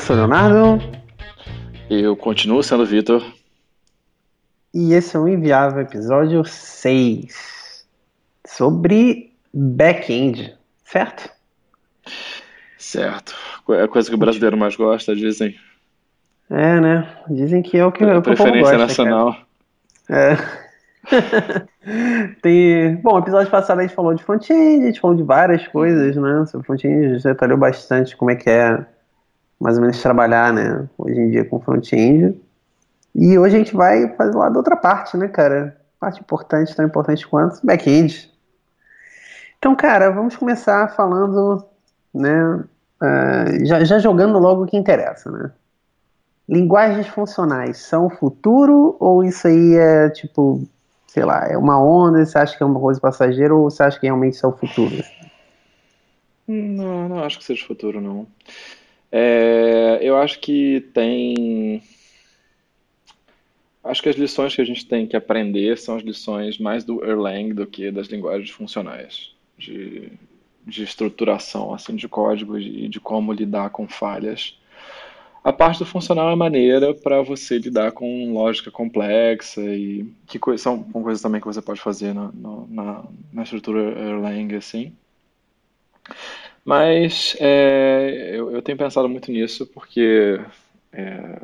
sou 0.00 0.16
Leonardo. 0.16 0.82
Eu 1.90 2.16
continuo 2.16 2.62
sendo 2.62 2.86
Vitor. 2.86 3.22
E 4.72 4.94
esse 4.94 5.14
é 5.14 5.20
o 5.20 5.28
Inviável, 5.28 5.82
episódio 5.82 6.42
6. 6.44 7.84
Sobre 8.46 9.32
back-end, 9.52 10.56
certo? 10.84 11.30
Certo. 12.78 13.34
É 13.70 13.82
a 13.82 13.88
coisa 13.88 14.08
que 14.08 14.14
o 14.14 14.18
brasileiro 14.18 14.56
mais 14.56 14.74
gosta, 14.74 15.14
dizem. 15.14 15.54
É, 16.48 16.80
né? 16.80 17.16
Dizem 17.28 17.60
que 17.62 17.76
é 17.76 17.84
o 17.84 17.92
que, 17.92 18.02
é 18.02 18.16
o 18.16 18.22
que 18.22 18.30
Preferência 18.30 18.78
gosta, 18.78 18.78
nacional. 18.78 19.36
Cara. 20.08 20.32
É. 20.32 20.60
Tem... 22.42 22.96
Bom, 22.96 23.18
episódio 23.18 23.50
passado 23.50 23.80
a 23.80 23.82
gente 23.82 23.94
falou 23.94 24.14
de 24.14 24.24
front-end, 24.24 24.82
a 24.82 24.86
gente 24.86 25.00
falou 25.00 25.16
de 25.16 25.22
várias 25.22 25.68
coisas, 25.68 26.16
né? 26.16 26.46
Sobre 26.46 26.66
front-end, 26.66 27.06
a 27.06 27.12
gente 27.14 27.22
detalhou 27.22 27.58
bastante 27.58 28.16
como 28.16 28.30
é 28.30 28.36
que 28.36 28.48
é 28.48 28.86
mais 29.60 29.76
ou 29.76 29.82
menos 29.82 30.00
trabalhar, 30.00 30.52
né? 30.52 30.88
Hoje 30.96 31.20
em 31.20 31.30
dia 31.30 31.44
com 31.44 31.60
front-end. 31.60 32.40
E 33.14 33.38
hoje 33.38 33.56
a 33.56 33.58
gente 33.58 33.74
vai 33.74 34.08
fazer 34.14 34.36
lá 34.36 34.48
da 34.48 34.56
outra 34.56 34.76
parte, 34.76 35.16
né, 35.16 35.28
cara? 35.28 35.76
Parte 35.98 36.20
importante, 36.20 36.74
tão 36.74 36.86
importante 36.86 37.26
quanto 37.26 37.64
back-end. 37.64 38.32
Então, 39.58 39.76
cara, 39.76 40.10
vamos 40.10 40.36
começar 40.36 40.94
falando, 40.94 41.64
né? 42.14 42.64
Uh, 43.02 43.64
já, 43.64 43.84
já 43.84 43.98
jogando 43.98 44.38
logo 44.38 44.64
o 44.64 44.66
que 44.66 44.76
interessa, 44.76 45.30
né? 45.30 45.50
Linguagens 46.48 47.06
funcionais 47.08 47.78
são 47.78 48.06
o 48.06 48.10
futuro 48.10 48.96
ou 48.98 49.22
isso 49.22 49.46
aí 49.46 49.76
é 49.76 50.10
tipo 50.10 50.66
sei 51.12 51.24
lá, 51.24 51.48
é 51.48 51.58
uma 51.58 51.82
onda, 51.82 52.24
você 52.24 52.38
acha 52.38 52.56
que 52.56 52.62
é 52.62 52.66
uma 52.66 52.78
coisa 52.78 53.00
passageira 53.00 53.52
ou 53.52 53.68
você 53.68 53.82
acha 53.82 53.98
que 53.98 54.06
realmente 54.06 54.34
isso 54.34 54.46
é 54.46 54.48
o 54.48 54.56
futuro? 54.56 54.94
Não, 56.46 57.08
não 57.08 57.24
acho 57.24 57.38
que 57.38 57.44
seja 57.44 57.64
o 57.64 57.66
futuro, 57.66 58.00
não. 58.00 58.28
É, 59.12 59.98
eu 60.02 60.16
acho 60.16 60.38
que 60.40 60.80
tem. 60.94 61.82
Acho 63.82 64.02
que 64.02 64.08
as 64.08 64.16
lições 64.16 64.54
que 64.54 64.60
a 64.60 64.64
gente 64.64 64.86
tem 64.86 65.06
que 65.06 65.16
aprender 65.16 65.76
são 65.78 65.96
as 65.96 66.02
lições 66.02 66.58
mais 66.58 66.84
do 66.84 67.04
Erlang 67.04 67.54
do 67.54 67.66
que 67.66 67.90
das 67.90 68.08
linguagens 68.08 68.50
funcionais, 68.50 69.34
de, 69.56 70.12
de 70.66 70.82
estruturação 70.82 71.72
assim, 71.72 71.96
de 71.96 72.06
código 72.06 72.58
e 72.58 72.88
de 72.88 73.00
como 73.00 73.32
lidar 73.32 73.70
com 73.70 73.88
falhas. 73.88 74.58
A 75.42 75.52
parte 75.52 75.78
do 75.78 75.86
funcional 75.86 76.30
é 76.30 76.36
maneira 76.36 76.92
para 76.94 77.22
você 77.22 77.56
lidar 77.56 77.92
com 77.92 78.34
lógica 78.34 78.70
complexa 78.70 79.62
e 79.62 80.12
que 80.26 80.38
são 80.58 80.82
com 80.82 81.02
coisas 81.02 81.22
também 81.22 81.40
que 81.40 81.46
você 81.46 81.62
pode 81.62 81.80
fazer 81.80 82.12
na, 82.14 82.30
na, 82.68 83.04
na 83.32 83.42
estrutura 83.42 83.80
Erlang, 83.98 84.54
assim. 84.54 84.94
Mas 86.70 87.36
é, 87.40 88.30
eu, 88.32 88.52
eu, 88.52 88.62
tenho 88.62 88.78
pensado 88.78 89.08
muito 89.08 89.32
nisso 89.32 89.66
porque 89.66 90.40
é, 90.92 91.40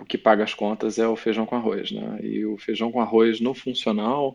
o 0.00 0.02
que 0.02 0.16
paga 0.16 0.42
as 0.42 0.54
contas 0.54 0.98
é 0.98 1.06
o 1.06 1.14
feijão 1.14 1.44
com 1.44 1.56
arroz, 1.56 1.90
né? 1.92 2.20
E 2.22 2.42
o 2.46 2.56
feijão 2.56 2.90
com 2.90 3.02
arroz 3.02 3.38
no 3.38 3.52
funcional, 3.52 4.34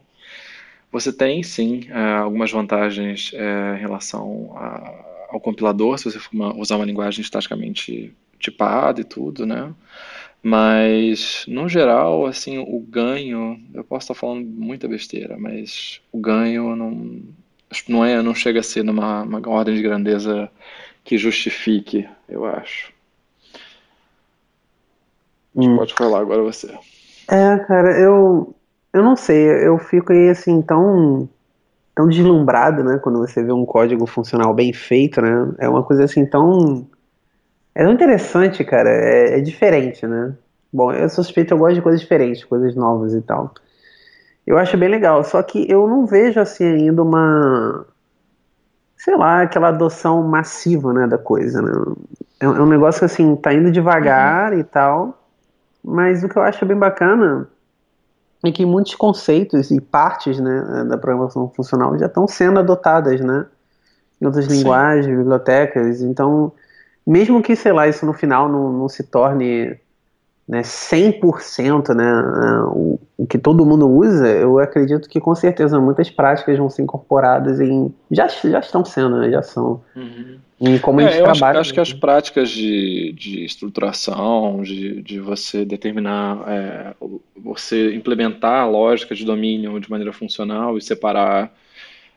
você 0.92 1.12
tem 1.12 1.42
sim 1.42 1.88
é, 1.90 2.18
algumas 2.18 2.52
vantagens 2.52 3.32
é, 3.34 3.78
em 3.78 3.80
relação 3.80 4.56
a, 4.56 5.28
ao 5.32 5.40
compilador, 5.40 5.98
se 5.98 6.04
você 6.04 6.20
for 6.20 6.36
uma, 6.36 6.56
usar 6.56 6.76
uma 6.76 6.86
linguagem 6.86 7.22
estaticamente 7.24 8.14
tipado 8.38 9.02
e 9.02 9.04
tudo, 9.04 9.44
né? 9.44 9.74
Mas, 10.44 11.46
no 11.48 11.68
geral, 11.68 12.28
assim, 12.28 12.60
o 12.60 12.80
ganho, 12.80 13.60
eu 13.74 13.84
posso 13.84 14.04
estar 14.04 14.14
falando 14.14 14.46
muita 14.46 14.88
besteira, 14.88 15.36
mas 15.36 16.00
o 16.12 16.20
ganho 16.20 16.76
não, 16.76 17.24
não, 17.88 18.04
é, 18.04 18.22
não 18.22 18.34
chega 18.34 18.60
a 18.60 18.64
ser 18.64 18.84
numa 18.84 19.24
uma 19.24 19.48
ordem 19.48 19.76
de 19.76 19.82
grandeza 19.82 20.50
que 21.04 21.18
justifique, 21.18 22.08
eu 22.28 22.46
acho. 22.46 22.92
Hum. 25.56 25.78
Pode 25.78 25.94
falar 25.94 26.20
agora 26.20 26.42
você. 26.42 26.68
É, 27.30 27.58
cara, 27.60 28.00
eu, 28.00 28.56
eu 28.94 29.04
não 29.04 29.16
sei, 29.16 29.68
eu 29.68 29.78
fico 29.78 30.14
aí 30.14 30.30
assim 30.30 30.62
tão 30.62 31.28
tão 31.96 32.08
deslumbrado, 32.08 32.82
né, 32.82 32.98
quando 32.98 33.20
você 33.20 33.44
vê 33.44 33.52
um 33.52 33.66
código 33.66 34.06
funcional 34.06 34.54
bem 34.54 34.72
feito, 34.72 35.22
né? 35.22 35.54
É 35.60 35.68
uma 35.68 35.84
coisa 35.84 36.06
assim 36.06 36.26
tão 36.26 36.88
é 37.80 37.90
interessante, 37.90 38.64
cara. 38.64 38.90
É, 38.90 39.38
é, 39.38 39.42
diferente, 39.42 40.06
né? 40.06 40.36
Bom, 40.72 40.92
eu 40.92 41.08
suspeito, 41.10 41.54
eu 41.54 41.58
gosto 41.58 41.76
de 41.76 41.82
coisas 41.82 42.02
diferentes, 42.02 42.44
coisas 42.44 42.76
novas 42.76 43.14
e 43.14 43.22
tal. 43.22 43.54
Eu 44.50 44.58
acho 44.58 44.76
bem 44.76 44.90
legal. 44.90 45.24
Só 45.24 45.44
que 45.44 45.72
eu 45.72 45.88
não 45.88 46.08
vejo 46.08 46.40
assim 46.40 46.66
ainda 46.66 47.04
uma. 47.04 47.86
Sei 48.98 49.16
lá, 49.16 49.44
aquela 49.44 49.68
adoção 49.70 50.24
massiva, 50.24 50.92
né, 50.92 51.06
da 51.06 51.20
coisa, 51.20 51.62
né? 51.62 51.72
É, 52.40 52.46
é 52.46 52.50
um 52.50 52.66
negócio 52.66 53.00
que, 53.00 53.06
assim, 53.06 53.36
tá 53.36 53.54
indo 53.54 53.72
devagar 53.72 54.52
uhum. 54.52 54.60
e 54.60 54.64
tal. 54.64 55.20
Mas 55.84 56.24
o 56.24 56.28
que 56.28 56.36
eu 56.36 56.42
acho 56.42 56.66
bem 56.66 56.76
bacana 56.76 57.48
é 58.44 58.52
que 58.52 58.66
muitos 58.66 58.96
conceitos 58.96 59.70
e 59.70 59.80
partes, 59.80 60.40
né, 60.40 60.86
da 60.90 60.98
programação 60.98 61.48
funcional 61.56 61.98
já 62.00 62.08
estão 62.08 62.28
sendo 62.28 62.60
adotadas, 62.60 63.22
né? 63.22 63.46
Em 64.20 64.26
outras 64.26 64.46
Sim. 64.46 64.58
linguagens, 64.58 65.06
bibliotecas. 65.06 66.02
Então 66.02 66.52
mesmo 67.06 67.42
que, 67.42 67.56
sei 67.56 67.72
lá, 67.72 67.88
isso 67.88 68.06
no 68.06 68.14
final 68.14 68.50
não, 68.50 68.74
não 68.74 68.90
se 68.90 69.04
torne 69.04 69.80
né, 70.50 70.62
100% 70.62 71.94
né, 71.94 72.12
o, 72.74 73.00
o 73.16 73.28
que 73.28 73.38
todo 73.38 73.64
mundo 73.64 73.88
usa, 73.88 74.28
eu 74.28 74.58
acredito 74.58 75.08
que 75.08 75.20
com 75.20 75.36
certeza 75.36 75.80
muitas 75.80 76.10
práticas 76.10 76.58
vão 76.58 76.68
ser 76.68 76.82
incorporadas 76.82 77.62
em. 77.62 77.94
Já, 78.10 78.28
já 78.28 78.58
estão 78.58 78.84
sendo, 78.84 79.20
né, 79.20 79.30
já 79.30 79.44
são. 79.44 79.80
Uhum. 79.96 80.38
Em 80.60 80.80
como 80.80 81.02
é, 81.02 81.06
a 81.06 81.08
gente 81.10 81.20
eu 81.20 81.26
trabalha. 81.26 81.60
Acho, 81.60 81.70
acho 81.70 81.74
que 81.76 81.80
as 81.80 81.94
práticas 81.94 82.50
de, 82.50 83.14
de 83.14 83.46
estruturação, 83.46 84.64
de, 84.64 85.04
de 85.04 85.20
você 85.20 85.64
determinar, 85.64 86.44
é, 86.48 86.96
você 87.38 87.94
implementar 87.94 88.64
a 88.64 88.66
lógica 88.66 89.14
de 89.14 89.24
domínio 89.24 89.80
de 89.80 89.90
maneira 89.90 90.12
funcional 90.12 90.80
e 90.80 90.82
separar 90.82 91.54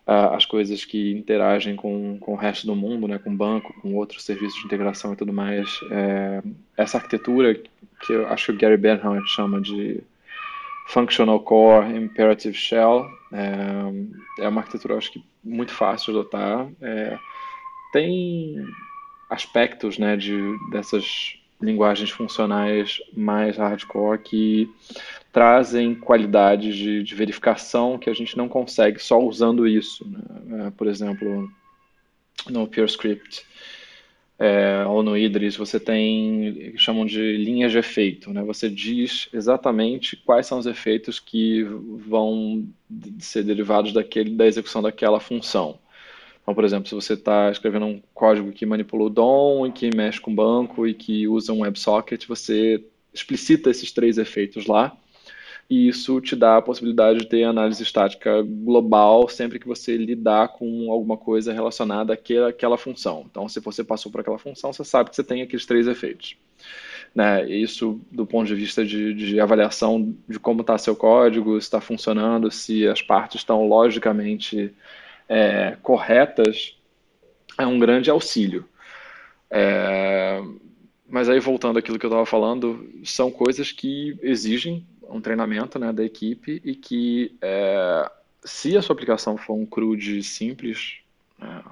uh, 0.06 0.34
as 0.34 0.44
coisas 0.44 0.84
que 0.84 1.12
interagem 1.12 1.76
com, 1.76 2.18
com 2.18 2.32
o 2.32 2.36
resto 2.36 2.66
do 2.66 2.74
mundo, 2.74 3.08
né, 3.08 3.18
com 3.18 3.34
banco, 3.34 3.72
com 3.80 3.94
outros 3.94 4.24
serviços 4.24 4.58
de 4.60 4.66
integração 4.66 5.12
e 5.12 5.16
tudo 5.16 5.32
mais. 5.32 5.80
É, 5.90 6.42
essa 6.76 6.98
arquitetura 6.98 7.54
que 7.54 8.12
eu 8.12 8.26
acho 8.28 8.46
que 8.46 8.52
o 8.52 8.58
Gary 8.58 8.76
Bernhardt 8.76 9.28
chama 9.28 9.60
de 9.60 10.02
Functional 10.88 11.40
Core 11.40 11.96
Imperative 11.96 12.54
Shell 12.54 13.06
é, 13.32 14.44
é 14.44 14.48
uma 14.48 14.60
arquitetura, 14.60 14.96
acho 14.96 15.12
que, 15.12 15.24
muito 15.42 15.72
fácil 15.72 16.12
de 16.12 16.18
adotar. 16.18 16.68
É, 16.80 17.18
tem 17.92 18.66
aspectos 19.30 19.98
né, 19.98 20.16
de, 20.16 20.38
dessas 20.70 21.38
linguagens 21.60 22.10
funcionais 22.10 23.00
mais 23.16 23.56
hardcore 23.56 24.18
que 24.18 24.70
trazem 25.32 25.94
qualidades 25.94 26.76
de, 26.76 27.02
de, 27.02 27.14
verificação 27.14 27.98
que 27.98 28.10
a 28.10 28.12
gente 28.12 28.36
não 28.36 28.48
consegue 28.48 29.02
só 29.02 29.18
usando 29.18 29.66
isso. 29.66 30.06
Né? 30.06 30.66
É, 30.66 30.70
por 30.70 30.86
exemplo, 30.86 31.50
no 32.50 32.66
PureScript 32.68 33.42
é, 34.38 34.84
ou 34.86 35.02
no 35.02 35.16
Idris, 35.16 35.56
você 35.56 35.80
tem 35.80 36.74
chamam 36.76 37.06
de 37.06 37.36
linhas 37.38 37.72
de 37.72 37.78
efeito. 37.78 38.30
Né? 38.30 38.42
Você 38.42 38.68
diz 38.68 39.28
exatamente 39.32 40.16
quais 40.16 40.46
são 40.46 40.58
os 40.58 40.66
efeitos 40.66 41.18
que 41.18 41.64
vão 41.64 42.68
ser 43.18 43.42
derivados 43.42 43.92
daquele, 43.94 44.30
da 44.30 44.46
execução 44.46 44.82
daquela 44.82 45.18
função. 45.18 45.78
Então, 46.42 46.54
por 46.54 46.64
exemplo, 46.64 46.88
se 46.88 46.94
você 46.94 47.14
está 47.14 47.50
escrevendo 47.50 47.86
um 47.86 48.02
código 48.12 48.52
que 48.52 48.66
manipula 48.66 49.04
o 49.04 49.10
DOM 49.10 49.66
e 49.66 49.72
que 49.72 49.94
mexe 49.94 50.20
com 50.20 50.34
banco 50.34 50.86
e 50.86 50.92
que 50.92 51.26
usa 51.26 51.52
um 51.52 51.60
WebSocket, 51.60 52.26
você 52.26 52.84
explicita 53.14 53.70
esses 53.70 53.92
três 53.92 54.18
efeitos 54.18 54.66
lá 54.66 54.94
e 55.72 55.88
isso 55.88 56.20
te 56.20 56.36
dá 56.36 56.58
a 56.58 56.62
possibilidade 56.62 57.20
de 57.20 57.26
ter 57.26 57.44
análise 57.44 57.82
estática 57.82 58.42
global 58.42 59.26
sempre 59.26 59.58
que 59.58 59.66
você 59.66 59.96
lidar 59.96 60.48
com 60.48 60.92
alguma 60.92 61.16
coisa 61.16 61.50
relacionada 61.50 62.12
àquela, 62.12 62.50
àquela 62.50 62.76
função. 62.76 63.24
Então, 63.30 63.48
se 63.48 63.58
você 63.58 63.82
passou 63.82 64.12
por 64.12 64.20
aquela 64.20 64.38
função, 64.38 64.70
você 64.70 64.84
sabe 64.84 65.08
que 65.08 65.16
você 65.16 65.24
tem 65.24 65.40
aqueles 65.40 65.64
três 65.64 65.86
efeitos. 65.86 66.36
Né? 67.14 67.50
Isso 67.50 67.98
do 68.10 68.26
ponto 68.26 68.48
de 68.48 68.54
vista 68.54 68.84
de, 68.84 69.14
de 69.14 69.40
avaliação 69.40 70.14
de 70.28 70.38
como 70.38 70.60
está 70.60 70.76
seu 70.76 70.94
código, 70.94 71.58
se 71.58 71.68
está 71.68 71.80
funcionando, 71.80 72.50
se 72.50 72.86
as 72.86 73.00
partes 73.00 73.40
estão 73.40 73.66
logicamente 73.66 74.74
é, 75.26 75.78
corretas 75.82 76.76
é 77.58 77.66
um 77.66 77.78
grande 77.78 78.10
auxílio. 78.10 78.68
É, 79.50 80.38
mas 81.08 81.30
aí, 81.30 81.40
voltando 81.40 81.78
àquilo 81.78 81.98
que 81.98 82.04
eu 82.04 82.10
estava 82.10 82.26
falando, 82.26 82.90
são 83.04 83.30
coisas 83.30 83.72
que 83.72 84.18
exigem 84.22 84.86
um 85.08 85.20
treinamento 85.20 85.78
né, 85.78 85.92
da 85.92 86.04
equipe 86.04 86.60
e 86.64 86.74
que, 86.74 87.34
é, 87.40 88.10
se 88.44 88.76
a 88.76 88.82
sua 88.82 88.94
aplicação 88.94 89.36
for 89.36 89.54
um 89.54 89.66
CRUD 89.66 90.22
simples, 90.22 90.98
é, 91.40 91.62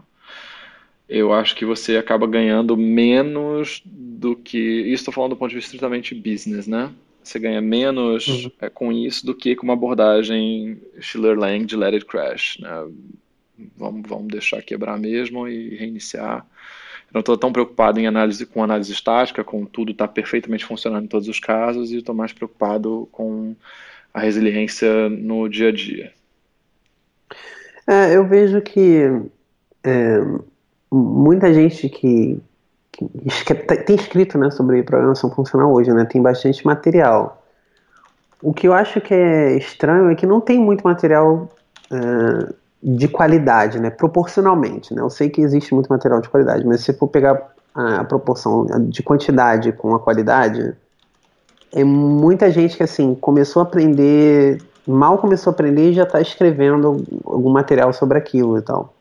eu 1.09 1.33
acho 1.33 1.57
que 1.57 1.65
você 1.65 1.97
acaba 1.97 2.27
ganhando 2.27 2.77
menos 2.77 3.83
do 3.85 4.37
que. 4.37 4.59
Isso 4.59 5.03
estou 5.03 5.15
falando 5.15 5.31
do 5.31 5.37
ponto 5.37 5.51
de 5.51 5.57
vista 5.57 5.69
estritamente 5.69 6.15
business, 6.15 6.67
né? 6.67 6.93
Você 7.23 7.39
ganha 7.39 7.61
menos 7.61 8.27
uhum. 8.27 8.51
é, 8.61 8.71
com 8.71 8.93
isso 8.93 9.27
do 9.27 9.35
que 9.35 9.57
com 9.57 9.65
uma 9.65 9.73
abordagem 9.73 10.81
Schiller-Lang 11.01 11.67
de 11.67 11.77
Let 11.77 11.95
It 11.95 12.07
Crash. 12.07 12.59
Né? 12.61 12.71
vamos, 13.77 14.09
vamos 14.09 14.29
deixar 14.29 14.63
quebrar 14.63 14.99
mesmo 14.99 15.49
e 15.49 15.77
reiniciar. 15.77 16.47
Eu 17.11 17.15
não 17.15 17.21
estou 17.21 17.37
tão 17.37 17.53
preocupado 17.53 17.99
em 17.99 18.07
análise 18.07 18.47
com 18.47 18.63
análise 18.63 18.93
estática, 18.93 19.43
com 19.43 19.65
tudo 19.65 19.91
estar 19.91 20.07
tá 20.07 20.13
perfeitamente 20.13 20.65
funcionando 20.65 21.05
em 21.05 21.09
todos 21.09 21.29
os 21.29 21.41
casos, 21.41 21.91
e 21.91 21.99
estou 21.99 22.15
mais 22.15 22.33
preocupado 22.33 23.09
com 23.11 23.55
a 24.15 24.21
resiliência 24.21 25.09
no 25.09 25.49
dia 25.49 25.69
a 25.69 25.73
dia. 25.73 26.13
É, 27.87 28.15
eu 28.15 28.25
vejo 28.25 28.61
que 28.61 29.03
é, 29.83 30.21
muita 30.93 31.53
gente 31.53 31.89
que, 31.89 32.39
que, 32.93 33.09
que, 33.45 33.55
tem 33.55 33.97
escrito 33.97 34.39
né, 34.39 34.51
sobre 34.51 34.83
programação 34.85 35.31
funcional 35.31 35.73
hoje, 35.73 35.93
né, 35.93 36.05
tem 36.05 36.23
bastante 36.23 36.65
material. 36.65 37.45
O 38.41 38.55
que 38.55 38.69
eu 38.69 38.73
acho 38.73 39.01
que 39.01 39.13
é 39.13 39.57
estranho 39.57 40.11
é 40.11 40.15
que 40.15 40.27
não 40.27 40.41
tem 40.41 40.59
muito 40.59 40.83
material 40.83 41.51
é, 41.91 42.53
de 42.83 43.09
qualidade, 43.09 43.79
né, 43.79 43.91
proporcionalmente. 43.91 44.95
Né? 44.95 45.03
Eu 45.03 45.11
sei 45.11 45.29
que 45.29 45.41
existe 45.41 45.75
muito 45.75 45.89
material 45.89 46.21
de 46.21 46.29
qualidade, 46.29 46.67
mas 46.67 46.81
se 46.81 46.93
for 46.93 47.09
pegar 47.09 47.53
a, 47.75 48.05
proporção 48.05 48.67
de 48.89 49.03
quantidade 49.03 49.73
com 49.73 49.95
a 49.95 50.01
qualidade, 50.01 50.75
é 51.73 51.85
muita 51.85 52.51
gente 52.51 52.77
que 52.77 52.83
assim 52.83 53.15
começou 53.15 53.61
a 53.61 53.65
aprender, 53.65 54.61
mal 54.87 55.19
começou 55.19 55.51
a 55.51 55.55
aprender 55.55 55.91
e 55.91 55.95
já 55.95 56.05
está 56.05 56.21
escrevendo 56.21 57.05
algum 57.25 57.51
material 57.51 57.93
sobre 57.93 58.19
aquilo 58.19 58.59
e 58.59 58.63
tal. 58.63 58.95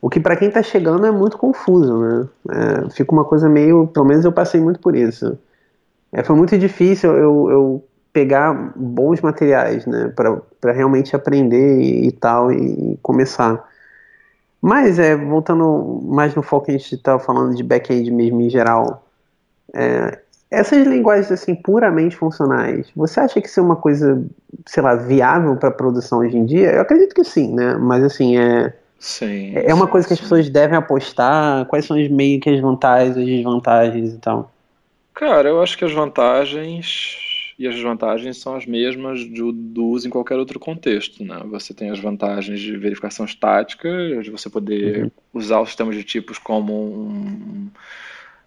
O 0.00 0.10
que 0.10 0.20
para 0.20 0.36
quem 0.36 0.48
está 0.48 0.62
chegando 0.62 1.06
é 1.06 1.10
muito 1.12 1.38
confuso, 1.38 1.96
né? 1.96 2.28
É, 2.50 2.90
fica 2.90 3.12
uma 3.12 3.24
coisa 3.24 3.48
meio, 3.48 3.86
pelo 3.86 4.04
menos 4.04 4.24
eu 4.24 4.32
passei 4.32 4.60
muito 4.60 4.80
por 4.80 4.96
isso. 4.96 5.38
É, 6.12 6.22
foi 6.22 6.36
muito 6.36 6.58
difícil 6.58 7.10
eu, 7.12 7.50
eu 7.50 7.84
pegar 8.12 8.72
bons 8.76 9.20
materiais, 9.20 9.86
né, 9.86 10.12
para 10.14 10.72
realmente 10.72 11.16
aprender 11.16 11.80
e, 11.80 12.08
e 12.08 12.12
tal 12.12 12.52
e, 12.52 12.98
começar. 13.02 13.66
Mas 14.60 14.98
é 14.98 15.16
voltando 15.16 16.00
mais 16.04 16.34
no 16.34 16.42
foco 16.42 16.66
que 16.66 16.72
a 16.72 16.78
gente 16.78 16.94
estava 16.94 17.18
falando 17.18 17.54
de 17.56 17.62
back-end 17.62 18.10
mesmo 18.10 18.40
em 18.40 18.50
geral, 18.50 19.04
é, 19.74 20.18
essas 20.50 20.86
linguagens 20.86 21.32
assim 21.32 21.54
puramente 21.54 22.16
funcionais, 22.16 22.86
você 22.94 23.20
acha 23.20 23.40
que 23.40 23.48
isso 23.48 23.58
é 23.58 23.62
uma 23.62 23.76
coisa, 23.76 24.22
sei 24.66 24.82
lá, 24.82 24.94
viável 24.94 25.56
para 25.56 25.70
produção 25.70 26.18
hoje 26.18 26.36
em 26.36 26.44
dia? 26.44 26.72
Eu 26.72 26.82
acredito 26.82 27.14
que 27.14 27.24
sim, 27.24 27.54
né? 27.54 27.74
Mas 27.76 28.04
assim 28.04 28.36
é 28.36 28.74
Sim, 29.02 29.50
é 29.56 29.74
uma 29.74 29.86
sim, 29.86 29.90
coisa 29.90 30.06
que 30.06 30.12
as 30.12 30.18
sim. 30.20 30.24
pessoas 30.24 30.48
devem 30.48 30.78
apostar. 30.78 31.66
Quais 31.66 31.84
são 31.86 32.00
as 32.00 32.08
meio 32.08 32.38
que 32.38 32.48
as 32.48 32.60
vantagens, 32.60 33.16
as 33.16 33.26
desvantagens 33.26 34.12
e 34.12 34.18
tal? 34.18 34.52
Cara, 35.12 35.48
eu 35.48 35.60
acho 35.60 35.76
que 35.76 35.84
as 35.84 35.92
vantagens 35.92 37.16
e 37.58 37.66
as 37.68 37.74
desvantagens 37.74 38.38
são 38.38 38.54
as 38.56 38.66
mesmas 38.66 39.24
do, 39.26 39.52
do 39.52 39.86
uso 39.86 40.06
em 40.06 40.10
qualquer 40.10 40.38
outro 40.38 40.58
contexto, 40.58 41.24
né? 41.24 41.40
Você 41.46 41.74
tem 41.74 41.90
as 41.90 41.98
vantagens 41.98 42.60
de 42.60 42.76
verificação 42.76 43.24
estática, 43.26 43.88
de 44.22 44.30
você 44.30 44.48
poder 44.50 45.04
Uhum. 45.04 45.10
usar 45.34 45.60
o 45.60 45.66
sistema 45.66 45.92
de 45.92 46.02
tipos 46.04 46.38
como 46.38 46.72
um- 46.74 47.70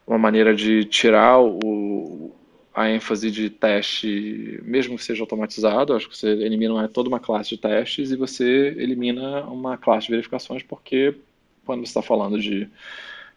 uma 0.07 0.17
maneira 0.17 0.53
de 0.55 0.85
tirar 0.85 1.39
o, 1.41 2.35
a 2.73 2.89
ênfase 2.89 3.31
de 3.31 3.49
teste, 3.49 4.59
mesmo 4.63 4.97
que 4.97 5.03
seja 5.03 5.23
automatizado. 5.23 5.93
Acho 5.93 6.09
que 6.09 6.17
você 6.17 6.29
elimina 6.29 6.73
uma- 6.73 6.87
toda 6.87 7.09
uma 7.09 7.19
classe 7.19 7.49
de 7.49 7.57
testes 7.57 8.11
e 8.11 8.15
você 8.15 8.75
elimina 8.77 9.41
uma 9.45 9.77
classe 9.77 10.07
de 10.07 10.11
verificações, 10.11 10.61
porque 10.63 11.15
quando 11.65 11.79
você 11.79 11.89
está 11.89 12.01
falando 12.01 12.39
de 12.39 12.67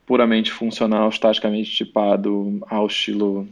puramente 0.09 0.51
funcional, 0.51 1.11
estaticamente 1.11 1.71
tipado 1.71 2.59
ao 2.67 2.87
estilo. 2.87 3.47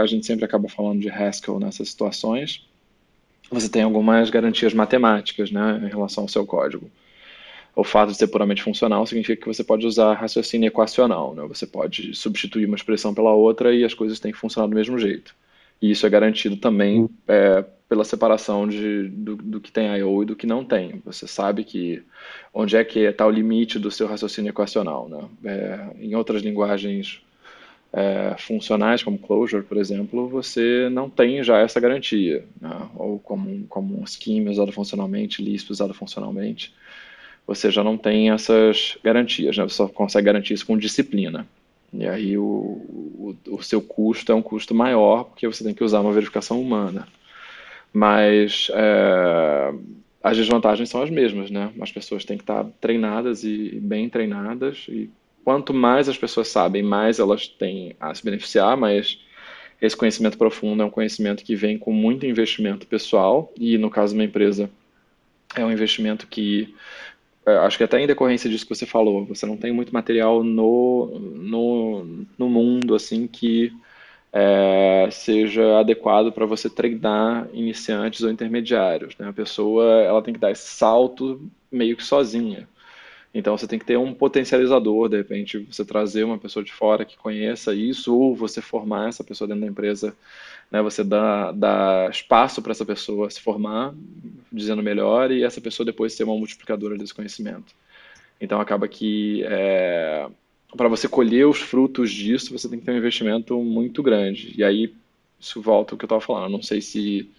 A 0.00 0.06
gente 0.06 0.24
sempre 0.24 0.44
acaba 0.44 0.68
falando 0.68 1.00
de 1.00 1.10
Haskell 1.10 1.58
nessas 1.58 1.88
situações. 1.88 2.64
Você 3.50 3.68
tem 3.68 3.82
algumas 3.82 4.30
garantias 4.30 4.72
matemáticas, 4.72 5.50
né, 5.50 5.82
em 5.84 5.88
relação 5.88 6.22
ao 6.22 6.28
seu 6.28 6.46
código. 6.46 6.88
O 7.74 7.82
fato 7.82 8.12
de 8.12 8.16
ser 8.16 8.28
puramente 8.28 8.62
funcional 8.62 9.04
significa 9.06 9.42
que 9.42 9.48
você 9.48 9.64
pode 9.64 9.84
usar 9.84 10.14
raciocínio 10.14 10.68
equacional, 10.68 11.34
né? 11.34 11.42
Você 11.48 11.66
pode 11.66 12.14
substituir 12.14 12.66
uma 12.66 12.76
expressão 12.76 13.12
pela 13.12 13.32
outra 13.32 13.74
e 13.74 13.82
as 13.82 13.92
coisas 13.92 14.20
têm 14.20 14.30
que 14.30 14.38
funcionar 14.38 14.68
do 14.68 14.76
mesmo 14.76 14.96
jeito. 14.98 15.34
E 15.80 15.90
isso 15.90 16.06
é 16.06 16.10
garantido 16.10 16.56
também 16.56 17.08
é, 17.26 17.64
pela 17.92 18.04
separação 18.04 18.66
de, 18.66 19.06
do, 19.08 19.36
do 19.36 19.60
que 19.60 19.70
tem 19.70 19.94
I/O 19.98 20.22
e 20.22 20.24
do 20.24 20.34
que 20.34 20.46
não 20.46 20.64
tem. 20.64 21.02
Você 21.04 21.26
sabe 21.26 21.62
que 21.62 22.02
onde 22.54 22.74
é 22.74 22.82
que 22.82 23.00
está 23.00 23.26
o 23.26 23.30
limite 23.30 23.78
do 23.78 23.90
seu 23.90 24.06
raciocínio 24.06 24.48
equacional, 24.48 25.10
né? 25.10 25.28
É, 25.44 25.90
em 26.00 26.14
outras 26.14 26.40
linguagens 26.40 27.20
é, 27.92 28.34
funcionais, 28.38 29.02
como 29.02 29.18
Clojure, 29.18 29.62
por 29.62 29.76
exemplo, 29.76 30.26
você 30.26 30.88
não 30.90 31.10
tem 31.10 31.44
já 31.44 31.58
essa 31.58 31.78
garantia, 31.78 32.46
né? 32.58 32.88
Ou 32.96 33.18
como, 33.18 33.66
como 33.66 34.00
um 34.00 34.06
scheme 34.06 34.48
usado 34.48 34.72
funcionalmente, 34.72 35.42
Lisp 35.42 35.70
usado 35.70 35.92
funcionalmente, 35.92 36.74
você 37.46 37.70
já 37.70 37.84
não 37.84 37.98
tem 37.98 38.30
essas 38.30 38.96
garantias, 39.04 39.54
né? 39.58 39.64
Você 39.64 39.74
só 39.74 39.86
consegue 39.86 40.24
garantir 40.24 40.54
isso 40.54 40.64
com 40.64 40.78
disciplina. 40.78 41.46
E 41.92 42.06
aí 42.06 42.38
o, 42.38 42.42
o, 42.42 43.36
o 43.50 43.62
seu 43.62 43.82
custo 43.82 44.32
é 44.32 44.34
um 44.34 44.40
custo 44.40 44.74
maior, 44.74 45.24
porque 45.24 45.46
você 45.46 45.62
tem 45.62 45.74
que 45.74 45.84
usar 45.84 46.00
uma 46.00 46.10
verificação 46.14 46.58
humana. 46.58 47.06
Mas 47.92 48.70
é, 48.72 49.74
as 50.22 50.36
desvantagens 50.36 50.88
são 50.88 51.02
as 51.02 51.10
mesmas, 51.10 51.50
né? 51.50 51.72
As 51.80 51.92
pessoas 51.92 52.24
têm 52.24 52.36
que 52.36 52.42
estar 52.42 52.64
treinadas 52.80 53.44
e 53.44 53.78
bem 53.82 54.08
treinadas, 54.08 54.86
e 54.88 55.10
quanto 55.44 55.74
mais 55.74 56.08
as 56.08 56.16
pessoas 56.16 56.48
sabem, 56.48 56.82
mais 56.82 57.18
elas 57.18 57.46
têm 57.46 57.96
a 58.00 58.14
se 58.14 58.24
beneficiar, 58.24 58.76
mas 58.76 59.18
esse 59.80 59.96
conhecimento 59.96 60.38
profundo 60.38 60.82
é 60.82 60.86
um 60.86 60.90
conhecimento 60.90 61.42
que 61.42 61.56
vem 61.56 61.76
com 61.76 61.92
muito 61.92 62.24
investimento 62.24 62.86
pessoal, 62.86 63.52
e 63.58 63.76
no 63.76 63.90
caso 63.90 64.14
de 64.14 64.20
uma 64.20 64.24
empresa, 64.24 64.70
é 65.56 65.64
um 65.64 65.72
investimento 65.72 66.26
que 66.26 66.74
é, 67.44 67.56
acho 67.56 67.76
que 67.76 67.84
até 67.84 68.00
em 68.00 68.06
decorrência 68.06 68.48
disso 68.48 68.64
que 68.64 68.74
você 68.74 68.86
falou, 68.86 69.26
você 69.26 69.44
não 69.44 69.56
tem 69.56 69.72
muito 69.72 69.92
material 69.92 70.44
no, 70.44 71.18
no, 71.18 72.26
no 72.38 72.48
mundo 72.48 72.94
assim 72.94 73.26
que 73.26 73.72
é, 74.32 75.08
seja 75.10 75.78
adequado 75.78 76.32
para 76.32 76.46
você 76.46 76.70
treinar 76.70 77.48
iniciantes 77.52 78.22
ou 78.22 78.30
intermediários, 78.30 79.16
né? 79.18 79.28
A 79.28 79.32
pessoa 79.32 79.84
ela 80.02 80.22
tem 80.22 80.32
que 80.32 80.40
dar 80.40 80.50
esse 80.50 80.68
salto 80.68 81.40
meio 81.70 81.96
que 81.96 82.04
sozinha. 82.04 82.68
Então 83.34 83.56
você 83.56 83.66
tem 83.66 83.78
que 83.78 83.84
ter 83.84 83.96
um 83.98 84.12
potencializador, 84.14 85.08
de 85.08 85.16
repente 85.16 85.58
você 85.58 85.84
trazer 85.84 86.24
uma 86.24 86.38
pessoa 86.38 86.64
de 86.64 86.72
fora 86.72 87.04
que 87.04 87.16
conheça 87.16 87.74
isso, 87.74 88.14
ou 88.14 88.34
você 88.34 88.60
formar 88.60 89.08
essa 89.08 89.24
pessoa 89.24 89.48
dentro 89.48 89.62
da 89.62 89.68
empresa, 89.68 90.14
né? 90.70 90.82
Você 90.82 91.04
dá, 91.04 91.52
dá 91.52 92.08
espaço 92.10 92.62
para 92.62 92.72
essa 92.72 92.84
pessoa 92.84 93.30
se 93.30 93.40
formar, 93.40 93.94
dizendo 94.52 94.82
melhor, 94.82 95.30
e 95.30 95.44
essa 95.44 95.60
pessoa 95.60 95.84
depois 95.86 96.14
ser 96.14 96.24
uma 96.24 96.36
multiplicadora 96.36 96.96
desse 96.96 97.14
conhecimento. 97.14 97.74
Então 98.40 98.60
acaba 98.60 98.88
que 98.88 99.44
é, 99.46 100.28
para 100.76 100.88
você 100.88 101.08
colher 101.08 101.46
os 101.46 101.60
frutos 101.60 102.10
disso, 102.10 102.56
você 102.56 102.68
tem 102.68 102.78
que 102.78 102.84
ter 102.84 102.92
um 102.92 102.98
investimento 102.98 103.58
muito 103.58 104.02
grande. 104.02 104.54
E 104.56 104.64
aí 104.64 104.92
isso 105.38 105.60
volta 105.60 105.94
ao 105.94 105.98
que 105.98 106.04
eu 106.04 106.06
estava 106.06 106.20
falando. 106.20 106.52
Não 106.52 106.62
sei 106.62 106.80
se 106.80 107.30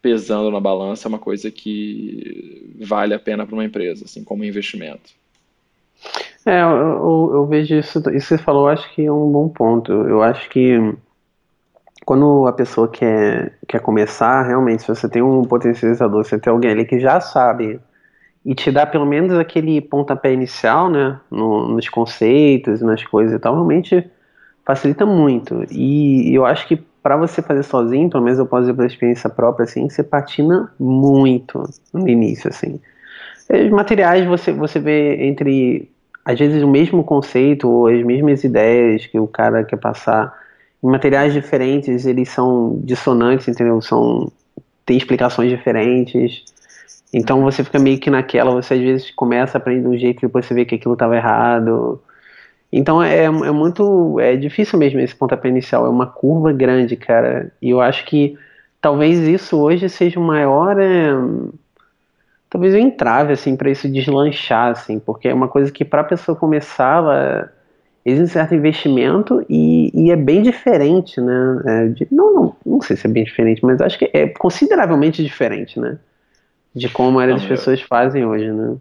pesando 0.00 0.50
na 0.50 0.60
balança 0.60 1.06
é 1.06 1.08
uma 1.08 1.18
coisa 1.18 1.50
que 1.50 2.74
vale 2.80 3.14
a 3.14 3.18
pena 3.18 3.46
para 3.46 3.54
uma 3.54 3.64
empresa, 3.64 4.04
assim, 4.04 4.24
como 4.24 4.44
investimento. 4.44 5.10
É, 6.44 6.60
eu, 6.60 6.68
eu, 6.68 7.30
eu 7.34 7.46
vejo 7.46 7.76
isso, 7.76 7.98
isso 7.98 8.10
que 8.10 8.20
você 8.20 8.38
falou, 8.38 8.68
acho 8.68 8.92
que 8.94 9.06
é 9.06 9.12
um 9.12 9.30
bom 9.30 9.48
ponto. 9.48 9.92
Eu 9.92 10.22
acho 10.22 10.48
que 10.50 10.76
quando 12.04 12.46
a 12.46 12.52
pessoa 12.52 12.88
quer, 12.88 13.58
quer 13.68 13.80
começar, 13.80 14.42
realmente, 14.42 14.82
se 14.82 14.88
você 14.88 15.08
tem 15.08 15.22
um 15.22 15.44
potencializador, 15.44 16.24
você 16.24 16.38
tem 16.38 16.52
alguém 16.52 16.72
ali 16.72 16.84
que 16.84 16.98
já 16.98 17.20
sabe 17.20 17.80
e 18.44 18.54
te 18.54 18.70
dá 18.70 18.84
pelo 18.84 19.06
menos 19.06 19.38
aquele 19.38 19.80
pontapé 19.80 20.32
inicial, 20.32 20.90
né, 20.90 21.18
no, 21.30 21.68
nos 21.68 21.88
conceitos, 21.88 22.80
nas 22.80 23.04
coisas 23.04 23.36
e 23.36 23.38
tal, 23.38 23.54
realmente 23.54 24.04
facilita 24.64 25.06
muito. 25.06 25.64
E 25.70 26.34
eu 26.34 26.44
acho 26.44 26.66
que 26.66 26.76
para 27.02 27.16
você 27.16 27.42
fazer 27.42 27.62
sozinho, 27.64 28.08
pelo 28.08 28.22
menos 28.22 28.38
eu 28.38 28.46
posso 28.46 28.62
dizer 28.62 28.74
pela 28.74 28.86
experiência 28.86 29.28
própria, 29.28 29.64
assim, 29.64 29.88
você 29.88 30.02
patina 30.02 30.72
muito 30.78 31.68
no 31.92 32.08
início, 32.08 32.48
assim. 32.48 32.80
Os 33.50 33.70
materiais 33.70 34.24
você, 34.26 34.52
você 34.52 34.78
vê 34.78 35.26
entre, 35.26 35.90
às 36.24 36.38
vezes, 36.38 36.62
o 36.62 36.68
mesmo 36.68 37.02
conceito 37.02 37.68
ou 37.68 37.88
as 37.88 38.02
mesmas 38.04 38.44
ideias 38.44 39.06
que 39.06 39.18
o 39.18 39.26
cara 39.26 39.64
quer 39.64 39.78
passar. 39.78 40.32
Em 40.82 40.88
materiais 40.88 41.32
diferentes, 41.32 42.06
eles 42.06 42.28
são 42.28 42.80
dissonantes, 42.84 43.48
entendeu? 43.48 43.80
São, 43.80 44.30
tem 44.86 44.96
explicações 44.96 45.50
diferentes. 45.50 46.44
Então 47.12 47.42
você 47.42 47.62
fica 47.62 47.78
meio 47.78 47.98
que 47.98 48.10
naquela, 48.10 48.50
você 48.52 48.74
às 48.74 48.80
vezes 48.80 49.10
começa 49.10 49.58
a 49.58 49.60
aprender 49.60 49.82
de 49.82 49.88
um 49.88 49.98
jeito 49.98 50.18
e 50.18 50.26
depois 50.26 50.46
você 50.46 50.54
vê 50.54 50.64
que 50.64 50.76
aquilo 50.76 50.94
estava 50.94 51.16
errado. 51.16 52.02
Então 52.72 53.02
é, 53.02 53.24
é 53.24 53.30
muito. 53.30 54.18
É 54.18 54.34
difícil 54.36 54.78
mesmo 54.78 54.98
esse 55.00 55.14
pontapé 55.14 55.48
inicial, 55.48 55.84
é 55.84 55.88
uma 55.90 56.06
curva 56.06 56.52
grande, 56.52 56.96
cara. 56.96 57.52
E 57.60 57.70
eu 57.70 57.80
acho 57.80 58.04
que 58.06 58.38
talvez 58.80 59.18
isso 59.20 59.58
hoje 59.60 59.88
seja 59.88 60.18
o 60.18 60.22
maior. 60.22 60.80
É, 60.80 61.10
talvez 62.48 62.74
o 62.74 62.78
entrave, 62.78 63.32
assim, 63.32 63.56
para 63.56 63.70
isso 63.70 63.88
deslanchar, 63.88 64.70
assim, 64.72 64.98
porque 64.98 65.28
é 65.28 65.34
uma 65.34 65.48
coisa 65.48 65.70
que 65.72 65.84
para 65.84 66.02
a 66.02 66.04
pessoa 66.04 66.36
começar, 66.36 66.98
ela, 66.98 67.52
existe 68.04 68.24
um 68.24 68.32
certo 68.32 68.54
investimento 68.54 69.44
e, 69.48 69.90
e 69.94 70.10
é 70.10 70.16
bem 70.16 70.42
diferente, 70.42 71.20
né? 71.20 71.62
É, 71.66 71.88
de, 71.88 72.08
não, 72.10 72.34
não, 72.34 72.56
não 72.64 72.80
sei 72.80 72.96
se 72.96 73.06
é 73.06 73.10
bem 73.10 73.24
diferente, 73.24 73.64
mas 73.64 73.80
acho 73.80 73.98
que 73.98 74.10
é 74.12 74.28
consideravelmente 74.28 75.22
diferente, 75.22 75.78
né? 75.78 75.98
De 76.74 76.88
como 76.88 77.18
as 77.20 77.44
Não, 77.44 77.48
eu, 77.48 77.48
pessoas 77.48 77.80
fazem 77.82 78.24
hoje, 78.26 78.50
né? 78.52 78.78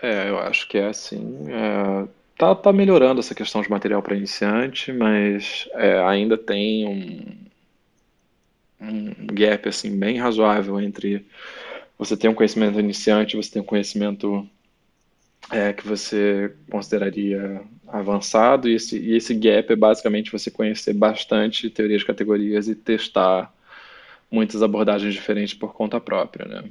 é, 0.00 0.28
eu 0.28 0.38
acho 0.38 0.68
que 0.68 0.78
é 0.78 0.88
assim. 0.88 1.46
é, 1.48 2.08
tá, 2.36 2.54
tá 2.54 2.72
melhorando 2.72 3.20
essa 3.20 3.34
questão 3.34 3.62
de 3.62 3.70
material 3.70 4.02
para 4.02 4.16
iniciante, 4.16 4.92
mas 4.92 5.68
é, 5.74 5.98
ainda 6.04 6.36
tem 6.36 6.86
um, 6.86 7.46
um 8.80 9.26
gap 9.32 9.68
assim 9.68 9.96
bem 9.98 10.18
razoável 10.18 10.80
entre 10.80 11.26
você 11.98 12.16
ter 12.16 12.28
um 12.28 12.34
conhecimento 12.34 12.80
iniciante, 12.80 13.36
você 13.36 13.52
ter 13.52 13.60
um 13.60 13.64
conhecimento 13.64 14.48
é, 15.50 15.72
que 15.72 15.86
você 15.86 16.54
consideraria 16.70 17.62
avançado, 17.88 18.68
e 18.68 18.74
esse, 18.74 18.98
e 18.98 19.16
esse 19.16 19.34
gap 19.34 19.72
é 19.72 19.76
basicamente 19.76 20.32
você 20.32 20.50
conhecer 20.50 20.94
bastante 20.94 21.70
teorias 21.70 22.00
de 22.00 22.06
categorias 22.06 22.68
e 22.68 22.74
testar 22.74 23.53
muitas 24.34 24.62
abordagens 24.62 25.14
diferentes 25.14 25.54
por 25.54 25.72
conta 25.72 26.00
própria. 26.00 26.46
Né? 26.46 26.64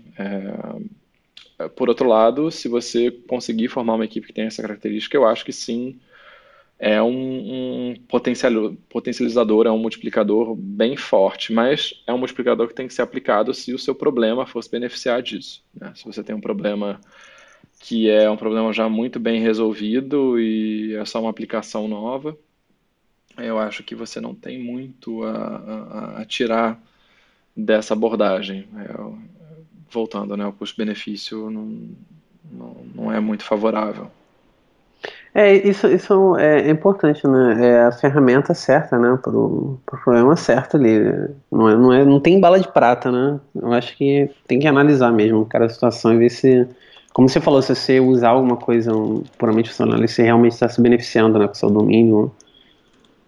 É, 1.59 1.69
por 1.69 1.87
outro 1.87 2.07
lado, 2.07 2.51
se 2.51 2.67
você 2.67 3.09
conseguir 3.09 3.69
formar 3.69 3.95
uma 3.95 4.05
equipe 4.05 4.27
que 4.27 4.33
tem 4.33 4.45
essa 4.45 4.61
característica, 4.61 5.15
eu 5.15 5.25
acho 5.25 5.45
que 5.45 5.53
sim, 5.53 5.99
é 6.77 7.01
um, 7.01 7.91
um 7.91 7.95
potencial, 8.09 8.75
potencializador, 8.89 9.65
é 9.65 9.71
um 9.71 9.77
multiplicador 9.77 10.53
bem 10.55 10.97
forte, 10.97 11.53
mas 11.53 11.93
é 12.05 12.13
um 12.13 12.17
multiplicador 12.17 12.67
que 12.67 12.75
tem 12.75 12.87
que 12.87 12.93
ser 12.93 13.03
aplicado 13.03 13.53
se 13.53 13.73
o 13.73 13.79
seu 13.79 13.95
problema 13.95 14.45
fosse 14.45 14.69
beneficiar 14.69 15.21
disso. 15.21 15.63
Né? 15.73 15.93
Se 15.95 16.03
você 16.03 16.21
tem 16.21 16.35
um 16.35 16.41
problema 16.41 16.99
que 17.79 18.09
é 18.09 18.29
um 18.29 18.37
problema 18.37 18.73
já 18.73 18.89
muito 18.89 19.19
bem 19.19 19.41
resolvido 19.41 20.39
e 20.39 20.95
é 20.95 21.05
só 21.05 21.21
uma 21.21 21.29
aplicação 21.29 21.87
nova, 21.87 22.37
eu 23.37 23.57
acho 23.57 23.83
que 23.83 23.95
você 23.95 24.19
não 24.19 24.35
tem 24.35 24.61
muito 24.61 25.23
a, 25.23 25.37
a, 25.37 26.21
a 26.21 26.25
tirar 26.25 26.81
dessa 27.55 27.93
abordagem. 27.93 28.67
É, 28.77 29.33
voltando, 29.91 30.35
né, 30.35 30.45
o 30.45 30.53
custo-benefício 30.53 31.49
não, 31.49 31.89
não, 32.51 32.75
não 32.95 33.11
é 33.11 33.19
muito 33.19 33.43
favorável. 33.43 34.09
É, 35.35 35.51
isso, 35.67 35.87
isso 35.87 36.37
é 36.37 36.69
importante, 36.69 37.27
né? 37.27 37.67
É 37.67 37.85
a 37.85 37.91
ferramenta 37.91 38.53
certa, 38.53 38.99
né? 38.99 39.17
Para 39.21 39.31
o 39.31 39.79
pro 39.83 39.99
problema 39.99 40.35
certo 40.35 40.77
ali. 40.77 40.99
Não, 41.51 41.69
é, 41.69 41.75
não, 41.75 41.93
é, 41.93 42.05
não 42.05 42.19
tem 42.19 42.39
bala 42.39 42.59
de 42.59 42.67
prata, 42.67 43.11
né? 43.11 43.39
Eu 43.55 43.73
acho 43.73 43.97
que 43.97 44.29
tem 44.47 44.59
que 44.59 44.67
analisar 44.67 45.11
mesmo 45.11 45.43
cada 45.45 45.67
situação 45.67 46.13
e 46.13 46.17
ver 46.17 46.29
se 46.29 46.67
como 47.13 47.29
você 47.29 47.39
falou, 47.39 47.61
se 47.61 47.75
você 47.75 47.99
usar 47.99 48.29
alguma 48.29 48.57
coisa 48.57 48.91
puramente 49.37 49.69
funcional, 49.69 49.99
você 49.99 50.23
realmente 50.23 50.53
está 50.53 50.67
se 50.67 50.81
beneficiando 50.81 51.37
né, 51.37 51.47
com 51.47 51.53
seu 51.53 51.69
domínio, 51.69 52.31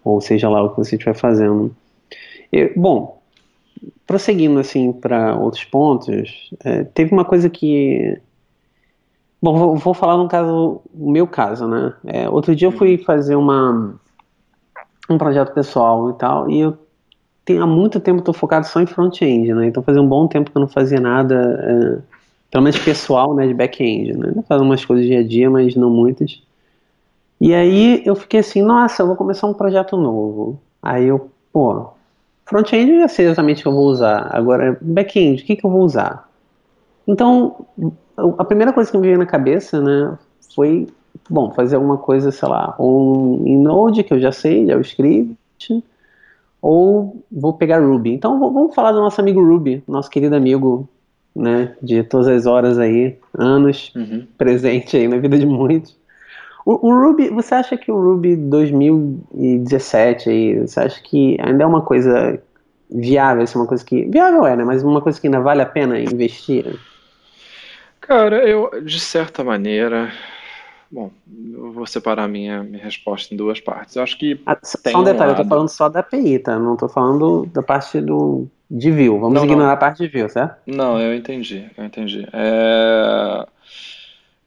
ou 0.04 0.20
seja 0.20 0.48
lá 0.48 0.60
o 0.62 0.70
que 0.70 0.78
você 0.78 0.96
estiver 0.96 1.14
fazendo. 1.14 1.74
E, 2.52 2.72
bom, 2.76 3.15
prosseguindo 4.06 4.58
assim 4.58 4.92
para 4.92 5.36
outros 5.36 5.64
pontos, 5.64 6.50
é, 6.64 6.84
teve 6.84 7.12
uma 7.12 7.24
coisa 7.24 7.50
que. 7.50 8.20
Bom, 9.42 9.56
vou, 9.56 9.76
vou, 9.76 9.94
falar 9.94 10.16
no 10.16 10.28
caso, 10.28 10.80
o 10.94 11.10
meu 11.10 11.26
caso, 11.26 11.68
né? 11.68 11.94
É, 12.06 12.28
outro 12.28 12.54
dia 12.54 12.68
eu 12.68 12.72
fui 12.72 12.98
fazer 12.98 13.36
uma, 13.36 13.94
um 15.10 15.18
projeto 15.18 15.52
pessoal 15.52 16.10
e 16.10 16.14
tal, 16.14 16.50
e 16.50 16.60
eu 16.60 16.78
tenho, 17.44 17.62
há 17.62 17.66
muito 17.66 18.00
tempo 18.00 18.20
estou 18.20 18.34
focado 18.34 18.66
só 18.66 18.80
em 18.80 18.86
front-end, 18.86 19.52
né? 19.54 19.66
Então 19.66 19.82
fazia 19.82 20.02
um 20.02 20.08
bom 20.08 20.26
tempo 20.26 20.50
que 20.50 20.56
eu 20.56 20.60
não 20.60 20.68
fazia 20.68 21.00
nada. 21.00 21.34
É, 21.62 22.16
pelo 22.50 22.62
menos 22.62 22.78
pessoal, 22.78 23.34
né, 23.34 23.46
de 23.46 23.54
back-end, 23.54 24.16
né? 24.16 24.32
Fazendo 24.48 24.66
umas 24.66 24.84
coisas 24.84 25.06
dia 25.06 25.20
a 25.20 25.26
dia, 25.26 25.50
mas 25.50 25.74
não 25.76 25.90
muitas. 25.90 26.42
E 27.40 27.52
aí 27.54 28.02
eu 28.04 28.14
fiquei 28.14 28.40
assim, 28.40 28.62
nossa, 28.62 29.02
eu 29.02 29.06
vou 29.06 29.16
começar 29.16 29.46
um 29.46 29.54
projeto 29.54 29.96
novo. 29.96 30.58
Aí 30.82 31.06
eu, 31.06 31.30
pô, 31.52 31.90
front-end 32.46 32.92
eu 32.92 33.00
já 33.00 33.08
sei 33.08 33.26
exatamente 33.26 33.60
o 33.60 33.62
que 33.62 33.68
eu 33.68 33.72
vou 33.72 33.86
usar. 33.86 34.30
Agora, 34.32 34.78
back-end, 34.80 35.42
o 35.42 35.46
que, 35.46 35.56
que 35.56 35.66
eu 35.66 35.70
vou 35.70 35.82
usar? 35.82 36.28
Então, 37.06 37.66
a 38.38 38.44
primeira 38.44 38.72
coisa 38.72 38.90
que 38.90 38.96
me 38.96 39.06
veio 39.06 39.18
na 39.18 39.26
cabeça, 39.26 39.80
né, 39.80 40.16
foi, 40.54 40.88
bom, 41.28 41.50
fazer 41.52 41.76
alguma 41.76 41.98
coisa, 41.98 42.30
sei 42.32 42.48
lá, 42.48 42.74
ou 42.78 43.46
em 43.46 43.58
Node, 43.58 44.02
que 44.02 44.14
eu 44.14 44.20
já 44.20 44.32
sei, 44.32 44.66
JavaScript, 44.66 45.36
ou 46.62 47.22
vou 47.30 47.52
pegar 47.52 47.78
Ruby. 47.78 48.14
Então, 48.14 48.38
vamos 48.38 48.74
falar 48.74 48.92
do 48.92 49.00
nosso 49.00 49.20
amigo 49.20 49.44
Ruby, 49.44 49.82
nosso 49.86 50.10
querido 50.10 50.34
amigo 50.34 50.88
né, 51.34 51.76
de 51.82 52.02
todas 52.02 52.28
as 52.28 52.46
horas 52.46 52.78
aí, 52.78 53.18
anos, 53.36 53.92
uhum. 53.94 54.26
presente 54.38 54.96
aí 54.96 55.06
na 55.06 55.18
vida 55.18 55.38
de 55.38 55.46
muitos. 55.46 55.96
O, 56.66 56.88
o, 56.88 57.00
Ruby, 57.00 57.30
você 57.30 57.54
acha 57.54 57.76
que 57.76 57.92
o 57.92 57.98
Ruby 57.98 58.34
2017 58.34 60.28
aí, 60.28 60.58
você 60.58 60.80
acha 60.80 61.00
que 61.00 61.38
ainda 61.40 61.62
é 61.62 61.66
uma 61.66 61.80
coisa 61.80 62.42
viável, 62.90 63.44
assim, 63.44 63.56
uma 63.56 63.68
coisa 63.68 63.84
que, 63.84 64.04
viável 64.04 64.44
é, 64.44 64.56
né, 64.56 64.64
mas 64.64 64.82
uma 64.82 65.00
coisa 65.00 65.20
que 65.20 65.28
ainda 65.28 65.38
vale 65.38 65.62
a 65.62 65.66
pena 65.66 65.98
investir? 65.98 66.76
Cara, 68.00 68.44
eu, 68.46 68.82
de 68.84 68.98
certa 68.98 69.44
maneira, 69.44 70.10
Bom, 70.90 71.10
eu 71.52 71.72
vou 71.72 71.86
separar 71.86 72.28
minha, 72.28 72.62
minha 72.62 72.82
resposta 72.82 73.34
em 73.34 73.36
duas 73.36 73.60
partes. 73.60 73.96
Eu 73.96 74.02
acho 74.02 74.16
que. 74.16 74.40
Ah, 74.46 74.56
só 74.62 75.00
um 75.00 75.02
detalhe, 75.02 75.24
um 75.24 75.26
lado... 75.26 75.30
eu 75.30 75.44
tô 75.44 75.48
falando 75.48 75.68
só 75.68 75.88
da 75.88 76.00
API, 76.00 76.38
tá? 76.38 76.58
Não 76.58 76.76
tô 76.76 76.88
falando 76.88 77.44
da 77.46 77.62
parte 77.62 78.00
do, 78.00 78.46
de 78.70 78.90
view. 78.90 79.18
Vamos 79.18 79.34
não, 79.34 79.44
ignorar 79.44 79.66
não. 79.66 79.74
a 79.74 79.76
parte 79.76 79.98
de 79.98 80.08
view, 80.08 80.28
certo? 80.28 80.56
Não, 80.66 81.00
eu 81.00 81.14
entendi, 81.14 81.68
eu 81.76 81.84
entendi. 81.84 82.26
É... 82.32 83.46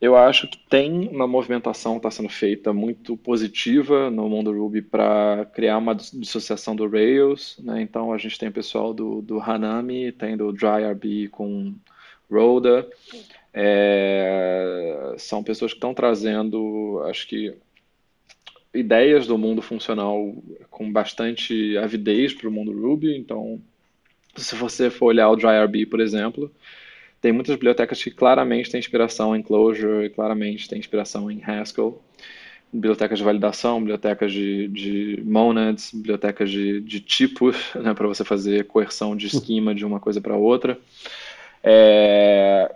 Eu 0.01 0.15
acho 0.15 0.47
que 0.47 0.57
tem 0.57 1.09
uma 1.09 1.27
movimentação 1.27 1.93
que 1.93 2.07
está 2.07 2.11
sendo 2.11 2.29
feita 2.29 2.71
muito 2.71 3.17
positiva 3.17 4.09
no 4.09 4.29
mundo 4.29 4.51
Ruby 4.51 4.81
para 4.81 5.45
criar 5.53 5.77
uma 5.77 5.93
dissociação 5.93 6.73
do 6.73 6.87
Rails. 6.87 7.57
Né? 7.59 7.81
Então 7.81 8.13
a 8.13 8.17
gente 8.17 8.39
tem 8.39 8.47
o 8.47 8.53
pessoal 8.53 8.93
do, 8.93 9.21
do 9.21 9.39
Hanami, 9.41 10.13
tem 10.13 10.37
do 10.37 10.53
DryRB 10.53 11.27
com 11.29 11.75
Rhoda. 12.31 12.87
É, 13.53 15.15
são 15.17 15.43
pessoas 15.43 15.73
que 15.73 15.77
estão 15.77 15.93
trazendo, 15.93 17.01
acho 17.09 17.27
que, 17.27 17.53
ideias 18.73 19.27
do 19.27 19.37
mundo 19.37 19.61
funcional 19.61 20.33
com 20.69 20.89
bastante 20.91 21.77
avidez 21.77 22.33
para 22.33 22.47
o 22.47 22.51
mundo 22.51 22.71
Ruby. 22.71 23.17
Então, 23.17 23.61
se 24.35 24.55
você 24.55 24.89
for 24.89 25.07
olhar 25.07 25.29
o 25.29 25.35
DryRB, 25.35 25.87
por 25.87 25.99
exemplo, 25.99 26.49
tem 27.21 27.31
muitas 27.31 27.55
bibliotecas 27.55 28.01
que 28.01 28.11
claramente 28.11 28.71
têm 28.71 28.79
inspiração 28.79 29.35
em 29.35 29.41
Clojure, 29.41 30.09
claramente 30.09 30.69
têm 30.69 30.79
inspiração 30.79 31.29
em 31.29 31.43
Haskell. 31.43 32.01
Bibliotecas 32.71 33.17
de 33.17 33.25
validação, 33.25 33.79
bibliotecas 33.79 34.31
de, 34.31 34.67
de 34.67 35.23
monads, 35.25 35.91
bibliotecas 35.91 36.51
de, 36.51 36.79
de 36.81 36.99
tipos, 36.99 37.73
né, 37.75 37.93
para 37.93 38.07
você 38.07 38.23
fazer 38.23 38.67
coerção 38.67 39.15
de 39.15 39.27
esquema 39.27 39.73
de 39.73 39.85
uma 39.85 39.99
coisa 39.99 40.21
para 40.21 40.35
outra. 40.35 40.77
É, 41.63 42.73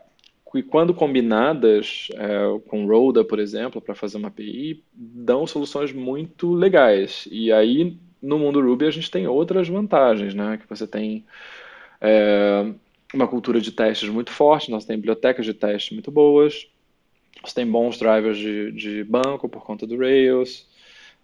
e 0.55 0.61
quando 0.61 0.93
combinadas 0.93 2.09
é, 2.13 2.59
com 2.67 2.85
Roda, 2.85 3.23
por 3.23 3.39
exemplo, 3.39 3.81
para 3.81 3.95
fazer 3.95 4.17
uma 4.17 4.27
API, 4.27 4.83
dão 4.93 5.47
soluções 5.47 5.91
muito 5.91 6.53
legais. 6.53 7.27
E 7.31 7.51
aí, 7.51 7.97
no 8.21 8.37
mundo 8.37 8.61
Ruby, 8.61 8.85
a 8.85 8.91
gente 8.91 9.09
tem 9.09 9.27
outras 9.27 9.67
vantagens, 9.67 10.35
né? 10.35 10.59
Que 10.61 10.69
você 10.69 10.85
tem 10.85 11.25
é, 11.99 12.71
uma 13.13 13.27
cultura 13.27 13.61
de 13.61 13.71
testes 13.71 14.09
muito 14.09 14.31
forte, 14.31 14.71
nós 14.71 14.85
temos 14.85 15.01
bibliotecas 15.01 15.45
de 15.45 15.53
testes 15.53 15.91
muito 15.91 16.11
boas, 16.11 16.67
você 17.43 17.55
tem 17.55 17.67
bons 17.67 17.97
drivers 17.97 18.37
de, 18.37 18.71
de 18.71 19.03
banco 19.03 19.47
por 19.47 19.63
conta 19.63 19.85
do 19.85 19.97
Rails, 19.97 20.67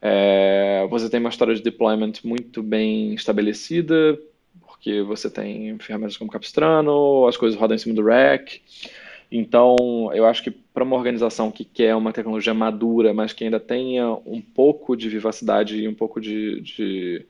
é, 0.02 0.88
você 0.90 1.10
tem 1.10 1.20
uma 1.20 1.30
história 1.30 1.54
de 1.54 1.62
deployment 1.62 2.14
muito 2.24 2.64
bem 2.64 3.14
estabelecida, 3.14 4.20
porque 4.62 5.02
você 5.02 5.30
tem 5.30 5.78
ferramentas 5.80 6.16
como 6.16 6.32
Capistrano, 6.32 7.28
as 7.28 7.36
coisas 7.36 7.60
rodam 7.60 7.76
em 7.76 7.80
cima 7.80 7.96
do 7.96 8.06
rack. 8.06 8.62
Então, 9.32 9.76
eu 10.14 10.26
acho 10.26 10.44
que 10.44 10.50
para 10.50 10.84
uma 10.84 10.96
organização 10.96 11.52
que 11.52 11.64
quer 11.64 11.96
uma 11.96 12.14
tecnologia 12.14 12.54
madura, 12.54 13.14
mas 13.14 13.34
que 13.34 13.44
ainda 13.44 13.60
tenha 13.60 14.10
um 14.26 14.42
pouco 14.42 14.96
de 14.96 15.08
vivacidade 15.10 15.78
e 15.78 15.88
um 15.88 15.94
pouco 15.94 16.20
de, 16.20 16.62
de, 16.62 17.26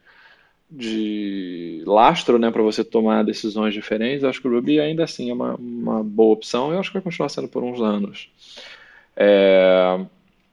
de 0.69 1.81
lastro 1.85 2.37
né, 2.37 2.51
para 2.51 2.61
você 2.61 2.83
tomar 2.83 3.23
decisões 3.23 3.73
diferentes, 3.73 4.23
eu 4.23 4.29
acho 4.29 4.41
que 4.41 4.47
o 4.47 4.51
Ruby 4.51 4.79
ainda 4.79 5.03
assim 5.03 5.29
é 5.29 5.33
uma, 5.33 5.55
uma 5.55 6.03
boa 6.03 6.33
opção 6.33 6.71
e 6.71 6.75
eu 6.75 6.79
acho 6.79 6.89
que 6.89 6.93
vai 6.93 7.01
continuar 7.01 7.29
sendo 7.29 7.47
por 7.47 7.63
uns 7.63 7.81
anos. 7.81 8.29
É... 9.15 9.99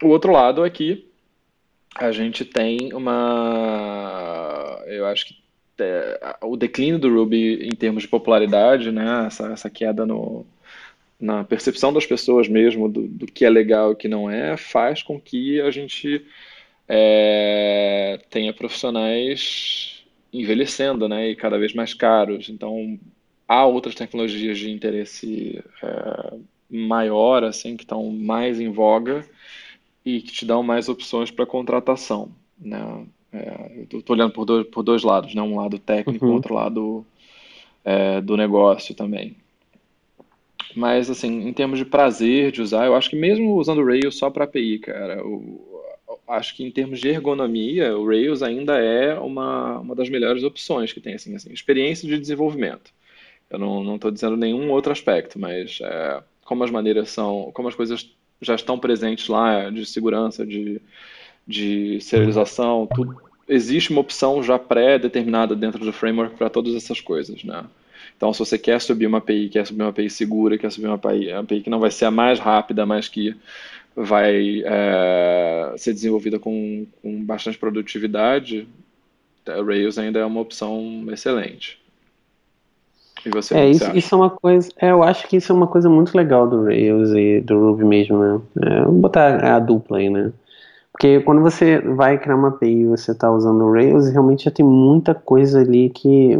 O 0.02 0.08
outro 0.08 0.32
lado 0.32 0.64
é 0.64 0.70
que 0.70 1.06
a 1.94 2.12
gente 2.12 2.44
tem 2.44 2.92
uma. 2.92 4.82
Eu 4.86 5.06
acho 5.06 5.26
que 5.26 5.36
é, 5.78 6.36
o 6.42 6.56
declínio 6.56 6.98
do 6.98 7.12
Ruby 7.12 7.66
em 7.66 7.74
termos 7.74 8.02
de 8.02 8.08
popularidade, 8.08 8.90
né, 8.90 9.26
essa, 9.26 9.52
essa 9.52 9.70
queda 9.70 10.04
no, 10.04 10.44
na 11.20 11.44
percepção 11.44 11.92
das 11.92 12.06
pessoas 12.06 12.48
mesmo 12.48 12.88
do, 12.88 13.06
do 13.08 13.26
que 13.26 13.44
é 13.44 13.50
legal 13.50 13.90
e 13.90 13.92
o 13.94 13.96
que 13.96 14.08
não 14.08 14.30
é, 14.30 14.56
faz 14.56 15.02
com 15.02 15.20
que 15.20 15.60
a 15.60 15.70
gente 15.70 16.24
é, 16.88 18.20
tenha 18.30 18.52
profissionais 18.52 19.95
envelhecendo, 20.32 21.08
né, 21.08 21.30
e 21.30 21.36
cada 21.36 21.58
vez 21.58 21.72
mais 21.74 21.94
caros. 21.94 22.48
Então, 22.48 22.98
há 23.48 23.64
outras 23.66 23.94
tecnologias 23.94 24.58
de 24.58 24.70
interesse 24.70 25.62
é, 25.82 26.34
maior, 26.70 27.44
assim, 27.44 27.76
que 27.76 27.84
estão 27.84 28.10
mais 28.10 28.60
em 28.60 28.70
voga 28.70 29.24
e 30.04 30.20
que 30.20 30.32
te 30.32 30.44
dão 30.46 30.62
mais 30.62 30.88
opções 30.88 31.30
para 31.30 31.46
contratação, 31.46 32.30
né? 32.58 33.06
É, 33.32 33.84
estou 33.90 34.16
olhando 34.16 34.32
por 34.32 34.44
dois, 34.44 34.66
por 34.68 34.82
dois 34.82 35.02
lados, 35.02 35.34
né? 35.34 35.42
Um 35.42 35.56
lado 35.56 35.78
técnico, 35.78 36.26
uhum. 36.26 36.34
outro 36.34 36.54
lado 36.54 37.04
é, 37.84 38.20
do 38.20 38.36
negócio 38.36 38.94
também. 38.94 39.36
Mas, 40.74 41.10
assim, 41.10 41.48
em 41.48 41.52
termos 41.52 41.78
de 41.78 41.84
prazer 41.84 42.52
de 42.52 42.60
usar, 42.60 42.86
eu 42.86 42.94
acho 42.94 43.10
que 43.10 43.16
mesmo 43.16 43.56
usando 43.56 43.80
o 43.80 43.86
Rails 43.86 44.18
só 44.18 44.30
para 44.30 44.44
API, 44.44 44.78
cara, 44.78 45.26
o, 45.26 45.75
acho 46.28 46.56
que 46.56 46.64
em 46.64 46.70
termos 46.70 47.00
de 47.00 47.08
ergonomia, 47.08 47.96
o 47.96 48.06
Rails 48.06 48.42
ainda 48.42 48.78
é 48.78 49.18
uma, 49.18 49.78
uma 49.78 49.94
das 49.94 50.08
melhores 50.08 50.42
opções 50.42 50.92
que 50.92 51.00
tem, 51.00 51.14
assim, 51.14 51.34
assim 51.34 51.52
experiência 51.52 52.08
de 52.08 52.18
desenvolvimento. 52.18 52.92
Eu 53.48 53.58
não 53.58 53.94
estou 53.94 54.10
dizendo 54.10 54.36
nenhum 54.36 54.70
outro 54.70 54.90
aspecto, 54.90 55.38
mas 55.38 55.78
é, 55.80 56.22
como 56.44 56.64
as 56.64 56.70
maneiras 56.70 57.10
são, 57.10 57.50
como 57.54 57.68
as 57.68 57.74
coisas 57.74 58.10
já 58.40 58.54
estão 58.54 58.78
presentes 58.78 59.28
lá, 59.28 59.70
de 59.70 59.86
segurança, 59.86 60.44
de, 60.44 60.80
de 61.46 62.00
serialização, 62.00 62.88
tudo, 62.92 63.16
existe 63.48 63.90
uma 63.90 64.00
opção 64.00 64.42
já 64.42 64.58
pré-determinada 64.58 65.54
dentro 65.54 65.84
do 65.84 65.92
framework 65.92 66.36
para 66.36 66.50
todas 66.50 66.74
essas 66.74 67.00
coisas, 67.00 67.44
né? 67.44 67.64
Então, 68.16 68.32
se 68.32 68.38
você 68.38 68.56
quer 68.56 68.80
subir 68.80 69.06
uma 69.06 69.18
API, 69.18 69.48
quer 69.50 69.66
subir 69.66 69.82
uma 69.82 69.90
API 69.90 70.08
segura, 70.08 70.56
quer 70.56 70.72
subir 70.72 70.86
uma 70.86 70.94
API, 70.94 71.32
uma 71.32 71.40
API 71.40 71.60
que 71.60 71.70
não 71.70 71.78
vai 71.78 71.90
ser 71.90 72.06
a 72.06 72.10
mais 72.10 72.38
rápida, 72.38 72.86
mas 72.86 73.08
que 73.08 73.36
vai 73.96 74.62
é, 74.64 75.74
ser 75.78 75.94
desenvolvida 75.94 76.38
com, 76.38 76.86
com 77.02 77.24
bastante 77.24 77.56
produtividade, 77.56 78.68
Rails 79.46 79.98
ainda 79.98 80.18
é 80.18 80.24
uma 80.24 80.40
opção 80.40 81.04
excelente. 81.10 81.80
E 83.24 83.30
você, 83.30 83.56
é, 83.56 83.70
isso, 83.70 83.96
isso, 83.96 84.14
é 84.14 84.18
uma 84.18 84.30
coisa. 84.30 84.70
É, 84.80 84.90
eu 84.90 85.02
acho 85.02 85.26
que 85.26 85.36
isso 85.36 85.50
é 85.50 85.54
uma 85.54 85.66
coisa 85.66 85.88
muito 85.88 86.16
legal 86.16 86.48
do 86.48 86.64
Rails 86.64 87.10
e 87.10 87.40
do 87.40 87.58
Ruby 87.58 87.84
mesmo, 87.84 88.18
né? 88.18 88.40
É, 88.62 88.82
vamos 88.82 89.00
botar 89.00 89.56
a 89.56 89.58
dupla 89.58 89.98
aí, 89.98 90.10
né? 90.10 90.32
Porque 90.92 91.20
quando 91.20 91.42
você 91.42 91.78
vai 91.80 92.18
criar 92.18 92.36
uma 92.36 92.48
API 92.48 92.82
e 92.82 92.86
você 92.86 93.12
está 93.12 93.30
usando 93.30 93.64
o 93.64 93.72
Rails, 93.72 94.08
realmente 94.10 94.44
já 94.44 94.50
tem 94.50 94.64
muita 94.64 95.14
coisa 95.14 95.60
ali 95.60 95.90
que 95.90 96.38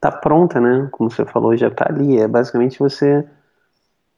tá 0.00 0.10
pronta, 0.10 0.60
né? 0.60 0.88
Como 0.90 1.10
você 1.10 1.24
falou, 1.24 1.56
já 1.56 1.68
está 1.68 1.86
ali. 1.88 2.18
É 2.18 2.26
basicamente 2.26 2.78
você 2.78 3.24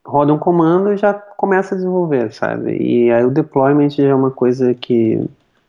roda 0.08 0.32
um 0.32 0.38
comando 0.38 0.92
e 0.92 0.96
já 0.96 1.12
começa 1.12 1.74
a 1.74 1.76
desenvolver, 1.76 2.32
sabe? 2.32 2.76
E 2.80 3.10
aí 3.12 3.24
o 3.24 3.30
deployment 3.30 3.90
já 3.90 4.04
é 4.04 4.14
uma 4.14 4.30
coisa 4.30 4.74
que 4.74 5.22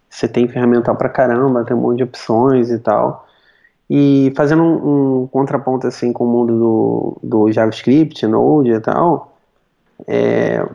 você 0.10 0.28
tem 0.28 0.48
ferramental 0.48 0.96
pra 0.96 1.10
caramba, 1.10 1.66
tem 1.66 1.76
um 1.76 1.82
monte 1.82 1.98
de 1.98 2.04
opções 2.04 2.72
e 2.72 2.80
tal. 2.80 3.28
E 3.90 4.32
fazendo 4.36 4.64
um, 4.64 5.24
um 5.24 5.28
contraponto 5.28 5.88
assim 5.88 6.14
com 6.14 6.24
o 6.24 6.28
mundo 6.28 6.58
do, 6.58 7.18
do 7.22 7.52
JavaScript, 7.52 8.26
Node 8.28 8.72
e 8.72 8.80
tal, 8.80 9.36
é, 10.08 10.66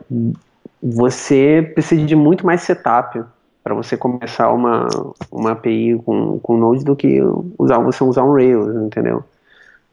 você 0.81 1.71
precisa 1.73 2.05
de 2.05 2.15
muito 2.15 2.45
mais 2.45 2.61
setup 2.61 3.23
para 3.63 3.73
você 3.73 3.97
começar 3.97 4.51
uma, 4.51 4.87
uma 5.31 5.53
API 5.53 5.99
com, 6.05 6.39
com 6.39 6.57
Node 6.57 6.83
do 6.83 6.95
que 6.95 7.19
usar, 7.57 7.79
você 7.79 8.03
usar 8.03 8.23
um 8.23 8.33
Rails, 8.33 8.75
entendeu? 8.75 9.23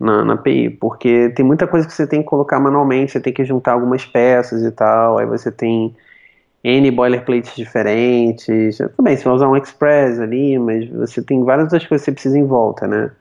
Na, 0.03 0.25
na 0.25 0.35
API, 0.35 0.69
porque 0.69 1.29
tem 1.31 1.45
muita 1.45 1.65
coisa 1.65 1.87
que 1.87 1.93
você 1.93 2.09
tem 2.09 2.23
que 2.23 2.29
colocar 2.29 2.59
manualmente, 2.59 3.13
você 3.13 3.21
tem 3.21 3.33
que 3.33 3.45
juntar 3.45 3.73
algumas 3.75 4.05
peças 4.05 4.65
e 4.65 4.71
tal, 4.73 5.19
aí 5.19 5.27
você 5.27 5.53
tem 5.53 5.95
N 6.65 6.91
boilerplates 6.91 7.55
diferentes. 7.55 8.79
Também, 8.97 9.17
você 9.17 9.25
vai 9.25 9.35
usar 9.35 9.49
um 9.49 9.57
Express 9.57 10.19
ali, 10.19 10.59
mas 10.59 10.89
você 10.89 11.23
tem 11.23 11.45
várias 11.45 11.67
outras 11.67 11.87
coisas 11.87 12.05
que 12.05 12.11
você 12.11 12.15
precisa 12.15 12.39
em 12.39 12.45
volta, 12.45 12.87
né? 12.89 13.13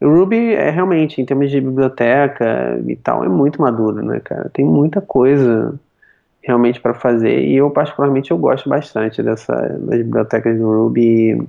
O 0.00 0.08
Ruby 0.08 0.54
é 0.54 0.70
realmente, 0.70 1.20
em 1.20 1.26
termos 1.26 1.50
de 1.50 1.60
biblioteca 1.60 2.80
e 2.86 2.96
tal, 2.96 3.24
é 3.24 3.28
muito 3.28 3.60
maduro, 3.60 4.02
né, 4.02 4.20
cara? 4.20 4.50
Tem 4.52 4.64
muita 4.64 5.00
coisa 5.00 5.78
realmente 6.42 6.80
para 6.80 6.94
fazer 6.94 7.40
e 7.40 7.56
eu 7.56 7.70
particularmente 7.70 8.30
eu 8.30 8.38
gosto 8.38 8.68
bastante 8.68 9.22
dessa 9.22 9.54
das 9.54 9.98
bibliotecas 9.98 10.58
do 10.58 10.84
Ruby. 10.84 11.46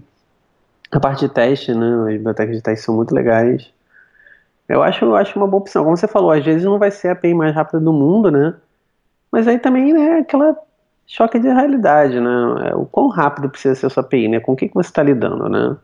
A 0.91 0.99
parte 0.99 1.27
de 1.27 1.33
teste, 1.33 1.73
né? 1.73 2.07
As 2.07 2.13
bibliotecas 2.13 2.55
de 2.55 2.61
teste 2.61 2.85
são 2.85 2.95
muito 2.95 3.13
legais. 3.13 3.73
Eu 4.67 4.81
acho, 4.81 5.05
eu 5.05 5.15
acho 5.15 5.37
uma 5.37 5.47
boa 5.47 5.61
opção. 5.61 5.83
Como 5.83 5.95
você 5.95 6.07
falou, 6.07 6.31
às 6.31 6.43
vezes 6.43 6.63
não 6.63 6.79
vai 6.79 6.91
ser 6.91 7.09
a 7.09 7.11
API 7.11 7.33
mais 7.33 7.53
rápida 7.53 7.79
do 7.79 7.93
mundo, 7.93 8.31
né? 8.31 8.55
Mas 9.31 9.47
aí 9.47 9.59
também, 9.59 9.93
né, 9.93 10.19
aquela 10.19 10.57
choque 11.05 11.37
de 11.39 11.47
realidade, 11.47 12.19
né? 12.19 12.69
É, 12.69 12.75
o 12.75 12.85
quão 12.85 13.07
rápido 13.09 13.49
precisa 13.49 13.75
ser 13.75 13.85
a 13.87 13.89
sua 13.89 14.01
API, 14.01 14.27
né? 14.27 14.39
Com 14.39 14.53
o 14.53 14.55
que, 14.55 14.67
que 14.67 14.73
você 14.73 14.89
está 14.89 15.03
lidando, 15.03 15.47
né? 15.49 15.77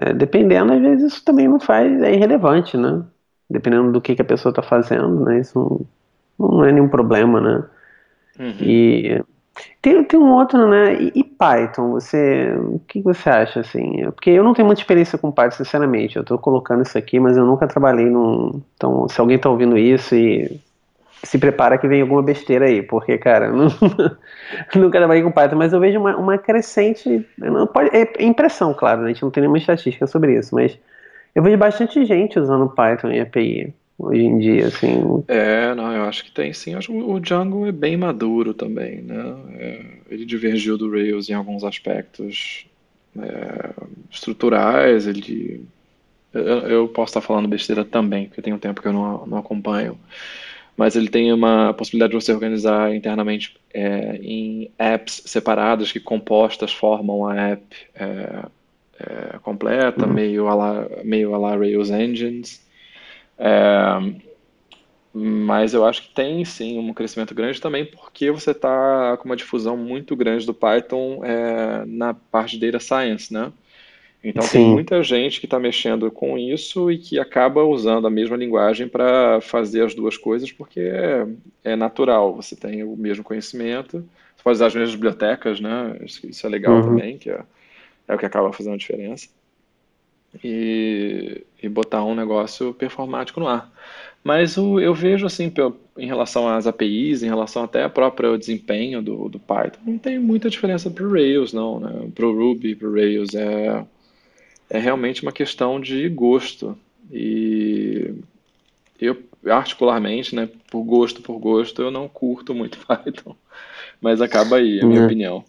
É, 0.00 0.12
dependendo, 0.12 0.72
às 0.72 0.80
vezes 0.80 1.12
isso 1.12 1.24
também 1.24 1.48
não 1.48 1.60
faz, 1.60 2.02
é 2.02 2.12
irrelevante, 2.12 2.76
né? 2.76 3.02
Dependendo 3.48 3.92
do 3.92 4.00
que, 4.00 4.14
que 4.14 4.22
a 4.22 4.24
pessoa 4.24 4.50
está 4.50 4.62
fazendo, 4.62 5.24
né? 5.24 5.40
Isso 5.40 5.86
não, 6.38 6.50
não, 6.50 6.64
é 6.64 6.72
nenhum 6.72 6.88
problema, 6.88 7.40
né? 7.40 7.64
Uhum. 8.38 8.56
E 8.60 9.24
tem, 9.80 10.02
tem 10.04 10.18
um 10.18 10.32
outro, 10.32 10.68
né? 10.68 10.94
E, 10.94 11.12
e, 11.14 11.24
Python, 11.24 11.92
você, 11.92 12.54
o 12.58 12.80
que 12.80 13.00
você 13.00 13.28
acha, 13.30 13.60
assim? 13.60 14.04
Porque 14.10 14.30
eu 14.30 14.44
não 14.44 14.52
tenho 14.52 14.66
muita 14.66 14.80
experiência 14.80 15.18
com 15.18 15.30
Python, 15.30 15.56
sinceramente. 15.56 16.16
Eu 16.16 16.22
estou 16.22 16.38
colocando 16.38 16.82
isso 16.82 16.96
aqui, 16.98 17.20
mas 17.20 17.36
eu 17.36 17.46
nunca 17.46 17.66
trabalhei 17.66 18.06
num... 18.06 18.60
Então, 18.74 19.08
se 19.08 19.20
alguém 19.20 19.36
está 19.36 19.48
ouvindo 19.48 19.78
isso 19.78 20.14
e 20.14 20.60
se 21.22 21.38
prepara 21.38 21.78
que 21.78 21.88
vem 21.88 22.02
alguma 22.02 22.22
besteira 22.22 22.66
aí, 22.66 22.82
porque, 22.82 23.18
cara, 23.18 23.50
não, 23.52 23.68
nunca 24.74 24.98
trabalhei 24.98 25.22
com 25.22 25.32
Python, 25.32 25.56
mas 25.56 25.72
eu 25.72 25.80
vejo 25.80 25.98
uma, 25.98 26.16
uma 26.16 26.38
crescente. 26.38 27.26
Não 27.38 27.66
pode, 27.66 27.90
é 27.96 28.22
impressão, 28.22 28.74
claro, 28.74 29.02
né? 29.02 29.06
a 29.06 29.12
gente 29.12 29.22
não 29.22 29.30
tem 29.30 29.42
nenhuma 29.42 29.58
estatística 29.58 30.06
sobre 30.06 30.38
isso, 30.38 30.54
mas 30.54 30.78
eu 31.34 31.42
vejo 31.42 31.56
bastante 31.56 32.04
gente 32.04 32.38
usando 32.38 32.68
Python 32.68 33.10
e 33.10 33.20
API 33.20 33.74
hoje 33.98 34.22
em 34.22 34.38
dia, 34.38 34.66
assim. 34.66 35.24
É, 35.28 35.74
não, 35.74 35.92
eu 35.92 36.04
acho 36.04 36.24
que 36.24 36.30
tem 36.30 36.52
sim. 36.52 36.72
Eu 36.72 36.78
acho 36.78 36.92
que 36.92 36.98
o 36.98 37.20
Django 37.20 37.66
é 37.66 37.72
bem 37.72 37.96
maduro 37.96 38.54
também, 38.54 39.02
né? 39.02 39.36
É, 39.54 39.84
ele 40.10 40.24
divergiu 40.24 40.76
do 40.76 40.90
Rails 40.90 41.28
em 41.28 41.34
alguns 41.34 41.64
aspectos 41.64 42.66
é, 43.18 43.70
estruturais, 44.10 45.06
ele. 45.06 45.64
Eu, 46.32 46.42
eu 46.42 46.88
posso 46.88 47.10
estar 47.10 47.20
falando 47.22 47.48
besteira 47.48 47.84
também, 47.84 48.26
porque 48.26 48.42
tem 48.42 48.52
um 48.52 48.58
tempo 48.58 48.82
que 48.82 48.88
eu 48.88 48.92
não, 48.92 49.26
não 49.26 49.38
acompanho 49.38 49.98
mas 50.76 50.94
ele 50.94 51.08
tem 51.08 51.32
uma 51.32 51.72
possibilidade 51.72 52.10
de 52.10 52.22
você 52.22 52.32
organizar 52.32 52.94
internamente 52.94 53.56
é, 53.72 54.16
em 54.16 54.70
apps 54.78 55.22
separadas 55.24 55.90
que 55.90 55.98
compostas 55.98 56.72
formam 56.72 57.26
a 57.26 57.34
app 57.34 57.64
é, 57.94 58.44
é, 59.00 59.38
completa, 59.38 60.06
uhum. 60.06 60.12
meio, 60.12 60.48
a 60.48 60.54
la, 60.54 60.88
meio 61.02 61.34
a 61.34 61.38
la 61.38 61.56
Rails 61.56 61.90
Engines. 61.90 62.60
É, 63.38 64.14
mas 65.12 65.72
eu 65.72 65.84
acho 65.84 66.02
que 66.02 66.14
tem 66.14 66.44
sim 66.44 66.78
um 66.78 66.92
crescimento 66.92 67.34
grande 67.34 67.60
também 67.60 67.86
porque 67.86 68.30
você 68.30 68.50
está 68.50 69.16
com 69.16 69.24
uma 69.24 69.36
difusão 69.36 69.76
muito 69.76 70.14
grande 70.14 70.44
do 70.44 70.52
Python 70.52 71.24
é, 71.24 71.84
na 71.86 72.12
parte 72.12 72.58
de 72.58 72.70
data 72.70 72.82
science, 72.82 73.32
né? 73.32 73.52
Então 74.28 74.42
Sim. 74.42 74.58
tem 74.58 74.66
muita 74.66 75.02
gente 75.04 75.38
que 75.38 75.46
está 75.46 75.58
mexendo 75.58 76.10
com 76.10 76.36
isso 76.36 76.90
e 76.90 76.98
que 76.98 77.18
acaba 77.18 77.62
usando 77.62 78.08
a 78.08 78.10
mesma 78.10 78.36
linguagem 78.36 78.88
para 78.88 79.40
fazer 79.40 79.84
as 79.84 79.94
duas 79.94 80.16
coisas, 80.16 80.50
porque 80.50 80.80
é, 80.80 81.26
é, 81.62 81.76
natural, 81.76 82.34
você 82.34 82.56
tem 82.56 82.82
o 82.82 82.96
mesmo 82.96 83.22
conhecimento, 83.22 84.04
você 84.34 84.42
pode 84.42 84.56
usar 84.56 84.66
as 84.66 84.74
mesmas 84.74 84.94
bibliotecas, 84.94 85.60
né? 85.60 85.96
Isso 86.02 86.44
é 86.44 86.50
legal 86.50 86.74
uhum. 86.74 86.82
também, 86.82 87.18
que 87.18 87.30
é, 87.30 87.40
é, 88.08 88.14
o 88.14 88.18
que 88.18 88.26
acaba 88.26 88.52
fazendo 88.52 88.74
a 88.74 88.78
diferença. 88.78 89.28
E, 90.42 91.42
e 91.62 91.68
botar 91.68 92.04
um 92.04 92.14
negócio 92.14 92.74
performático 92.74 93.40
no 93.40 93.48
ar. 93.48 93.70
Mas 94.22 94.56
o, 94.56 94.80
eu 94.80 94.92
vejo 94.92 95.24
assim, 95.24 95.52
em 95.96 96.06
relação 96.06 96.48
às 96.48 96.66
APIs, 96.66 97.22
em 97.22 97.28
relação 97.28 97.62
até 97.62 97.84
ao 97.84 97.90
próprio 97.90 98.36
desempenho 98.36 99.00
do, 99.00 99.28
do 99.28 99.38
Python, 99.38 99.78
não 99.86 99.98
tem 99.98 100.18
muita 100.18 100.50
diferença 100.50 100.90
para 100.90 101.04
o 101.04 101.12
Rails, 101.12 101.52
não, 101.52 101.78
né? 101.78 102.08
Para 102.12 102.26
o 102.26 102.36
Ruby, 102.36 102.74
para 102.74 102.88
o 102.88 102.92
Rails, 102.92 103.34
é 103.34 103.84
é 104.68 104.78
realmente 104.78 105.22
uma 105.22 105.32
questão 105.32 105.80
de 105.80 106.08
gosto. 106.08 106.76
E 107.10 108.14
eu, 109.00 109.16
particularmente, 109.42 110.34
né, 110.34 110.48
por 110.70 110.82
gosto, 110.82 111.22
por 111.22 111.38
gosto, 111.38 111.82
eu 111.82 111.90
não 111.90 112.08
curto 112.08 112.54
muito 112.54 112.78
Python. 112.86 113.34
Mas 114.00 114.20
acaba 114.20 114.56
aí, 114.56 114.78
é 114.78 114.82
a 114.82 114.86
minha 114.86 115.00
é. 115.00 115.04
opinião. 115.04 115.44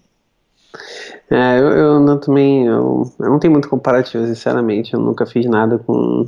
É, 1.29 1.59
eu, 1.59 1.67
eu 1.69 1.99
não, 1.99 2.19
também, 2.19 2.65
eu, 2.65 3.11
eu, 3.19 3.29
não 3.29 3.39
tenho 3.39 3.51
muito 3.51 3.69
comparativo, 3.69 4.25
sinceramente, 4.25 4.93
eu 4.93 4.99
nunca 4.99 5.25
fiz 5.25 5.45
nada 5.45 5.77
com, 5.77 6.25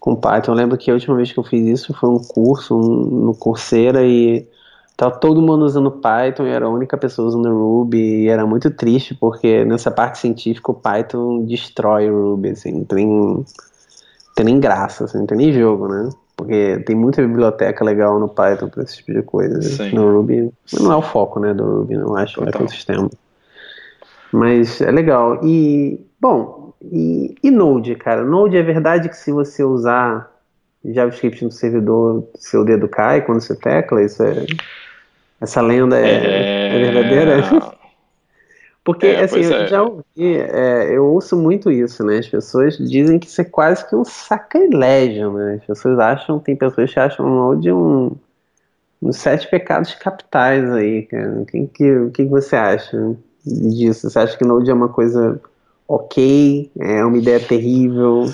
com 0.00 0.16
Python. 0.16 0.52
Eu 0.52 0.56
lembro 0.56 0.78
que 0.78 0.90
a 0.90 0.94
última 0.94 1.16
vez 1.16 1.32
que 1.32 1.38
eu 1.38 1.44
fiz 1.44 1.66
isso 1.66 1.94
foi 1.94 2.08
um 2.08 2.18
curso 2.18 2.76
um, 2.76 3.24
no 3.26 3.34
Coursera 3.34 4.04
e 4.04 4.48
Tava 4.98 5.14
todo 5.14 5.40
mundo 5.40 5.64
usando 5.64 5.92
Python 5.92 6.44
e 6.44 6.50
era 6.50 6.66
a 6.66 6.68
única 6.68 6.98
pessoa 6.98 7.28
usando 7.28 7.48
Ruby 7.56 8.24
e 8.24 8.28
era 8.28 8.44
muito 8.44 8.68
triste 8.68 9.14
porque 9.14 9.64
nessa 9.64 9.92
parte 9.92 10.18
científica 10.18 10.72
o 10.72 10.74
Python 10.74 11.44
destrói 11.44 12.10
o 12.10 12.30
Ruby, 12.30 12.48
assim, 12.48 12.72
não 12.72 12.84
tem, 12.84 13.44
tem 14.34 14.44
nem 14.44 14.58
graça, 14.58 15.04
assim, 15.04 15.18
não 15.18 15.26
tem 15.26 15.38
nem 15.38 15.52
jogo, 15.52 15.86
né? 15.86 16.08
Porque 16.36 16.82
tem 16.84 16.96
muita 16.96 17.22
biblioteca 17.22 17.84
legal 17.84 18.18
no 18.18 18.28
Python 18.28 18.68
para 18.68 18.82
esse 18.82 18.96
tipo 18.96 19.12
de 19.12 19.22
coisa. 19.22 19.62
Sim. 19.62 19.94
No 19.94 20.16
Ruby 20.16 20.52
não 20.72 20.92
é 20.92 20.96
o 20.96 21.02
foco, 21.02 21.38
né, 21.38 21.54
do 21.54 21.62
Ruby, 21.62 21.96
não 21.96 22.16
acho, 22.16 22.42
é 22.42 22.60
o 22.60 22.68
sistema. 22.68 23.08
Mas 24.32 24.80
é 24.80 24.90
legal. 24.90 25.40
E, 25.44 26.00
bom, 26.20 26.72
e, 26.82 27.34
e 27.42 27.50
Node, 27.50 27.94
cara? 27.94 28.24
Node 28.24 28.56
é 28.56 28.62
verdade 28.62 29.08
que 29.08 29.16
se 29.16 29.32
você 29.32 29.64
usar 29.64 30.30
JavaScript 30.84 31.44
no 31.44 31.50
servidor, 31.50 32.28
seu 32.36 32.64
dedo 32.64 32.88
cai 32.88 33.22
quando 33.22 33.40
você 33.40 33.56
tecla? 33.56 34.02
Isso 34.02 34.22
é. 34.22 34.46
Essa 35.40 35.60
lenda 35.60 35.98
é, 35.98 36.10
é... 36.10 36.76
é 36.76 36.90
verdadeira? 36.92 37.78
Porque, 38.84 39.06
é, 39.06 39.24
assim, 39.24 39.40
eu 39.40 39.52
é. 39.52 39.66
já 39.66 39.82
ouvi, 39.82 40.02
é, 40.16 40.96
eu 40.96 41.04
ouço 41.04 41.36
muito 41.36 41.70
isso, 41.70 42.02
né? 42.02 42.18
As 42.18 42.26
pessoas 42.26 42.78
dizem 42.78 43.18
que 43.18 43.26
isso 43.26 43.38
é 43.38 43.44
quase 43.44 43.86
que 43.86 43.94
um 43.94 44.02
sacrilégio, 44.02 45.30
né? 45.34 45.58
As 45.60 45.66
pessoas 45.66 45.98
acham, 45.98 46.38
tem 46.38 46.56
pessoas 46.56 46.90
que 46.90 46.98
acham 46.98 47.60
de 47.60 47.70
um, 47.70 48.16
uns 49.02 49.16
sete 49.18 49.46
pecados 49.50 49.94
capitais 49.94 50.70
aí, 50.70 51.02
cara. 51.02 51.42
O 51.42 51.44
que, 51.44 51.66
que, 51.66 52.10
que 52.14 52.24
você 52.24 52.56
acha 52.56 53.14
disso? 53.48 54.08
Você 54.08 54.18
acha 54.18 54.36
que 54.36 54.44
Node 54.44 54.70
é 54.70 54.74
uma 54.74 54.88
coisa 54.88 55.40
ok? 55.86 56.70
É 56.78 57.04
uma 57.04 57.18
ideia 57.18 57.40
terrível? 57.40 58.26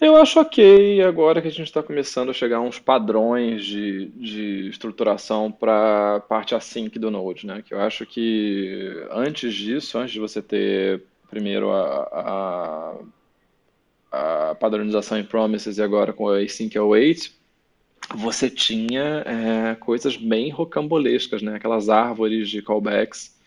Eu 0.00 0.16
acho 0.16 0.40
ok 0.40 1.00
agora 1.02 1.40
que 1.40 1.46
a 1.46 1.50
gente 1.50 1.68
está 1.68 1.80
começando 1.80 2.30
a 2.30 2.32
chegar 2.32 2.56
a 2.56 2.60
uns 2.60 2.80
padrões 2.80 3.64
de, 3.64 4.06
de 4.08 4.68
estruturação 4.68 5.52
para 5.52 6.16
a 6.16 6.20
parte 6.20 6.56
async 6.56 6.98
do 6.98 7.08
Node, 7.08 7.46
né? 7.46 7.62
Que 7.64 7.72
eu 7.72 7.80
acho 7.80 8.04
que 8.04 9.06
antes 9.12 9.54
disso, 9.54 9.98
antes 9.98 10.12
de 10.12 10.18
você 10.18 10.42
ter 10.42 11.04
primeiro 11.30 11.70
a, 11.70 12.96
a, 14.10 14.50
a 14.50 14.54
padronização 14.56 15.18
em 15.18 15.24
promises 15.24 15.78
e 15.78 15.82
agora 15.82 16.12
com 16.12 16.28
a 16.28 16.38
async 16.38 16.76
await, 16.76 17.32
você 18.12 18.50
tinha 18.50 19.22
é, 19.24 19.74
coisas 19.76 20.16
bem 20.16 20.50
rocambolescas, 20.50 21.42
né? 21.42 21.54
Aquelas 21.54 21.88
árvores 21.88 22.50
de 22.50 22.60
callbacks 22.60 23.40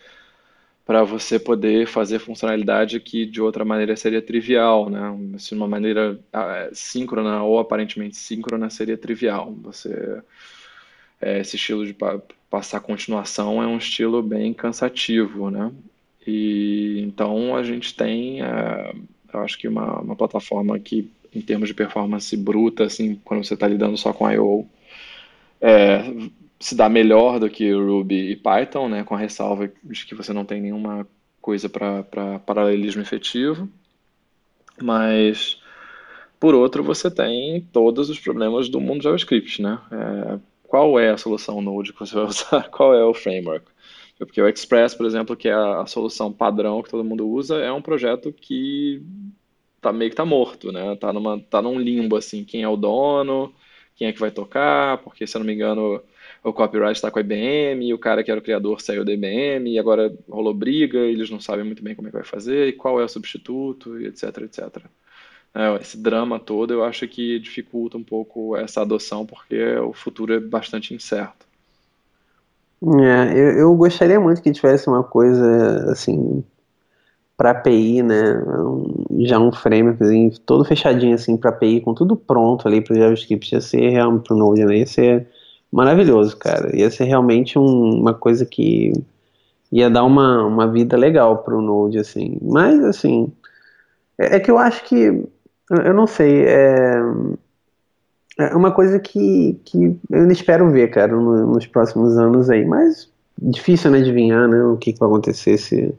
para 0.86 1.04
você 1.04 1.40
poder 1.40 1.88
fazer 1.88 2.20
funcionalidade 2.20 3.00
que 3.00 3.26
de 3.26 3.42
outra 3.42 3.66
maneira 3.66 3.96
seria 3.96 4.22
trivial, 4.22 4.90
né? 4.90 5.18
Se 5.32 5.36
assim, 5.36 5.56
uma 5.56 5.68
maneira 5.68 6.20
ah, 6.32 6.70
síncrona 6.74 7.44
ou 7.44 7.60
aparentemente 7.60 8.16
síncrona 8.18 8.70
seria 8.70 8.98
trivial. 8.98 9.52
Você 9.64 10.22
é, 11.20 11.40
esse 11.40 11.56
estilo 11.56 11.86
de 11.86 11.94
pa 11.94 12.22
passar 12.50 12.80
continuação 12.80 13.62
é 13.62 13.68
um 13.68 13.78
estilo 13.78 14.22
bem 14.22 14.54
cansativo, 14.54 15.50
né? 15.50 15.72
E 16.26 17.02
então 17.02 17.56
a 17.56 17.64
gente 17.64 17.94
tem, 17.96 18.42
é, 18.42 18.94
eu 19.34 19.40
acho 19.42 19.58
que 19.58 19.68
uma, 19.68 20.00
uma 20.02 20.16
plataforma 20.16 20.80
que 20.80 21.10
em 21.34 21.42
termos 21.42 21.68
de 21.68 21.74
performance 21.74 22.36
bruta, 22.38 22.86
assim, 22.86 23.20
quando 23.26 23.44
você 23.44 23.56
está 23.56 23.68
lidando 23.68 23.98
só 23.98 24.14
com 24.14 24.32
I/O, 24.32 24.66
é, 25.60 26.04
se 26.60 26.76
dá 26.76 26.88
melhor 26.90 27.40
do 27.40 27.50
que 27.50 27.72
Ruby 27.72 28.32
e 28.32 28.36
Python, 28.36 28.88
né, 28.90 29.04
com 29.04 29.16
a 29.16 29.18
ressalva 29.18 29.72
de 29.84 30.06
que 30.06 30.16
você 30.16 30.34
não 30.34 30.46
tem 30.46 30.62
nenhuma 30.62 31.08
coisa 31.42 31.70
para 31.70 32.40
paralelismo 32.46 33.02
efetivo. 33.02 33.70
Mas, 34.82 35.62
por 36.40 36.56
outro, 36.56 36.84
você 36.84 37.10
tem 37.10 37.62
todos 37.72 38.10
os 38.10 38.20
problemas 38.20 38.68
do 38.68 38.82
mundo 38.82 39.04
JavaScript, 39.04 39.62
né? 39.62 39.80
É, 39.92 40.40
qual 40.64 41.00
é 41.00 41.12
a 41.12 41.18
solução 41.18 41.62
Node 41.62 41.94
que 41.94 42.00
você 42.00 42.16
vai 42.16 42.26
usar? 42.28 42.70
Qual 42.70 42.94
é 42.94 43.04
o 43.04 43.14
framework? 43.14 43.66
Porque 44.18 44.42
o 44.42 44.48
Express, 44.48 44.96
por 44.96 45.06
exemplo, 45.06 45.36
que 45.36 45.50
é 45.50 45.54
a 45.54 45.86
solução 45.86 46.32
padrão 46.32 46.82
que 46.82 46.90
todo 46.90 47.04
mundo 47.04 47.28
usa, 47.28 47.58
é 47.58 47.72
um 47.72 47.82
projeto 47.82 48.32
que 48.32 49.02
tá 49.82 49.92
meio 49.94 50.10
que 50.10 50.16
tá 50.16 50.26
morto, 50.26 50.72
né? 50.72 50.96
Tá, 50.96 51.14
numa, 51.14 51.40
tá 51.40 51.62
num 51.62 51.78
limbo, 51.80 52.16
assim, 52.16 52.44
quem 52.44 52.64
é 52.64 52.68
o 52.68 52.78
dono, 52.78 53.54
quem 53.96 54.08
é 54.08 54.14
que 54.14 54.20
vai 54.20 54.32
tocar, 54.32 54.98
porque, 55.00 55.28
se 55.28 55.38
eu 55.38 55.40
não 55.40 55.46
me 55.46 55.54
engano, 55.54 56.02
o 56.46 56.54
copyright 56.54 56.96
está 56.96 57.10
com 57.10 57.18
a 57.18 57.22
IBM, 57.22 57.88
e 57.88 57.94
o 57.94 57.98
cara 57.98 58.24
que 58.24 58.30
era 58.30 58.40
o 58.40 58.44
criador 58.44 58.80
saiu 58.80 59.04
da 59.04 59.12
IBM, 59.12 59.72
e 59.72 59.80
agora 59.80 60.14
rolou 60.30 60.54
briga, 60.54 61.00
eles 61.00 61.30
não 61.30 61.40
sabem 61.40 61.66
muito 61.66 61.84
bem 61.84 61.96
como 61.96 62.08
é 62.08 62.12
que 62.12 62.18
vai 62.18 62.26
fazer, 62.26 62.68
e 62.68 62.74
qual 62.74 63.02
é 63.02 63.04
o 63.04 63.10
substituto, 63.10 64.00
e 64.00 64.06
etc, 64.06 64.38
etc. 64.44 64.84
É, 65.56 65.76
esse 65.82 65.98
drama 65.98 66.40
todo 66.40 66.72
eu 66.72 66.84
acho 66.84 67.08
que 67.08 67.40
dificulta 67.40 67.98
um 67.98 68.04
pouco 68.04 68.56
essa 68.56 68.82
adoção, 68.82 69.26
porque 69.26 69.76
o 69.78 69.92
futuro 69.92 70.34
é 70.34 70.40
bastante 70.40 70.94
incerto. 70.94 71.46
É, 73.02 73.34
eu, 73.34 73.60
eu 73.60 73.76
gostaria 73.76 74.20
muito 74.20 74.42
que 74.42 74.52
tivesse 74.52 74.88
uma 74.88 75.04
coisa 75.04 75.92
assim 75.92 76.44
para 77.36 77.52
API, 77.52 78.04
né? 78.04 78.38
Um, 78.44 79.26
já 79.26 79.40
um 79.40 79.52
framework 79.52 80.04
assim, 80.04 80.30
todo 80.46 80.64
fechadinho 80.64 81.16
assim 81.16 81.36
para 81.38 81.50
API, 81.50 81.82
com 81.82 81.94
tudo 81.96 82.16
pronto 82.16 82.68
ali 82.68 82.82
para 82.82 82.94
o 82.94 82.98
JavaScript, 82.98 83.56
ia 83.56 83.62
ser 83.62 83.94
para 84.24 84.36
o 84.36 84.38
Node, 84.38 84.64
né? 84.66 84.78
Ia 84.78 84.86
ser 84.86 85.28
maravilhoso, 85.76 86.38
cara. 86.38 86.74
Ia 86.74 86.90
ser 86.90 87.04
realmente 87.04 87.60
um, 87.60 88.00
uma 88.00 88.14
coisa 88.14 88.46
que 88.46 88.94
ia 89.70 89.90
dar 89.90 90.06
uma, 90.06 90.46
uma 90.46 90.72
vida 90.72 90.96
legal 90.96 91.40
pro 91.40 91.62
Node, 91.62 92.00
assim. 92.00 92.38
Mas, 92.42 92.82
assim, 92.82 93.30
é, 94.18 94.38
é 94.38 94.40
que 94.40 94.50
eu 94.50 94.58
acho 94.58 94.86
que, 94.86 95.22
eu 95.70 95.94
não 95.94 96.08
sei, 96.08 96.46
é, 96.46 96.96
é 98.40 98.56
uma 98.56 98.72
coisa 98.72 98.98
que, 99.00 99.60
que 99.66 100.00
eu 100.10 100.22
ainda 100.22 100.32
espero 100.32 100.72
ver, 100.72 100.90
cara, 100.92 101.12
no, 101.12 101.46
nos 101.48 101.68
próximos 101.68 102.18
anos 102.18 102.50
aí. 102.50 102.64
Mas 102.64 103.10
difícil, 103.38 103.92
né, 103.92 103.98
adivinhar, 103.98 104.48
né, 104.48 104.64
o 104.64 104.78
que, 104.78 104.94
que 104.94 105.00
vai 105.00 105.10
acontecer 105.10 105.58
se... 105.58 105.94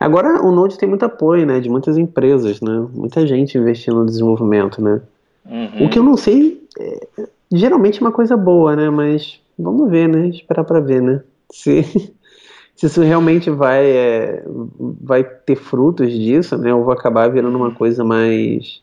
Agora 0.00 0.42
o 0.42 0.50
Node 0.50 0.76
tem 0.76 0.88
muito 0.88 1.04
apoio, 1.04 1.46
né, 1.46 1.60
de 1.60 1.68
muitas 1.68 1.96
empresas, 1.96 2.60
né, 2.60 2.88
muita 2.92 3.24
gente 3.24 3.56
investindo 3.56 4.00
no 4.00 4.06
desenvolvimento, 4.06 4.82
né. 4.82 5.00
Uhum. 5.46 5.86
O 5.86 5.88
que 5.88 6.00
eu 6.00 6.02
não 6.02 6.16
sei 6.16 6.66
é, 6.80 7.28
geralmente 7.54 7.98
é 7.98 8.00
uma 8.00 8.12
coisa 8.12 8.36
boa, 8.36 8.74
né? 8.76 8.90
Mas 8.90 9.40
vamos 9.58 9.90
ver, 9.90 10.08
né? 10.08 10.28
Esperar 10.28 10.64
para 10.64 10.80
ver, 10.80 11.00
né? 11.00 11.22
Se, 11.50 11.82
se 12.74 12.86
isso 12.86 13.00
realmente 13.00 13.50
vai, 13.50 13.84
é, 13.86 14.44
vai 15.00 15.24
ter 15.24 15.56
frutos 15.56 16.12
disso, 16.12 16.58
né? 16.58 16.74
Ou 16.74 16.84
vai 16.84 16.96
acabar 16.96 17.30
virando 17.30 17.56
uma 17.56 17.70
coisa 17.70 18.04
mais. 18.04 18.82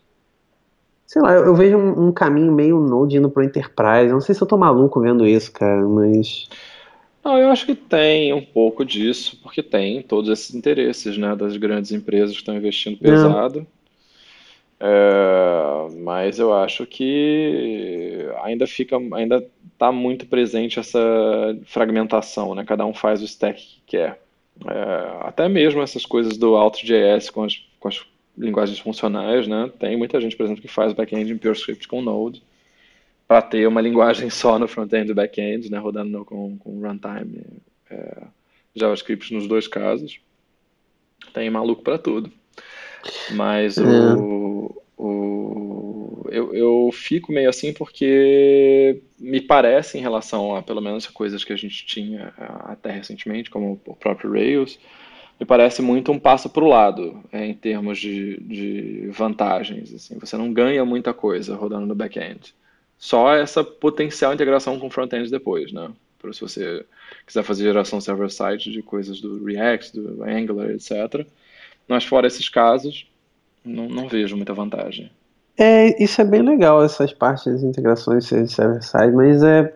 Sei 1.06 1.22
lá, 1.22 1.34
eu, 1.34 1.46
eu 1.46 1.56
vejo 1.56 1.78
um, 1.78 2.08
um, 2.08 2.12
caminho 2.12 2.54
meio 2.54 2.80
Node 2.80 3.18
indo 3.18 3.30
pro 3.30 3.44
Enterprise. 3.44 4.12
Não 4.12 4.22
sei 4.22 4.34
se 4.34 4.42
eu 4.42 4.48
tô 4.48 4.58
maluco 4.58 5.02
vendo 5.02 5.28
isso, 5.28 5.52
cara, 5.52 5.82
mas. 5.86 6.48
Não, 7.24 7.38
eu 7.38 7.50
acho 7.50 7.68
que 7.68 7.76
tem 7.76 8.34
um 8.34 8.42
pouco 8.42 8.84
disso, 8.84 9.38
porque 9.44 9.62
tem 9.62 10.02
todos 10.02 10.30
esses 10.32 10.56
interesses, 10.56 11.18
né? 11.18 11.36
Das 11.36 11.56
grandes 11.58 11.92
empresas 11.92 12.32
que 12.32 12.42
estão 12.42 12.56
investindo 12.56 12.98
pesado. 12.98 13.60
É. 13.60 13.81
É, 14.84 15.96
mas 16.00 16.40
eu 16.40 16.52
acho 16.52 16.88
que 16.88 18.28
ainda 18.42 18.66
fica, 18.66 18.98
ainda 19.14 19.48
está 19.74 19.92
muito 19.92 20.26
presente 20.26 20.80
essa 20.80 21.00
fragmentação, 21.66 22.56
né? 22.56 22.66
Cada 22.66 22.84
um 22.84 22.94
faz 22.94 23.22
o 23.22 23.26
stack 23.26 23.62
que 23.62 23.82
quer. 23.86 24.20
É, 24.68 25.28
até 25.28 25.48
mesmo 25.48 25.84
essas 25.84 26.04
coisas 26.04 26.36
do 26.36 26.56
AutoJS 26.56 27.30
com 27.30 27.44
as, 27.44 27.64
com 27.80 27.88
as 27.90 28.04
linguagens 28.36 28.80
funcionais, 28.80 29.48
né? 29.48 29.72
Tem 29.80 29.96
muita 29.96 30.20
gente, 30.20 30.36
por 30.36 30.46
exemplo, 30.46 30.64
que 30.64 30.68
faz 30.68 30.94
back-end 30.94 31.32
em 31.32 31.38
PureScript 31.38 31.88
com 31.88 32.02
Node 32.02 32.42
para 33.28 33.42
ter 33.44 33.68
uma 33.68 33.82
linguagem 33.82 34.32
só 34.32 34.58
no 34.58 34.68
front-end 34.68 35.12
e 35.12 35.14
back-end, 35.14 35.70
né? 35.70 35.78
Rodando 35.78 36.26
com, 36.26 36.58
com 36.58 36.82
runtime 36.82 37.44
é, 37.88 38.24
JavaScript 38.76 39.32
nos 39.32 39.46
dois 39.46 39.68
casos. 39.68 40.20
Tem 41.34 41.52
maluco 41.52 41.84
para 41.84 42.00
tudo. 42.00 42.32
Mas 43.32 43.78
é. 43.78 43.82
o, 43.84 44.82
o, 44.98 46.26
eu, 46.30 46.54
eu 46.54 46.90
fico 46.94 47.32
meio 47.32 47.50
assim 47.50 47.74
porque 47.74 49.02
me 49.20 49.42
parece, 49.42 49.98
em 49.98 50.02
relação 50.02 50.56
a 50.56 50.62
pelo 50.62 50.82
menos 50.82 51.08
coisas 51.08 51.44
que 51.44 51.54
a 51.54 51.58
gente 51.58 51.86
tinha 51.86 52.34
até 52.66 52.92
recentemente, 52.92 53.50
como 53.50 53.80
o 53.86 53.96
próprio 53.96 54.32
Rails, 54.32 54.80
me 55.40 55.46
parece 55.46 55.82
muito 55.82 56.12
um 56.12 56.20
passo 56.20 56.50
para 56.50 56.64
o 56.64 56.68
lado 56.68 57.24
é, 57.32 57.46
em 57.46 57.54
termos 57.56 57.98
de, 57.98 58.40
de 58.42 59.08
vantagens. 59.10 59.92
Assim. 59.92 60.20
Você 60.20 60.38
não 60.38 60.54
ganha 60.54 60.86
muita 60.86 61.16
coisa 61.16 61.56
rodando 61.56 61.88
no 61.88 61.96
back-end. 61.96 62.54
Só 62.96 63.34
essa 63.34 63.64
potencial 63.64 64.32
integração 64.32 64.80
com 64.80 64.92
front-end 64.92 65.32
depois, 65.32 65.74
né? 65.74 65.90
Para 66.20 66.32
se 66.32 66.42
você 66.42 66.86
quiser 67.26 67.42
fazer 67.42 67.64
geração 67.64 68.00
server-side 68.00 68.72
de 68.72 68.84
coisas 68.84 69.20
do 69.20 69.44
React, 69.44 70.00
do 70.00 70.24
Angular, 70.24 70.70
etc. 70.70 71.26
Mas 71.92 72.06
fora 72.06 72.26
esses 72.26 72.48
casos, 72.48 73.06
não, 73.66 73.90
não 73.90 74.08
vejo 74.08 74.38
muita 74.38 74.54
vantagem. 74.54 75.12
É, 75.58 76.02
isso 76.02 76.22
é 76.22 76.24
bem 76.24 76.42
legal, 76.42 76.82
essas 76.82 77.12
partes 77.12 77.60
de 77.60 77.66
integrações 77.66 78.26
server-side, 78.26 79.12
mas 79.12 79.44
é, 79.44 79.74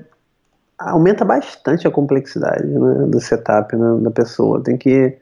aumenta 0.80 1.26
bastante 1.26 1.86
a 1.86 1.92
complexidade 1.92 2.66
né, 2.66 3.06
do 3.08 3.20
setup 3.20 3.76
né, 3.76 3.98
da 4.02 4.10
pessoa. 4.12 4.64
Tem 4.64 4.78
que, 4.78 5.18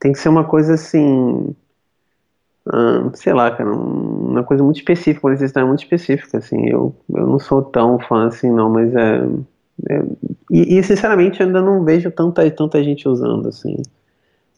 tem 0.00 0.12
que 0.12 0.18
ser 0.18 0.30
uma 0.30 0.44
coisa 0.44 0.72
assim, 0.72 1.54
hum, 2.72 3.10
sei 3.12 3.34
lá, 3.34 3.50
cara, 3.50 3.70
uma 3.70 4.42
coisa 4.42 4.64
muito 4.64 4.78
específica, 4.78 5.26
uma 5.26 5.34
necessidade 5.34 5.66
muito 5.66 5.82
específica. 5.82 6.38
Assim, 6.38 6.66
eu, 6.66 6.96
eu 7.14 7.26
não 7.26 7.38
sou 7.38 7.60
tão 7.60 7.98
fã 7.98 8.28
assim, 8.28 8.50
não, 8.50 8.70
mas 8.70 8.90
é. 8.94 9.18
é 9.90 10.02
e, 10.50 10.78
e, 10.78 10.82
sinceramente 10.82 11.40
eu 11.40 11.46
ainda 11.46 11.60
não 11.60 11.84
vejo 11.84 12.10
tanta, 12.10 12.50
tanta 12.50 12.82
gente 12.82 13.06
usando 13.06 13.50
assim 13.50 13.76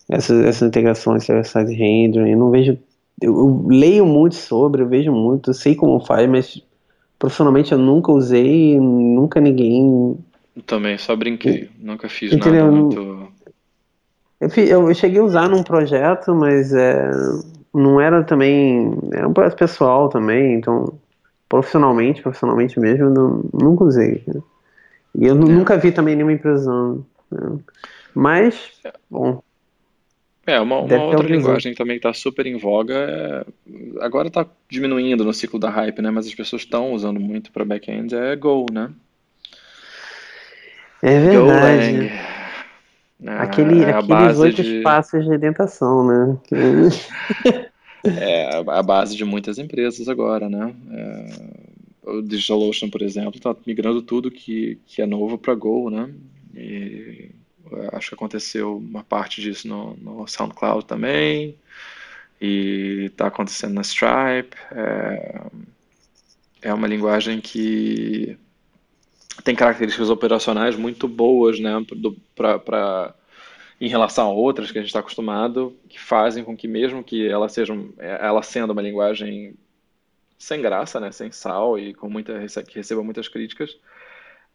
essas, 0.08 0.44
essas 0.44 0.68
integrações 0.68 1.24
server-side 1.24 1.74
rendering. 1.74 2.32
Eu 2.32 2.38
não 2.38 2.50
vejo 2.50 2.78
eu, 3.20 3.36
eu, 3.36 3.66
leio 3.68 4.06
muito 4.06 4.36
sobre, 4.36 4.82
eu 4.82 4.88
vejo 4.88 5.12
muito, 5.12 5.50
eu 5.50 5.54
sei 5.54 5.74
como 5.74 6.04
faz, 6.04 6.28
mas 6.28 6.62
profissionalmente 7.18 7.72
eu 7.72 7.78
nunca 7.78 8.12
usei, 8.12 8.78
nunca 8.78 9.40
ninguém. 9.40 10.16
Eu 10.54 10.62
também, 10.62 10.96
só 10.96 11.16
brinquei, 11.16 11.68
nunca 11.78 12.08
fiz 12.08 12.32
Entendeu? 12.32 12.66
nada 12.66 12.76
muito. 12.76 13.28
Eu, 14.40 14.88
eu, 14.88 14.94
cheguei 14.94 15.18
a 15.18 15.24
usar 15.24 15.48
num 15.48 15.64
projeto, 15.64 16.32
mas 16.32 16.72
é, 16.72 17.10
não 17.74 18.00
era 18.00 18.22
também. 18.22 18.96
Era 19.12 19.26
um 19.26 19.32
projeto 19.32 19.58
pessoal 19.58 20.08
também, 20.08 20.54
então 20.54 20.94
profissionalmente, 21.48 22.22
profissionalmente 22.22 22.78
mesmo, 22.78 23.06
eu 23.06 23.10
não, 23.10 23.44
nunca 23.52 23.82
usei. 23.82 24.22
Né? 24.26 24.40
E 25.16 25.26
eu 25.26 25.34
é. 25.34 25.38
nunca 25.38 25.76
vi 25.76 25.90
também 25.90 26.14
nenhuma 26.14 26.34
empresa 26.34 26.60
usando. 26.60 27.06
Né? 27.32 27.58
Mas, 28.14 28.70
bom, 29.10 29.42
é, 30.48 30.60
uma, 30.60 30.78
uma 30.80 31.04
outra 31.04 31.28
linguagem 31.28 31.74
também 31.74 31.98
que 31.98 32.06
está 32.06 32.14
super 32.14 32.46
em 32.46 32.56
voga 32.56 32.94
é... 32.94 33.44
Agora 34.00 34.28
está 34.28 34.46
diminuindo 34.68 35.24
no 35.24 35.32
ciclo 35.34 35.58
da 35.58 35.68
hype, 35.68 36.00
né? 36.00 36.10
Mas 36.10 36.26
as 36.26 36.34
pessoas 36.34 36.62
estão 36.62 36.92
usando 36.92 37.20
muito 37.20 37.52
para 37.52 37.64
back-end 37.64 38.14
é 38.14 38.34
Go, 38.34 38.64
né? 38.72 38.90
É 41.02 41.20
verdade. 41.20 42.10
Aquele, 43.26 43.82
É 43.82 43.92
a 43.92 43.98
aqueles 43.98 44.06
base 44.06 44.40
oito 44.40 44.62
de, 44.62 44.78
espaços 44.78 45.24
de 45.24 45.38
tentação, 45.38 46.06
né? 46.06 46.38
É 48.04 48.62
a 48.68 48.82
base 48.82 49.16
de 49.16 49.24
muitas 49.24 49.58
empresas 49.58 50.08
agora, 50.08 50.48
né? 50.48 50.72
É, 50.92 52.10
o 52.10 52.22
DigitalOcean, 52.22 52.88
por 52.88 53.02
exemplo, 53.02 53.34
está 53.36 53.54
migrando 53.66 54.00
tudo 54.00 54.30
que, 54.30 54.78
que 54.86 55.02
é 55.02 55.06
novo 55.06 55.36
para 55.36 55.54
Go, 55.54 55.90
né? 55.90 56.08
E 56.54 57.32
acho 57.92 58.10
que 58.10 58.14
aconteceu 58.14 58.76
uma 58.76 59.04
parte 59.04 59.40
disso 59.40 59.66
no, 59.68 59.94
no 59.96 60.26
SoundCloud 60.26 60.84
também, 60.84 61.56
e 62.40 63.06
está 63.06 63.26
acontecendo 63.26 63.74
na 63.74 63.82
Stripe. 63.82 64.56
É, 64.72 65.42
é 66.62 66.74
uma 66.74 66.86
linguagem 66.86 67.40
que 67.40 68.36
tem 69.44 69.54
características 69.54 70.10
operacionais 70.10 70.76
muito 70.76 71.06
boas, 71.06 71.60
né, 71.60 71.72
para 72.34 73.14
em 73.80 73.88
relação 73.88 74.26
a 74.26 74.32
outras 74.32 74.72
que 74.72 74.78
a 74.78 74.80
gente 74.80 74.88
está 74.88 74.98
acostumado, 74.98 75.76
que 75.88 76.00
fazem 76.00 76.42
com 76.42 76.56
que 76.56 76.66
mesmo 76.66 77.04
que 77.04 77.28
ela 77.28 77.48
seja, 77.48 77.72
ela 77.98 78.42
sendo 78.42 78.72
uma 78.72 78.82
linguagem 78.82 79.54
sem 80.36 80.60
graça, 80.60 80.98
né, 80.98 81.12
sem 81.12 81.30
sal 81.30 81.78
e 81.78 81.94
com 81.94 82.08
muita 82.08 82.44
que 82.66 82.74
receba 82.74 83.02
muitas 83.04 83.28
críticas, 83.28 83.76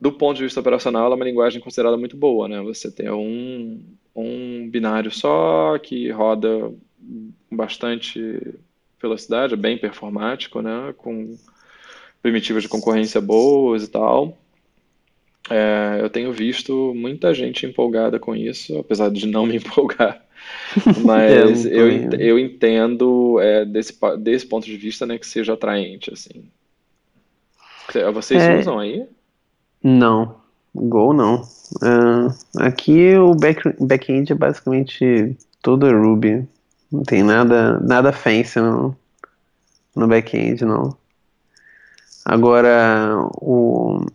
do 0.04 0.12
ponto 0.12 0.38
de 0.38 0.44
vista 0.44 0.60
operacional, 0.60 1.06
ela 1.06 1.16
é 1.16 1.18
uma 1.18 1.26
linguagem 1.26 1.62
considerada 1.62 1.98
muito 1.98 2.18
boa, 2.18 2.48
né? 2.50 2.62
Você 2.62 2.92
tem 2.92 3.10
um, 3.12 3.84
um 4.16 4.70
binário 4.70 5.12
só 5.12 5.78
que 5.80 6.12
roda 6.12 6.74
com 7.50 7.58
bastante 7.58 8.20
velocidade, 9.02 9.54
é 9.54 9.58
bem 9.58 9.78
performático, 9.78 10.62
né? 10.62 10.94
Com 10.98 11.38
primitivas 12.22 12.64
de 12.64 12.70
concorrência 12.70 13.22
boas 13.22 13.84
e 13.84 13.90
tal. 13.90 14.38
É, 15.50 16.00
eu 16.02 16.10
tenho 16.10 16.32
visto 16.34 16.94
muita 16.96 17.34
gente 17.34 17.66
empolgada 17.66 18.20
com 18.20 18.36
isso, 18.36 18.78
apesar 18.80 19.10
de 19.12 19.28
não 19.28 19.46
me 19.46 19.58
empolgar. 19.58 20.24
É, 21.28 21.44
Mas 21.46 21.66
eu, 21.66 21.90
eu 22.20 22.40
entendo 22.40 23.40
é, 23.42 23.66
desse, 23.66 23.98
desse 24.20 24.46
ponto 24.48 24.66
de 24.66 24.78
vista, 24.78 25.06
né, 25.06 25.18
que 25.20 25.28
seja 25.28 25.54
atraente, 25.54 26.14
assim. 26.14 26.52
Cê- 27.90 28.12
Vocês 28.12 28.48
É, 28.48 28.50
usam 28.50 28.78
aí? 28.80 29.08
Não. 29.84 30.36
Go 30.74 31.14
não. 31.14 31.44
Ah, 31.82 32.34
aqui 32.66 33.16
o 33.18 33.36
back, 33.36 33.62
back-end 33.80 34.32
é 34.32 34.36
basicamente 34.36 35.38
todo 35.62 35.90
Ruby. 35.92 36.48
Não 36.92 37.04
tem 37.04 37.24
nada, 37.24 37.80
nada 37.80 38.12
fancy 38.12 38.60
no, 38.60 38.96
no 39.96 40.08
back-end, 40.08 40.64
não. 40.66 40.96
Agora, 42.26 43.18
o, 43.42 44.06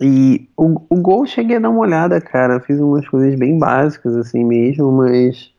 e 0.00 0.48
o, 0.56 0.80
o 0.88 0.96
Go 0.96 1.26
cheguei 1.26 1.56
a 1.56 1.60
dar 1.60 1.70
uma 1.70 1.80
olhada, 1.80 2.20
cara. 2.20 2.60
Fiz 2.60 2.78
umas 2.80 3.06
coisas 3.08 3.38
bem 3.38 3.58
básicas 3.58 4.16
assim 4.16 4.44
mesmo, 4.44 4.90
mas 4.92 5.52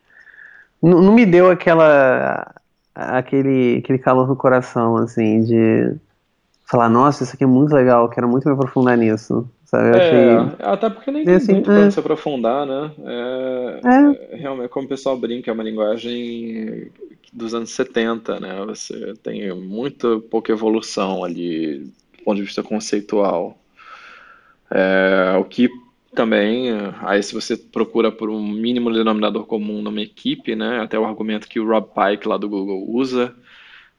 não, 0.81 1.01
não 1.01 1.13
me 1.13 1.25
deu 1.25 1.51
aquela, 1.51 2.53
aquele, 2.95 3.77
aquele 3.83 3.99
calor 3.99 4.27
no 4.27 4.35
coração, 4.35 4.97
assim, 4.97 5.43
de 5.43 5.95
falar, 6.69 6.89
nossa, 6.89 7.23
isso 7.23 7.33
aqui 7.35 7.43
é 7.43 7.47
muito 7.47 7.73
legal, 7.73 8.09
quero 8.09 8.29
muito 8.29 8.47
me 8.47 8.53
aprofundar 8.53 8.97
nisso, 8.97 9.49
sabe? 9.65 9.89
Eu 9.89 9.95
É, 9.95 9.97
achei, 9.97 10.55
até 10.59 10.89
porque 10.89 11.09
nem 11.11 11.25
tem 11.25 11.35
assim, 11.35 11.53
muito 11.53 11.71
para 11.71 11.87
é, 11.87 11.89
se 11.89 11.99
aprofundar, 11.99 12.65
né? 12.65 12.93
É, 13.05 13.81
é, 13.83 14.35
é, 14.35 14.35
realmente, 14.37 14.69
como 14.69 14.85
o 14.85 14.89
pessoal 14.89 15.17
brinca, 15.19 15.49
é 15.49 15.53
uma 15.53 15.63
linguagem 15.63 16.91
dos 17.33 17.53
anos 17.53 17.71
70, 17.71 18.39
né? 18.39 18.63
Você 18.65 19.13
tem 19.23 19.51
muito 19.55 20.21
pouca 20.29 20.51
evolução 20.51 21.23
ali, 21.23 21.79
do 22.17 22.23
ponto 22.23 22.37
de 22.37 22.43
vista 22.43 22.61
conceitual. 22.63 23.57
É, 24.71 25.37
o 25.37 25.45
que 25.45 25.69
também, 26.15 26.69
aí 27.01 27.21
se 27.21 27.33
você 27.33 27.55
procura 27.55 28.11
por 28.11 28.29
um 28.29 28.41
mínimo 28.41 28.91
denominador 28.91 29.45
comum 29.45 29.81
numa 29.81 30.01
equipe, 30.01 30.55
né? 30.55 30.79
Até 30.81 30.97
o 30.99 31.05
argumento 31.05 31.47
que 31.47 31.59
o 31.59 31.67
Rob 31.67 31.87
Pike 31.93 32.27
lá 32.27 32.37
do 32.37 32.49
Google 32.49 32.85
usa, 32.89 33.35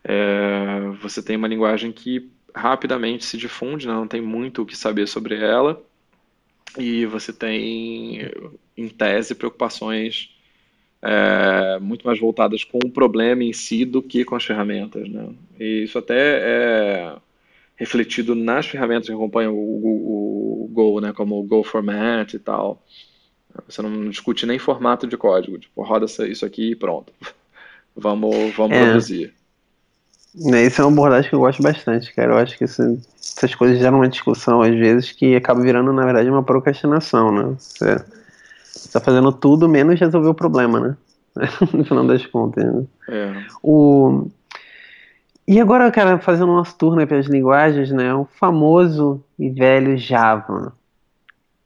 é, 0.05 0.91
você 1.03 1.23
tem 1.23 1.37
uma 1.37 1.49
linguagem 1.49 1.93
que 1.93 2.31
rapidamente 2.55 3.25
se 3.25 3.37
difunde, 3.37 3.87
né? 3.87 3.93
Não 3.93 4.07
tem 4.09 4.21
muito 4.21 4.63
o 4.63 4.67
que 4.67 4.77
saber 4.77 5.07
sobre 5.07 5.37
ela. 5.37 5.83
E 6.79 7.05
você 7.07 7.33
tem, 7.33 8.31
em 8.77 8.89
tese, 8.89 9.35
preocupações 9.35 10.31
é, 11.03 11.79
muito 11.81 12.07
mais 12.07 12.19
voltadas 12.19 12.63
com 12.63 12.79
o 12.85 12.91
problema 12.91 13.43
em 13.43 13.53
si 13.53 13.85
do 13.85 14.03
que 14.03 14.25
com 14.25 14.37
as 14.37 14.45
ferramentas, 14.45 15.09
né? 15.09 15.31
E 15.59 15.85
isso 15.85 15.99
até 15.99 16.39
é 16.43 17.17
refletido 17.77 18.35
nas 18.35 18.67
ferramentas 18.67 19.07
que 19.07 19.13
acompanham 19.13 19.55
o, 19.55 19.57
o, 19.57 20.65
o 20.65 20.69
Go, 20.69 21.01
né? 21.01 21.13
Como 21.13 21.41
o 21.41 21.43
Go 21.43 21.65
Format 21.65 22.35
e 22.35 22.39
tal. 22.39 22.85
Você 23.67 23.83
não 23.83 24.09
discute 24.09 24.47
nem 24.47 24.59
formato 24.59 25.07
de 25.07 25.17
código, 25.17 25.59
tipo, 25.59 25.83
roda 25.83 26.07
isso 26.07 26.45
aqui 26.45 26.73
e 26.73 26.77
pronto. 26.77 27.13
Vamos, 27.97 28.55
vamos 28.55 28.77
é. 28.77 28.85
produzir. 28.85 29.35
Né, 30.35 30.65
Isso 30.65 30.81
é 30.81 30.85
uma 30.85 30.93
abordagem 30.93 31.29
que 31.29 31.35
eu 31.35 31.41
gosto 31.41 31.63
bastante, 31.63 32.15
cara. 32.15 32.33
Eu 32.35 32.39
acho 32.39 32.57
que 32.57 32.65
isso- 32.65 32.99
essas 33.21 33.55
coisas 33.55 33.79
geram 33.79 33.97
uma 33.99 34.09
discussão, 34.09 34.63
às 34.63 34.75
vezes, 34.75 35.11
que 35.13 35.35
acaba 35.35 35.61
virando, 35.61 35.93
na 35.93 36.05
verdade, 36.05 36.31
uma 36.31 36.43
procrastinação, 36.43 37.33
né? 37.33 37.55
Você 37.59 37.97
está 38.65 39.01
fazendo 39.01 39.33
tudo 39.33 39.69
menos 39.69 39.99
resolver 39.99 40.29
o 40.29 40.35
problema, 40.35 40.79
né? 40.81 40.97
No 41.73 41.85
final 41.85 42.07
das 42.07 42.25
contas. 42.27 42.65
né? 42.65 42.85
É. 43.09 43.33
O... 43.63 44.29
E 45.49 45.61
agora, 45.61 45.91
cara, 45.91 46.19
fazendo 46.21 46.47
nosso 46.53 46.77
tour 46.79 46.95
né, 46.95 47.07
pelas 47.07 47.27
linguagens, 47.27 47.91
né? 47.91 48.15
O 48.15 48.25
famoso 48.39 49.21
e 49.39 49.51
velho 49.51 49.97
Java. 49.99 50.73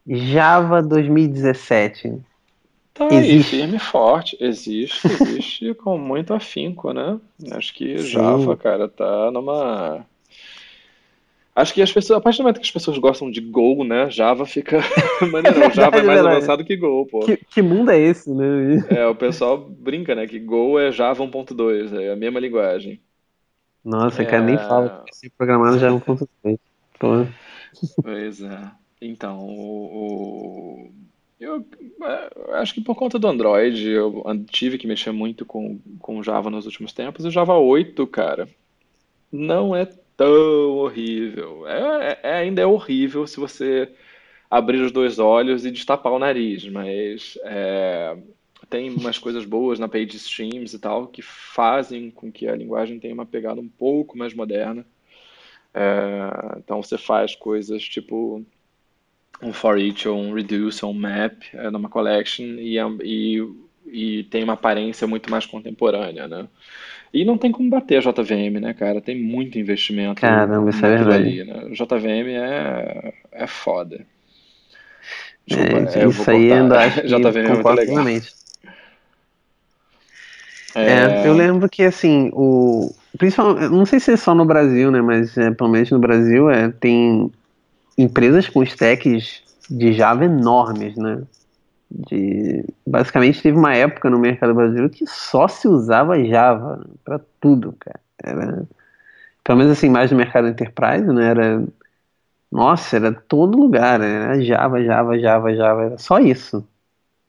Java 0.06 0.82
2017. 0.82 2.14
Tá 2.94 3.18
aí, 3.18 3.38
Existe? 3.38 3.40
firme 3.40 3.76
e 3.76 3.80
forte. 3.80 4.36
Existe, 4.40 5.12
existe 5.12 5.74
com 5.74 5.98
muito 5.98 6.32
afinco, 6.32 6.92
né? 6.92 7.20
Acho 7.52 7.74
que 7.74 8.04
Java, 8.04 8.56
Sim, 8.56 8.56
cara, 8.56 8.88
tá 8.88 9.30
numa. 9.30 10.06
Acho 11.54 11.72
que 11.72 11.82
as 11.82 11.92
pessoas, 11.92 12.18
a 12.18 12.20
partir 12.20 12.38
do 12.38 12.42
momento 12.42 12.56
que 12.60 12.66
as 12.66 12.70
pessoas 12.70 12.98
gostam 12.98 13.30
de 13.30 13.40
Go, 13.40 13.84
né? 13.84 14.10
Java 14.10 14.44
fica 14.44 14.78
é 15.20 15.26
maneirão. 15.26 15.70
Java 15.70 16.00
é 16.00 16.02
verdade, 16.02 16.06
é 16.06 16.10
mais 16.10 16.20
verdade. 16.22 16.22
avançado 16.22 16.64
que 16.64 16.76
Go, 16.76 17.06
pô. 17.06 17.32
Que, 17.32 17.38
que 17.38 17.62
mundo 17.62 17.90
é 17.90 17.98
esse, 17.98 18.30
né? 18.32 18.44
É, 18.86 19.06
o 19.06 19.14
pessoal 19.16 19.58
brinca, 19.58 20.14
né? 20.14 20.26
Que 20.26 20.38
Go 20.38 20.78
é 20.78 20.90
Java 20.92 21.22
1.2, 21.22 21.92
é 21.92 22.10
a 22.12 22.16
mesma 22.16 22.40
linguagem. 22.40 23.02
Nossa, 23.84 24.24
cara, 24.24 24.42
nem 24.42 24.58
fala 24.58 24.90
É, 24.90 25.04
que 25.06 25.30
programado 25.30 25.78
já 25.78 25.88
é 25.88 25.92
um 25.92 26.00
ponto 26.00 26.28
dois. 26.42 26.58
Pô. 26.98 27.26
pois 28.02 28.40
é. 28.42 28.72
Então, 29.00 29.38
o, 29.46 30.86
o- 30.88 30.94
eu, 31.38 31.66
é, 32.02 32.30
eu 32.36 32.54
acho 32.56 32.74
que 32.74 32.80
por 32.80 32.94
conta 32.94 33.18
do 33.18 33.26
Android, 33.28 33.88
eu 33.88 34.22
tive 34.50 34.78
que 34.78 34.86
mexer 34.86 35.12
muito 35.12 35.44
com, 35.44 35.78
com 35.98 36.22
Java 36.22 36.50
nos 36.50 36.66
últimos 36.66 36.92
tempos. 36.92 37.24
E 37.24 37.30
Java 37.30 37.56
8, 37.56 38.06
cara, 38.06 38.48
não 39.32 39.74
é 39.76 39.86
tão 40.16 40.72
horrível. 40.78 41.66
É, 41.68 42.12
é- 42.12 42.20
é- 42.22 42.34
ainda 42.36 42.62
é 42.62 42.66
horrível 42.66 43.26
se 43.26 43.38
você 43.40 43.90
abrir 44.50 44.80
os 44.82 44.92
dois 44.92 45.18
olhos 45.18 45.66
e 45.66 45.70
destapar 45.70 46.12
o 46.12 46.18
nariz, 46.18 46.66
mas 46.68 47.38
é, 47.44 48.16
tem 48.70 48.90
umas 48.90 49.18
coisas 49.18 49.44
boas 49.44 49.78
na 49.78 49.88
Page 49.88 50.16
Streams 50.16 50.74
e 50.76 50.78
tal 50.78 51.08
que 51.08 51.22
fazem 51.22 52.10
com 52.10 52.32
que 52.32 52.48
a 52.48 52.56
linguagem 52.56 53.00
tenha 53.00 53.14
uma 53.14 53.26
pegada 53.26 53.60
um 53.60 53.68
pouco 53.68 54.16
mais 54.18 54.34
moderna. 54.34 54.86
É, 55.74 56.58
então 56.58 56.82
você 56.82 56.96
faz 56.96 57.34
coisas 57.34 57.82
tipo 57.82 58.44
um 59.42 59.52
for 59.52 59.78
each 59.78 60.08
ou 60.08 60.18
um 60.18 60.32
reduce 60.34 60.84
ou 60.84 60.90
um 60.92 60.94
map 60.94 61.42
é, 61.54 61.70
numa 61.70 61.88
collection 61.88 62.44
e, 62.58 62.78
é- 62.78 62.82
e, 63.02 63.42
e 63.86 64.24
tem 64.24 64.44
uma 64.44 64.54
aparência 64.54 65.06
muito 65.06 65.30
mais 65.30 65.46
contemporânea, 65.46 66.26
né? 66.28 66.48
E 67.12 67.24
não 67.24 67.38
tem 67.38 67.52
como 67.52 67.70
bater 67.70 67.98
a 67.98 68.00
JVM, 68.00 68.60
né, 68.60 68.74
cara? 68.74 69.00
Tem 69.00 69.20
muito 69.20 69.58
investimento 69.58 70.20
Caramba, 70.20 70.70
isso 70.70 70.84
é 70.86 70.88
verdade. 70.88 71.40
ali, 71.40 71.44
né? 71.44 71.70
JVM 71.72 72.32
é, 72.34 73.14
é 73.32 73.46
foda. 73.46 74.06
Desculpa, 75.46 75.78
É, 75.80 76.02
é, 76.02 76.08
isso 76.08 76.30
aí 76.30 76.52
ainda 76.52 76.84
acho 76.86 77.02
que 77.04 77.08
JVM 77.08 77.60
é 77.60 77.64
muito 77.64 77.72
legal. 77.72 77.94
plenamente. 77.94 78.34
É, 80.86 81.16
eu 81.22 81.32
É, 81.32 81.34
lembro 81.34 81.68
que 81.68 81.82
assim, 81.82 82.30
o 82.34 82.94
principalmente, 83.18 83.70
não 83.70 83.86
sei 83.86 84.00
se 84.00 84.12
é 84.12 84.16
só 84.16 84.34
no 84.34 84.44
Brasil, 84.44 84.90
né, 84.90 85.00
mas 85.00 85.36
é, 85.38 85.50
pelo 85.52 85.70
menos 85.70 85.90
no 85.90 85.98
Brasil 86.00 86.50
é, 86.50 86.70
tem 86.72 87.30
empresas 87.96 88.48
com 88.48 88.62
stacks 88.62 89.42
de 89.70 89.92
Java 89.92 90.24
enormes, 90.24 90.96
né? 90.96 91.22
De, 91.90 92.64
basicamente 92.86 93.42
teve 93.42 93.56
uma 93.56 93.74
época 93.74 94.10
no 94.10 94.18
mercado 94.18 94.54
brasileiro 94.54 94.90
que 94.90 95.06
só 95.06 95.46
se 95.46 95.68
usava 95.68 96.22
Java 96.24 96.84
para 97.04 97.20
tudo, 97.40 97.74
cara. 97.78 98.00
Era, 98.22 98.64
pelo 99.44 99.58
menos 99.58 99.72
assim, 99.72 99.88
mais 99.88 100.10
no 100.10 100.16
mercado 100.16 100.48
enterprise, 100.48 101.06
né? 101.06 101.28
Era, 101.30 101.64
nossa, 102.50 102.96
era 102.96 103.12
todo 103.12 103.58
lugar, 103.58 103.98
né? 103.98 104.24
Era 104.24 104.44
Java, 104.44 104.82
Java, 104.82 105.18
Java, 105.18 105.54
Java, 105.54 105.82
era 105.84 105.98
só 105.98 106.18
isso. 106.18 106.66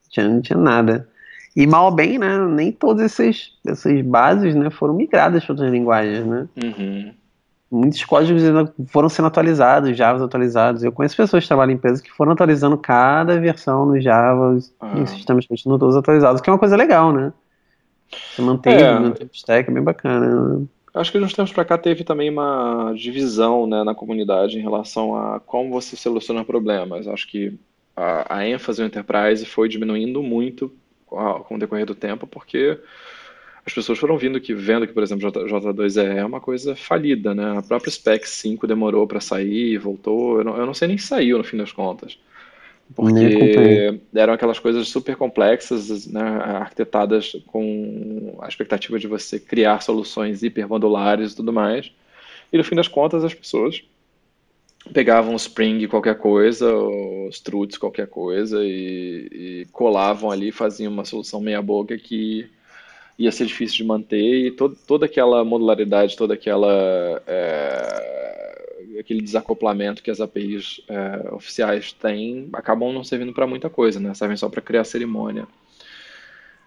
Tinha, 0.10 0.28
não 0.28 0.42
tinha 0.42 0.58
nada. 0.58 1.08
E 1.56 1.66
mal 1.66 1.86
ou 1.86 1.92
bem, 1.92 2.18
né? 2.18 2.38
Nem 2.48 2.72
todas 2.72 3.06
essas, 3.06 3.54
essas 3.66 4.02
bases, 4.02 4.56
né, 4.56 4.70
foram 4.70 4.94
migradas 4.94 5.44
para 5.44 5.54
outras 5.54 5.72
linguagens, 5.72 6.26
né? 6.26 6.48
uhum. 6.62 7.14
Muitos 7.76 8.04
códigos 8.06 8.42
foram 8.88 9.10
sendo 9.10 9.28
atualizados, 9.28 9.96
Java 9.96 10.24
atualizados. 10.24 10.84
Eu 10.84 10.92
conheço 10.92 11.16
pessoas 11.16 11.44
que 11.44 11.48
trabalham 11.48 11.72
em 11.72 11.76
empresas 11.76 12.02
que 12.02 12.12
foram 12.12 12.32
atualizando 12.32 12.78
cada 12.78 13.40
versão 13.40 13.86
no 13.86 14.00
Java 14.00 14.58
ah. 14.80 14.98
em 14.98 15.06
sistemas 15.06 15.46
continuam 15.46 15.78
todos 15.78 15.96
atualizados, 15.96 16.42
que 16.42 16.50
é 16.50 16.54
uma 16.54 16.60
coisa 16.60 16.76
legal, 16.76 17.12
né? 17.12 17.34
Você 18.10 18.42
mantém, 18.42 18.74
é. 18.74 19.00
o 19.00 19.30
stack, 19.34 19.70
é 19.70 19.74
bem 19.74 19.84
bacana. 19.84 20.66
Acho 20.94 21.12
que 21.12 21.20
de 21.20 21.26
uns 21.26 21.34
tempos 21.34 21.52
para 21.52 21.66
cá 21.66 21.78
teve 21.78 22.04
também 22.04 22.30
uma 22.30 22.94
divisão 22.96 23.68
né, 23.68 23.84
na 23.84 23.94
comunidade 23.94 24.58
em 24.58 24.62
relação 24.62 25.16
a 25.16 25.42
como 25.42 25.72
você 25.72 25.96
soluciona 25.96 26.46
problemas. 26.46 27.08
Acho 27.08 27.28
que 27.28 27.60
a, 27.96 28.38
a 28.38 28.48
ênfase 28.48 28.82
no 28.82 28.88
enterprise 28.88 29.46
foi 29.46 29.68
diminuindo 29.68 30.24
muito 30.24 30.72
com 31.06 31.56
o 31.56 31.60
decorrer 31.60 31.86
do 31.86 31.96
tempo, 31.96 32.26
porque 32.26 32.80
as 33.66 33.74
pessoas 33.74 33.98
foram 33.98 34.18
vindo 34.18 34.40
que 34.40 34.54
vendo 34.54 34.86
que, 34.86 34.94
por 34.94 35.02
exemplo, 35.02 35.32
J2E 35.32 36.18
é 36.18 36.24
uma 36.24 36.40
coisa 36.40 36.76
falida, 36.76 37.34
né? 37.34 37.58
A 37.58 37.64
própria 37.64 37.92
Spec 37.92 38.28
5 38.30 38.68
demorou 38.68 39.08
para 39.08 39.20
sair, 39.20 39.78
voltou, 39.80 40.38
eu 40.38 40.44
não, 40.44 40.58
eu 40.58 40.66
não, 40.68 40.74
sei 40.74 40.88
nem 40.88 40.98
se 40.98 41.08
saiu 41.08 41.40
no 41.40 41.44
fim 41.44 41.58
das 41.58 41.72
contas. 41.72 42.20
Porque 42.94 44.00
eram 44.14 44.34
aquelas 44.34 44.60
coisas 44.60 44.88
super 44.88 45.16
complexas, 45.16 46.06
né, 46.06 46.22
arquitetadas 46.22 47.36
com 47.48 48.38
a 48.40 48.48
expectativa 48.48 49.00
de 49.00 49.08
você 49.08 49.40
criar 49.40 49.82
soluções 49.82 50.44
hipermodulares 50.44 51.32
e 51.32 51.36
tudo 51.36 51.52
mais. 51.52 51.92
E 52.54 52.58
no 52.60 52.64
fim 52.64 52.76
das 52.76 52.88
contas, 52.88 53.24
as 53.24 53.34
pessoas 53.34 53.84
pegavam 54.94 55.34
o 55.34 55.38
Spring 55.38 55.88
qualquer 55.88 56.20
coisa, 56.20 56.72
o 56.72 57.28
Struts 57.32 57.80
qualquer 57.80 58.06
coisa, 58.06 58.64
e, 58.64 59.28
e 59.32 59.68
colavam 59.72 60.30
ali, 60.30 60.52
faziam 60.52 60.94
uma 60.94 61.04
solução 61.04 61.42
meia 61.42 61.64
boca 61.64 61.98
que 61.98 62.48
ia 63.18 63.32
ser 63.32 63.46
difícil 63.46 63.78
de 63.78 63.84
manter, 63.86 64.48
e 64.48 64.52
to 64.52 64.76
toda 64.88 65.06
aquela 65.06 65.44
modularidade, 65.44 66.18
toda 66.18 66.34
aquela 66.34 67.22
é, 67.26 69.00
aquele 69.00 69.22
desacoplamento 69.22 70.04
que 70.04 70.12
as 70.12 70.20
APIs 70.20 70.82
é, 70.88 71.34
oficiais 71.34 71.94
têm, 71.94 72.50
acabam 72.54 72.94
não 72.94 73.04
servindo 73.04 73.34
para 73.34 73.48
muita 73.48 73.70
coisa, 73.70 74.00
né? 74.00 74.14
Servem 74.14 74.38
só 74.38 74.50
para 74.50 74.62
criar 74.62 74.84
cerimônia. 74.84 75.48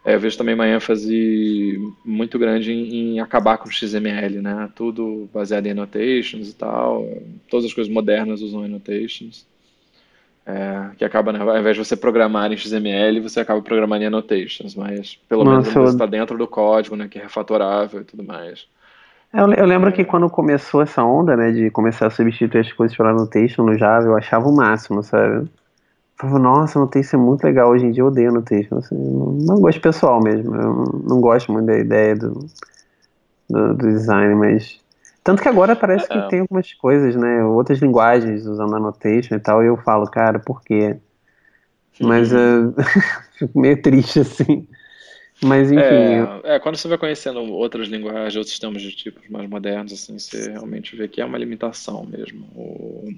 É, 0.05 0.15
eu 0.15 0.21
vejo 0.21 0.39
também 0.39 0.55
uma 0.55 0.67
ênfase 0.69 1.79
muito 2.05 2.39
grande 2.39 2.73
em, 2.73 2.95
em, 2.95 3.21
acabar 3.21 3.59
com 3.59 3.69
o 3.69 3.73
XML, 3.73 4.41
né? 4.41 4.71
Tudo 4.75 5.29
baseado 5.35 5.67
em 5.67 5.71
annotations 5.71 6.49
e 6.49 6.55
tal. 6.55 7.07
Todas 7.49 7.67
as 7.67 7.75
coisas 7.75 7.93
modernas 7.93 8.41
usam 8.41 8.63
annotations. 8.63 9.47
É, 10.51 10.97
que 10.97 11.05
acaba, 11.05 11.31
né, 11.31 11.41
ao 11.41 11.59
invés 11.59 11.77
de 11.77 11.85
você 11.85 11.95
programar 11.95 12.51
em 12.51 12.57
XML, 12.57 13.21
você 13.21 13.41
acaba 13.41 13.61
programando 13.61 14.03
em 14.03 14.07
annotations, 14.07 14.75
mas 14.75 15.15
pelo 15.29 15.45
Nossa, 15.45 15.71
menos 15.71 15.93
está 15.93 16.05
eu... 16.05 16.09
dentro 16.09 16.39
do 16.39 16.49
código, 16.49 16.97
né, 16.97 17.07
que 17.07 17.19
é 17.19 17.23
refatorável 17.23 18.01
e 18.01 18.05
tudo 18.05 18.25
mais. 18.25 18.67
Eu, 19.35 19.53
eu 19.53 19.67
lembro 19.67 19.91
é. 19.91 19.93
que 19.93 20.07
quando 20.07 20.31
começou 20.31 20.81
essa 20.81 21.05
onda, 21.05 21.37
né, 21.37 21.53
de 21.53 21.71
começar 21.71 22.07
a 22.07 22.11
substituir 22.11 22.61
as 22.61 22.73
coisas 22.73 22.97
pela 22.97 23.11
annotation 23.11 23.63
no 23.63 23.77
Java, 23.77 24.07
eu 24.07 24.17
achava 24.17 24.49
o 24.49 24.57
máximo, 24.57 25.03
sabe? 25.03 25.47
falava, 26.19 26.39
nossa, 26.39 26.79
Notation 26.79 27.17
é 27.17 27.21
muito 27.21 27.45
legal. 27.45 27.71
Hoje 27.71 27.87
em 27.87 27.91
dia 27.93 28.03
eu 28.03 28.09
odeio 28.09 28.33
Notation. 28.33 28.77
Assim, 28.79 28.97
não, 28.97 29.33
não 29.33 29.61
gosto 29.61 29.81
pessoal 29.81 30.21
mesmo. 30.21 30.55
Eu 30.55 31.03
não 31.07 31.21
gosto 31.21 31.53
muito 31.53 31.67
da 31.67 31.79
ideia 31.79 32.17
do, 32.17 32.47
do, 33.49 33.75
do 33.75 33.87
design, 33.89 34.35
mas. 34.35 34.81
Tanto 35.29 35.43
que 35.43 35.49
agora 35.51 35.77
parece 35.77 36.09
que 36.09 36.17
é. 36.17 36.27
tem 36.29 36.41
algumas 36.41 36.73
coisas, 36.73 37.15
né? 37.15 37.45
Outras 37.45 37.81
linguagens 37.81 38.47
usando 38.47 38.75
a 38.75 38.81
Notation 38.81 39.35
e 39.35 39.39
tal. 39.39 39.63
E 39.63 39.67
eu 39.67 39.77
falo, 39.77 40.07
cara, 40.07 40.39
por 40.39 40.63
quê? 40.63 40.97
Mas 42.01 42.33
uh, 42.33 42.75
fico 43.39 43.61
meio 43.61 43.83
triste 43.83 44.21
assim. 44.21 44.67
Mas 45.43 45.71
enfim. 45.71 45.85
É, 45.85 46.55
é, 46.55 46.59
quando 46.59 46.77
você 46.77 46.89
vai 46.89 46.97
conhecendo 46.97 47.41
outras 47.41 47.89
linguagens, 47.89 48.37
outros 48.37 48.53
sistemas 48.53 48.81
de 48.81 48.91
tipos 48.91 49.29
mais 49.29 49.47
modernos, 49.51 49.93
assim, 49.93 50.19
você 50.19 50.51
realmente 50.51 50.97
vê 50.97 51.07
que 51.07 51.21
é 51.21 51.25
uma 51.27 51.37
limitação 51.37 52.07
mesmo. 52.07 52.47
O, 52.55 53.13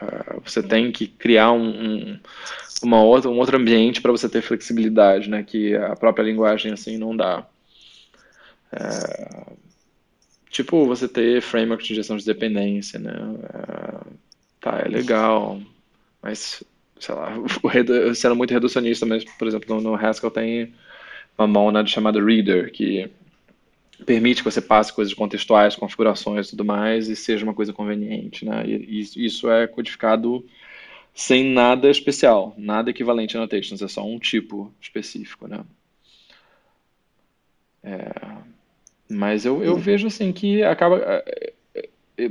Uh, 0.00 0.40
você 0.44 0.62
tem 0.62 0.92
que 0.92 1.08
criar 1.08 1.50
um, 1.50 1.70
um, 1.70 2.20
uma 2.84 3.02
outra, 3.02 3.28
um 3.28 3.36
outro 3.36 3.56
ambiente 3.56 4.00
para 4.00 4.12
você 4.12 4.28
ter 4.28 4.42
flexibilidade, 4.42 5.28
né? 5.28 5.42
Que 5.42 5.74
a 5.74 5.96
própria 5.96 6.22
linguagem 6.22 6.72
assim 6.72 6.96
não 6.96 7.16
dá. 7.16 7.44
Uh, 8.72 9.58
tipo, 10.50 10.86
você 10.86 11.08
ter 11.08 11.42
framework 11.42 11.84
de 11.84 11.94
gestão 11.94 12.16
de 12.16 12.24
dependência, 12.24 12.98
né? 12.98 13.12
Uh, 13.12 14.12
tá, 14.60 14.82
é 14.84 14.88
legal, 14.88 15.60
mas, 16.22 16.62
sei 16.98 17.14
lá, 17.14 17.32
sendo 18.14 18.36
muito 18.36 18.52
reducionista, 18.52 19.06
mas, 19.06 19.24
por 19.24 19.48
exemplo, 19.48 19.80
no, 19.80 19.94
Haskell 19.94 20.30
tem 20.30 20.74
uma 21.36 21.46
mão 21.46 21.86
chamada 21.86 22.22
Reader, 22.22 22.72
que 22.72 23.10
permite 24.04 24.42
que 24.42 24.50
você 24.50 24.60
passe 24.60 24.92
coisas 24.92 25.14
contextuais, 25.14 25.76
configurações 25.76 26.50
tudo 26.50 26.64
mais, 26.64 27.08
e 27.08 27.16
seja 27.16 27.44
uma 27.44 27.54
coisa 27.54 27.72
conveniente, 27.72 28.44
né? 28.44 28.64
E, 28.66 29.00
isso 29.16 29.50
é 29.50 29.66
codificado 29.66 30.44
sem 31.14 31.44
nada 31.44 31.90
especial, 31.90 32.54
nada 32.56 32.90
equivalente 32.90 33.36
a 33.36 33.40
annotations, 33.40 33.82
é 33.82 33.88
só 33.88 34.04
um 34.04 34.18
tipo 34.18 34.72
específico, 34.80 35.48
né? 35.48 35.64
É, 37.82 38.10
mas 39.10 39.44
eu, 39.44 39.62
eu 39.62 39.76
vejo 39.76 40.06
assim 40.06 40.32
que 40.32 40.62
acaba 40.62 40.98
é, 40.98 41.52
é, 41.74 41.88
é, 42.18 42.30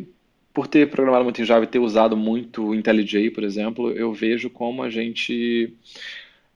por 0.53 0.67
ter 0.67 0.89
programado 0.89 1.23
muito 1.23 1.41
em 1.41 1.45
Java 1.45 1.63
e 1.63 1.67
ter 1.67 1.79
usado 1.79 2.15
muito 2.15 2.73
IntelliJ, 2.73 3.31
por 3.31 3.43
exemplo, 3.43 3.91
eu 3.91 4.13
vejo 4.13 4.49
como 4.49 4.83
a 4.83 4.89
gente 4.89 5.73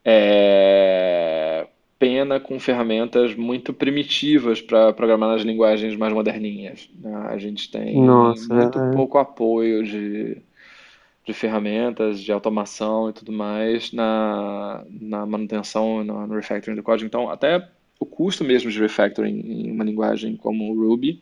é, 0.04 1.68
pena 1.98 2.40
com 2.40 2.60
ferramentas 2.60 3.36
muito 3.36 3.72
primitivas 3.74 4.60
para 4.60 4.92
programar 4.92 5.30
nas 5.30 5.44
linguagens 5.44 5.96
mais 5.96 6.12
moderninhas. 6.12 6.90
Né? 7.00 7.16
A 7.30 7.38
gente 7.38 7.70
tem 7.70 8.04
Nossa, 8.04 8.52
muito 8.52 8.80
é. 8.80 8.92
pouco 8.92 9.20
apoio 9.20 9.84
de, 9.84 10.38
de 11.24 11.34
ferramentas, 11.34 12.20
de 12.20 12.32
automação 12.32 13.10
e 13.10 13.14
tudo 13.14 13.32
mais 13.32 13.92
na, 13.92 14.84
na 14.90 15.26
manutenção, 15.28 16.04
no, 16.04 16.26
no 16.26 16.34
refactoring 16.34 16.76
do 16.76 16.84
código. 16.84 17.08
Então, 17.08 17.30
até 17.30 17.70
o 18.02 18.06
custo 18.06 18.44
mesmo 18.44 18.70
de 18.70 18.80
refactoring 18.80 19.40
em 19.40 19.72
uma 19.72 19.84
linguagem 19.84 20.36
como 20.36 20.72
o 20.72 20.90
Ruby 20.90 21.22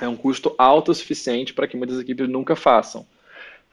é 0.00 0.06
um 0.06 0.16
custo 0.16 0.54
alto 0.58 0.92
o 0.92 0.94
suficiente 0.94 1.54
para 1.54 1.66
que 1.66 1.76
muitas 1.76 1.98
equipes 1.98 2.28
nunca 2.28 2.54
façam 2.54 3.04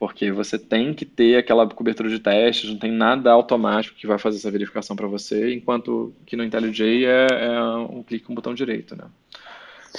porque 0.04 0.32
você 0.34 0.60
tem 0.60 0.94
que 0.94 1.06
ter 1.06 1.38
aquela 1.38 1.66
cobertura 1.66 2.10
de 2.10 2.20
testes, 2.20 2.70
não 2.70 2.78
tem 2.78 2.92
nada 2.92 3.32
automático 3.32 3.96
que 3.96 4.06
vai 4.06 4.18
fazer 4.18 4.38
essa 4.38 4.52
verificação 4.52 4.98
para 4.98 5.08
você, 5.08 5.54
enquanto 5.54 6.14
que 6.26 6.36
no 6.36 6.44
IntelliJ 6.44 7.06
é, 7.06 7.28
é, 7.30 7.62
um 7.90 8.04
clique 8.04 8.26
com 8.26 8.34
o 8.34 8.36
botão 8.36 8.54
direito, 8.54 8.98
né? 8.98 9.06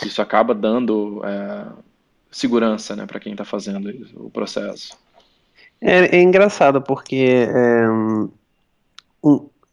Isso 0.04 0.20
acaba 0.20 0.54
dando 0.54 1.22
é, 1.24 1.66
segurança, 2.30 2.94
né, 2.94 3.06
para 3.06 3.18
quem 3.18 3.32
está 3.32 3.46
fazendo 3.46 4.06
o 4.16 4.28
processo. 4.28 4.94
É, 5.80 6.16
é 6.16 6.20
engraçado 6.20 6.82
porque 6.82 7.46
é, 7.48 7.87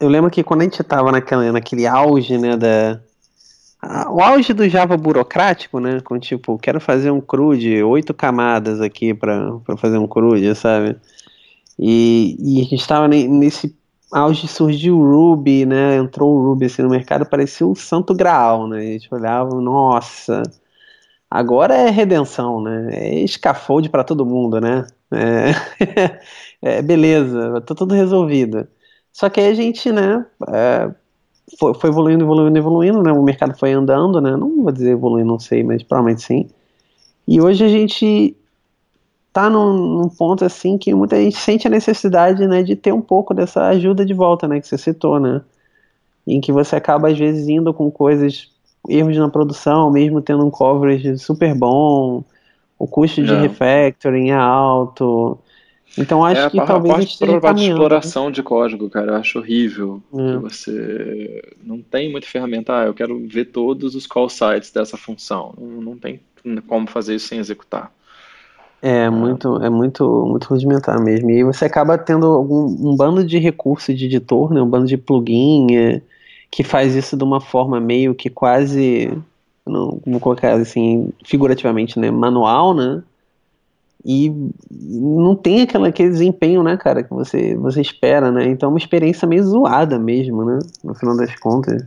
eu 0.02 0.10
lembro 0.10 0.32
que 0.32 0.44
quando 0.44 0.62
a 0.62 0.64
gente 0.64 0.82
estava 0.82 1.12
naquele 1.12 1.88
auge, 1.88 2.38
né, 2.38 2.58
da 2.58 3.00
o 4.10 4.22
auge 4.22 4.54
do 4.54 4.68
Java 4.70 4.96
burocrático, 4.96 5.80
né? 5.80 6.00
Com 6.02 6.20
tipo, 6.20 6.58
quero 6.60 6.80
fazer 6.80 7.10
um 7.10 7.20
CRUD, 7.20 7.82
oito 7.84 8.14
camadas 8.14 8.80
aqui 8.80 9.14
para 9.14 9.60
fazer 9.78 9.98
um 9.98 10.08
CRUD, 10.08 10.54
sabe? 10.56 10.98
E, 11.80 12.36
e 12.40 12.62
a 12.62 12.64
gente 12.64 12.76
estava 12.76 13.08
nesse 13.08 13.76
auge 14.12 14.48
surgiu 14.48 15.00
o 15.00 15.04
Ruby, 15.04 15.66
né? 15.66 15.98
Entrou 15.98 16.36
o 16.36 16.46
Ruby 16.50 16.66
assim 16.66 16.84
no 16.84 16.90
mercado, 16.90 17.26
parecia 17.26 17.66
um 17.66 17.74
santo 17.74 18.14
graal, 18.14 18.68
né? 18.68 18.80
A 18.80 18.84
gente 18.84 19.14
olhava, 19.14 19.50
nossa, 19.60 20.44
agora 21.30 21.76
é 21.76 21.90
redenção, 21.90 22.62
né? 22.62 22.90
É 23.24 23.28
scaffold 23.28 23.90
para 23.90 24.04
todo 24.04 24.26
mundo, 24.26 24.62
né? 24.62 24.86
É, 25.12 26.20
é, 26.80 26.82
beleza, 26.84 27.62
tá 27.62 27.74
tudo 27.76 27.96
resolvido. 27.96 28.68
Só 29.14 29.30
que 29.30 29.40
aí 29.40 29.48
a 29.48 29.54
gente, 29.54 29.92
né? 29.92 30.26
É, 30.50 30.90
foi, 31.60 31.74
foi 31.74 31.90
evoluindo, 31.90 32.24
evoluindo, 32.24 32.58
evoluindo, 32.58 33.04
né? 33.04 33.12
O 33.12 33.24
mercado 33.24 33.58
foi 33.58 33.72
andando, 33.74 34.22
né? 34.22 34.36
Não 34.36 34.64
vou 34.64 34.72
dizer 34.72 34.92
evoluindo, 34.92 35.28
não 35.28 35.40
sei, 35.40 35.64
mas 35.64 35.84
provavelmente 35.84 36.24
sim. 36.24 36.50
E 37.28 37.42
hoje 37.42 37.64
a 37.64 37.68
gente 37.68 38.36
tá 39.32 39.50
num, 39.50 39.74
num, 39.74 40.10
ponto 40.10 40.44
assim 40.44 40.78
que 40.78 40.94
muita 40.94 41.16
gente 41.16 41.38
sente 41.38 41.68
a 41.68 41.70
necessidade, 41.70 42.46
né, 42.48 42.64
de 42.64 42.76
ter 42.76 42.92
um 42.92 43.02
pouco 43.02 43.34
dessa 43.34 43.68
ajuda 43.68 44.06
de 44.06 44.14
volta, 44.14 44.48
né, 44.48 44.60
que 44.60 44.68
você 44.68 44.78
citou, 44.78 45.20
né? 45.20 45.42
Em 46.28 46.42
que 46.42 46.52
você 46.52 46.76
acaba 46.76 47.08
às 47.10 47.18
vezes 47.18 47.48
indo 47.48 47.74
com 47.74 47.90
coisas, 47.90 48.50
erros 48.90 49.18
na 49.18 49.30
produção, 49.30 49.90
mesmo 49.92 50.22
tendo 50.22 50.46
um 50.46 50.52
coverage 50.52 51.18
super 51.18 51.56
bom, 51.56 52.24
o 52.78 52.88
custo 52.88 53.24
de 53.24 53.34
refactoring 53.34 54.32
é 54.32 54.36
alto, 54.36 55.38
então 55.98 56.24
acho 56.24 56.42
é, 56.42 56.50
que 56.50 56.60
a, 56.60 56.66
talvez 56.66 56.94
a, 56.94 56.98
a 56.98 57.02
gente 57.02 57.40
parte 57.42 57.60
de 57.60 57.70
exploração 57.70 58.26
né? 58.26 58.32
de 58.32 58.44
código, 58.44 58.90
cara, 58.90 59.12
eu 59.12 59.16
acho 59.16 59.40
horrível. 59.40 60.02
É. 60.14 60.38
você 60.38 61.56
não 61.64 61.82
tem 61.82 62.10
muita 62.10 62.28
ferramenta. 62.28 62.80
Ah, 62.80 62.86
eu 62.86 62.94
quero 62.94 63.28
ver 63.28 63.46
todos 63.46 63.96
os 63.96 64.08
call 64.08 64.30
sites 64.30 64.72
dessa 64.72 64.96
função. 64.98 65.54
Não, 65.58 65.82
não 65.82 65.98
tem 65.98 66.20
como 66.68 66.88
fazer 66.88 67.16
isso 67.16 67.28
sem 67.28 67.40
executar. 67.40 67.92
É, 68.82 69.04
é, 69.04 69.10
muito, 69.10 69.58
é 69.58 69.70
muito, 69.70 70.26
muito 70.26 70.46
rudimentar 70.46 71.00
mesmo. 71.00 71.30
E 71.30 71.44
você 71.44 71.66
acaba 71.66 71.98
tendo 71.98 72.26
algum, 72.26 72.66
um 72.66 72.96
bando 72.96 73.24
de 73.24 73.38
recursos 73.38 73.96
de 73.98 74.06
editor, 74.06 74.54
né, 74.54 74.62
um 74.62 74.68
bando 74.68 74.88
de 74.88 74.98
plugin 74.98 75.76
é, 75.76 76.02
que 76.50 76.64
faz 76.64 76.96
isso 76.96 77.16
de 77.16 77.24
uma 77.24 77.40
forma 77.40 77.80
meio 77.80 78.16
que 78.16 78.30
quase 78.30 79.16
não 79.66 80.02
vou 80.06 80.20
colocar 80.20 80.54
assim 80.54 81.10
figurativamente, 81.24 82.00
né, 82.00 82.10
manual, 82.10 82.74
né? 82.74 83.04
E 84.04 84.34
não 84.72 85.36
tem 85.36 85.62
aquela, 85.62 85.88
aquele 85.88 86.10
desempenho, 86.10 86.64
né, 86.64 86.76
cara, 86.76 87.04
que 87.04 87.12
você, 87.12 87.56
você 87.56 87.82
espera, 87.82 88.32
né? 88.32 88.46
Então 88.46 88.68
é 88.68 88.72
uma 88.72 88.80
experiência 88.80 89.28
meio 89.28 89.44
zoada 89.44 90.00
mesmo, 90.00 90.44
né? 90.44 90.60
No 90.84 90.96
final 90.96 91.16
das 91.16 91.36
contas. 91.36 91.84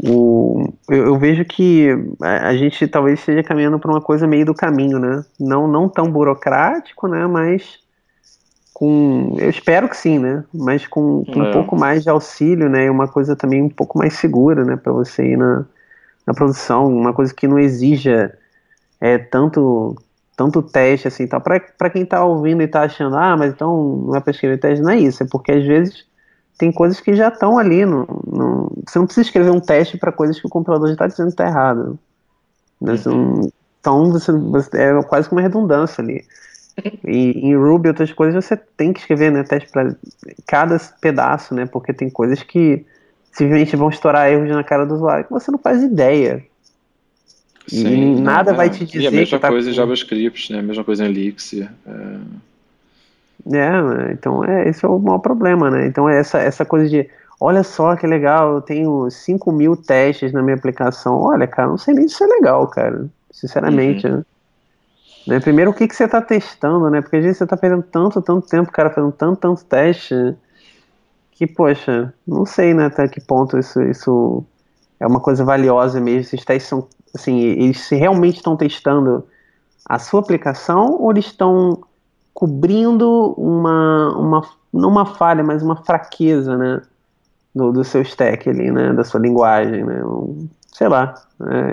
O, 0.00 0.72
eu, 0.88 1.06
eu 1.06 1.18
vejo 1.18 1.44
que 1.44 1.88
a, 2.22 2.48
a, 2.48 2.56
gente 2.56 2.86
talvez 2.86 3.18
esteja 3.18 3.42
caminhando 3.42 3.80
para 3.80 3.90
uma 3.90 4.00
coisa 4.00 4.28
meio 4.28 4.46
do 4.46 4.54
caminho, 4.54 4.98
né? 4.98 5.24
Não, 5.40 5.66
não 5.66 5.88
tão 5.88 6.10
burocrático, 6.10 7.08
né? 7.08 7.26
Mas 7.26 7.80
com. 8.72 9.36
Eu 9.38 9.50
espero 9.50 9.88
que 9.88 9.96
sim, 9.96 10.18
né? 10.18 10.44
Mas 10.54 10.86
com, 10.86 11.24
com 11.24 11.42
é. 11.42 11.48
um 11.48 11.52
pouco 11.52 11.76
mais 11.76 12.04
de 12.04 12.10
auxílio, 12.10 12.68
né? 12.68 12.84
E 12.84 12.90
uma 12.90 13.08
coisa 13.08 13.34
também 13.34 13.62
um 13.62 13.68
pouco 13.68 13.98
mais 13.98 14.14
segura, 14.14 14.64
né? 14.64 14.76
Para 14.76 14.92
você 14.92 15.32
ir 15.32 15.36
na, 15.36 15.64
na 16.26 16.32
produção, 16.32 16.86
uma 16.86 17.12
coisa 17.12 17.34
que 17.34 17.48
não 17.48 17.58
exija 17.58 18.32
é, 19.00 19.18
tanto 19.18 19.96
tanto 20.36 20.62
teste 20.62 21.08
assim 21.08 21.26
tal. 21.26 21.40
Para 21.40 21.90
quem 21.90 22.02
está 22.02 22.24
ouvindo 22.24 22.62
e 22.62 22.64
está 22.64 22.82
achando, 22.82 23.16
ah, 23.16 23.36
mas 23.36 23.52
então 23.52 24.04
não 24.06 24.14
é 24.14 24.20
para 24.20 24.30
escrever 24.30 24.58
teste, 24.58 24.82
não 24.84 24.90
é 24.90 24.98
isso. 24.98 25.22
É 25.22 25.26
porque 25.26 25.50
às 25.50 25.66
vezes 25.66 26.06
tem 26.56 26.70
coisas 26.70 27.00
que 27.00 27.14
já 27.14 27.26
estão 27.28 27.58
ali. 27.58 27.84
No, 27.84 28.06
no, 28.24 28.72
você 28.86 29.00
não 29.00 29.06
precisa 29.06 29.26
escrever 29.26 29.50
um 29.50 29.60
teste 29.60 29.98
para 29.98 30.12
coisas 30.12 30.38
que 30.38 30.46
o 30.46 30.50
compilador 30.50 30.86
já 30.86 30.92
está 30.92 31.06
dizendo 31.08 31.26
que 31.26 31.32
está 31.32 31.46
errado. 31.46 31.98
Né? 32.80 32.94
Uhum. 33.06 33.50
Então 33.80 34.12
você, 34.12 34.30
você, 34.30 34.70
é 34.76 35.02
quase 35.02 35.28
que 35.28 35.34
uma 35.34 35.42
redundância 35.42 36.02
ali. 36.02 36.24
E 37.04 37.32
em 37.40 37.56
Ruby 37.56 37.88
outras 37.88 38.12
coisas 38.12 38.44
você 38.44 38.56
tem 38.56 38.92
que 38.92 39.00
escrever 39.00 39.32
né, 39.32 39.42
teste 39.42 39.68
para 39.68 39.96
cada 40.46 40.78
pedaço, 41.00 41.52
né? 41.52 41.66
Porque 41.66 41.92
tem 41.92 42.08
coisas 42.08 42.40
que 42.44 42.86
simplesmente 43.32 43.74
vão 43.74 43.88
estourar 43.88 44.30
erros 44.30 44.48
na 44.48 44.62
cara 44.62 44.86
do 44.86 44.94
usuário 44.94 45.24
que 45.24 45.32
você 45.32 45.50
não 45.50 45.58
faz 45.58 45.82
ideia. 45.82 46.44
Sim, 47.68 48.16
e 48.16 48.20
nada 48.20 48.52
é. 48.52 48.54
vai 48.54 48.70
te 48.70 48.84
dizer. 48.84 49.02
E 49.02 49.06
a 49.06 49.10
mesma 49.10 49.38
tá 49.38 49.48
coisa 49.48 49.70
em 49.70 49.72
JavaScript, 49.72 50.52
né? 50.52 50.60
A 50.60 50.62
mesma 50.62 50.84
coisa 50.84 51.04
em 51.04 51.08
Elixir. 51.08 51.70
É... 51.86 53.56
é, 53.56 54.12
então 54.12 54.44
é, 54.44 54.68
esse 54.68 54.84
é 54.84 54.88
o 54.88 54.98
maior 54.98 55.18
problema, 55.18 55.70
né? 55.70 55.86
Então 55.86 56.08
é 56.08 56.18
essa, 56.18 56.38
essa 56.38 56.64
coisa 56.64 56.88
de 56.88 57.08
olha 57.38 57.62
só 57.62 57.94
que 57.94 58.06
legal, 58.06 58.54
eu 58.54 58.60
tenho 58.60 59.10
5 59.10 59.52
mil 59.52 59.76
testes 59.76 60.32
na 60.32 60.42
minha 60.42 60.56
aplicação. 60.56 61.20
Olha, 61.20 61.46
cara, 61.46 61.68
não 61.68 61.78
sei 61.78 61.94
nem 61.94 62.08
se 62.08 62.24
é 62.24 62.26
legal, 62.26 62.66
cara. 62.68 63.06
Sinceramente, 63.30 64.06
uhum. 64.06 64.16
né? 64.16 64.24
né? 65.26 65.40
Primeiro, 65.40 65.70
o 65.70 65.74
que, 65.74 65.86
que 65.86 65.94
você 65.94 66.04
está 66.04 66.22
testando, 66.22 66.88
né? 66.90 67.02
Porque 67.02 67.16
às 67.16 67.22
vezes 67.22 67.38
você 67.38 67.44
está 67.44 67.56
perdendo 67.56 67.82
tanto, 67.82 68.22
tanto 68.22 68.48
tempo, 68.48 68.72
cara, 68.72 68.90
fazendo 68.90 69.12
tanto, 69.12 69.38
tanto 69.38 69.64
teste, 69.64 70.14
que, 71.38 71.46
poxa, 71.46 72.12
não 72.26 72.44
sei, 72.44 72.74
né, 72.74 72.86
até 72.86 73.06
que 73.06 73.20
ponto 73.20 73.56
isso, 73.56 73.80
isso 73.82 74.44
é 75.00 75.06
uma 75.06 75.20
coisa 75.20 75.44
valiosa 75.44 76.00
mesmo. 76.00 76.20
Esses 76.20 76.44
testes 76.44 76.68
são, 76.68 76.88
assim, 77.14 77.40
eles 77.40 77.88
realmente 77.88 78.36
estão 78.36 78.56
testando 78.56 79.26
a 79.84 79.98
sua 79.98 80.20
aplicação 80.20 81.00
ou 81.00 81.10
eles 81.10 81.26
estão 81.26 81.82
cobrindo 82.34 83.34
uma, 83.36 84.16
uma 84.16 84.48
não 84.72 84.90
uma 84.90 85.06
falha, 85.06 85.42
mas 85.42 85.62
uma 85.62 85.76
fraqueza, 85.76 86.56
né, 86.56 86.82
do, 87.54 87.72
do 87.72 87.82
seu 87.82 88.02
stack 88.02 88.48
ali, 88.48 88.70
né, 88.70 88.92
da 88.92 89.02
sua 89.02 89.18
linguagem, 89.18 89.84
né, 89.84 90.00
sei 90.72 90.88
lá, 90.88 91.14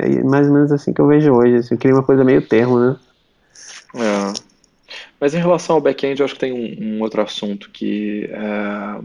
é 0.01 0.23
mais 0.23 0.47
ou 0.47 0.53
menos 0.53 0.71
assim 0.71 0.93
que 0.93 1.01
eu 1.01 1.07
vejo 1.07 1.31
hoje, 1.33 1.57
assim, 1.57 1.75
eu 1.75 1.77
queria 1.77 1.95
uma 1.95 2.03
coisa 2.03 2.23
meio 2.23 2.47
termo, 2.47 2.79
né. 2.79 2.95
É. 3.95 4.33
Mas 5.19 5.33
em 5.33 5.39
relação 5.39 5.75
ao 5.75 5.81
back-end, 5.81 6.19
eu 6.19 6.25
acho 6.25 6.33
que 6.33 6.39
tem 6.39 6.51
um, 6.51 6.95
um 6.95 7.01
outro 7.01 7.21
assunto 7.21 7.69
que 7.69 8.29
é, 8.31 9.01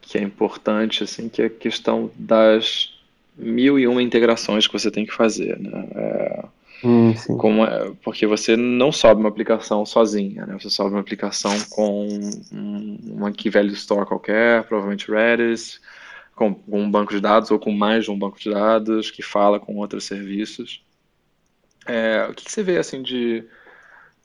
que 0.00 0.18
é 0.18 0.22
importante, 0.22 1.04
assim, 1.04 1.28
que 1.28 1.42
é 1.42 1.46
a 1.46 1.50
questão 1.50 2.10
das 2.16 2.97
mil 3.38 3.78
e 3.78 3.86
uma 3.86 4.02
integrações 4.02 4.66
que 4.66 4.72
você 4.72 4.90
tem 4.90 5.06
que 5.06 5.14
fazer, 5.14 5.58
né? 5.58 5.88
É, 5.94 6.44
hum, 6.84 7.14
como 7.38 7.64
é, 7.64 7.92
porque 8.02 8.26
você 8.26 8.56
não 8.56 8.90
sobe 8.92 9.20
uma 9.20 9.28
aplicação 9.28 9.86
sozinha, 9.86 10.44
né? 10.44 10.56
Você 10.60 10.68
sobe 10.68 10.90
uma 10.90 11.00
aplicação 11.00 11.52
com 11.70 12.08
um, 12.52 12.98
uma 13.06 13.32
key 13.32 13.50
value 13.50 13.72
store 13.72 14.06
qualquer, 14.06 14.64
provavelmente 14.64 15.10
Redis, 15.10 15.80
com, 16.34 16.54
com 16.54 16.82
um 16.82 16.90
banco 16.90 17.14
de 17.14 17.20
dados 17.20 17.50
ou 17.50 17.58
com 17.58 17.72
mais 17.72 18.04
de 18.04 18.10
um 18.10 18.18
banco 18.18 18.38
de 18.38 18.50
dados 18.50 19.10
que 19.10 19.22
fala 19.22 19.60
com 19.60 19.76
outros 19.76 20.04
serviços. 20.04 20.82
É, 21.86 22.26
o 22.28 22.34
que, 22.34 22.44
que 22.44 22.52
você 22.52 22.62
vê 22.62 22.76
assim 22.76 23.02
de 23.02 23.44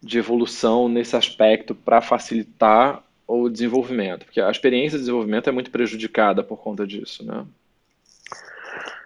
de 0.03 0.17
evolução 0.17 0.89
nesse 0.89 1.15
aspecto 1.15 1.73
para 1.73 2.01
facilitar 2.01 3.01
o 3.25 3.47
desenvolvimento? 3.47 4.25
Porque 4.25 4.41
a 4.41 4.51
experiência 4.51 4.97
de 4.97 5.03
desenvolvimento 5.03 5.47
é 5.49 5.51
muito 5.51 5.71
prejudicada 5.71 6.43
por 6.43 6.57
conta 6.57 6.85
disso, 6.85 7.25
né? 7.25 7.45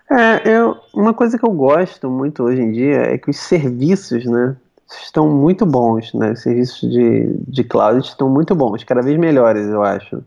É, 0.10 0.50
eu, 0.50 0.78
uma 0.94 1.14
coisa 1.14 1.38
que 1.38 1.46
eu 1.46 1.52
gosto 1.52 2.10
muito 2.10 2.44
hoje 2.44 2.62
em 2.62 2.72
dia 2.72 3.14
é 3.14 3.18
que 3.18 3.30
os 3.30 3.38
serviços, 3.38 4.26
né, 4.26 4.56
estão 4.90 5.30
muito 5.30 5.66
bons, 5.66 6.14
né? 6.14 6.32
Os 6.32 6.42
serviços 6.42 6.90
de, 6.90 7.34
de 7.48 7.64
cloud 7.64 8.06
estão 8.06 8.30
muito 8.30 8.56
bons, 8.56 8.84
cada 8.84 9.02
vez 9.02 9.18
melhores, 9.18 9.68
eu 9.68 9.84
acho. 9.84 10.24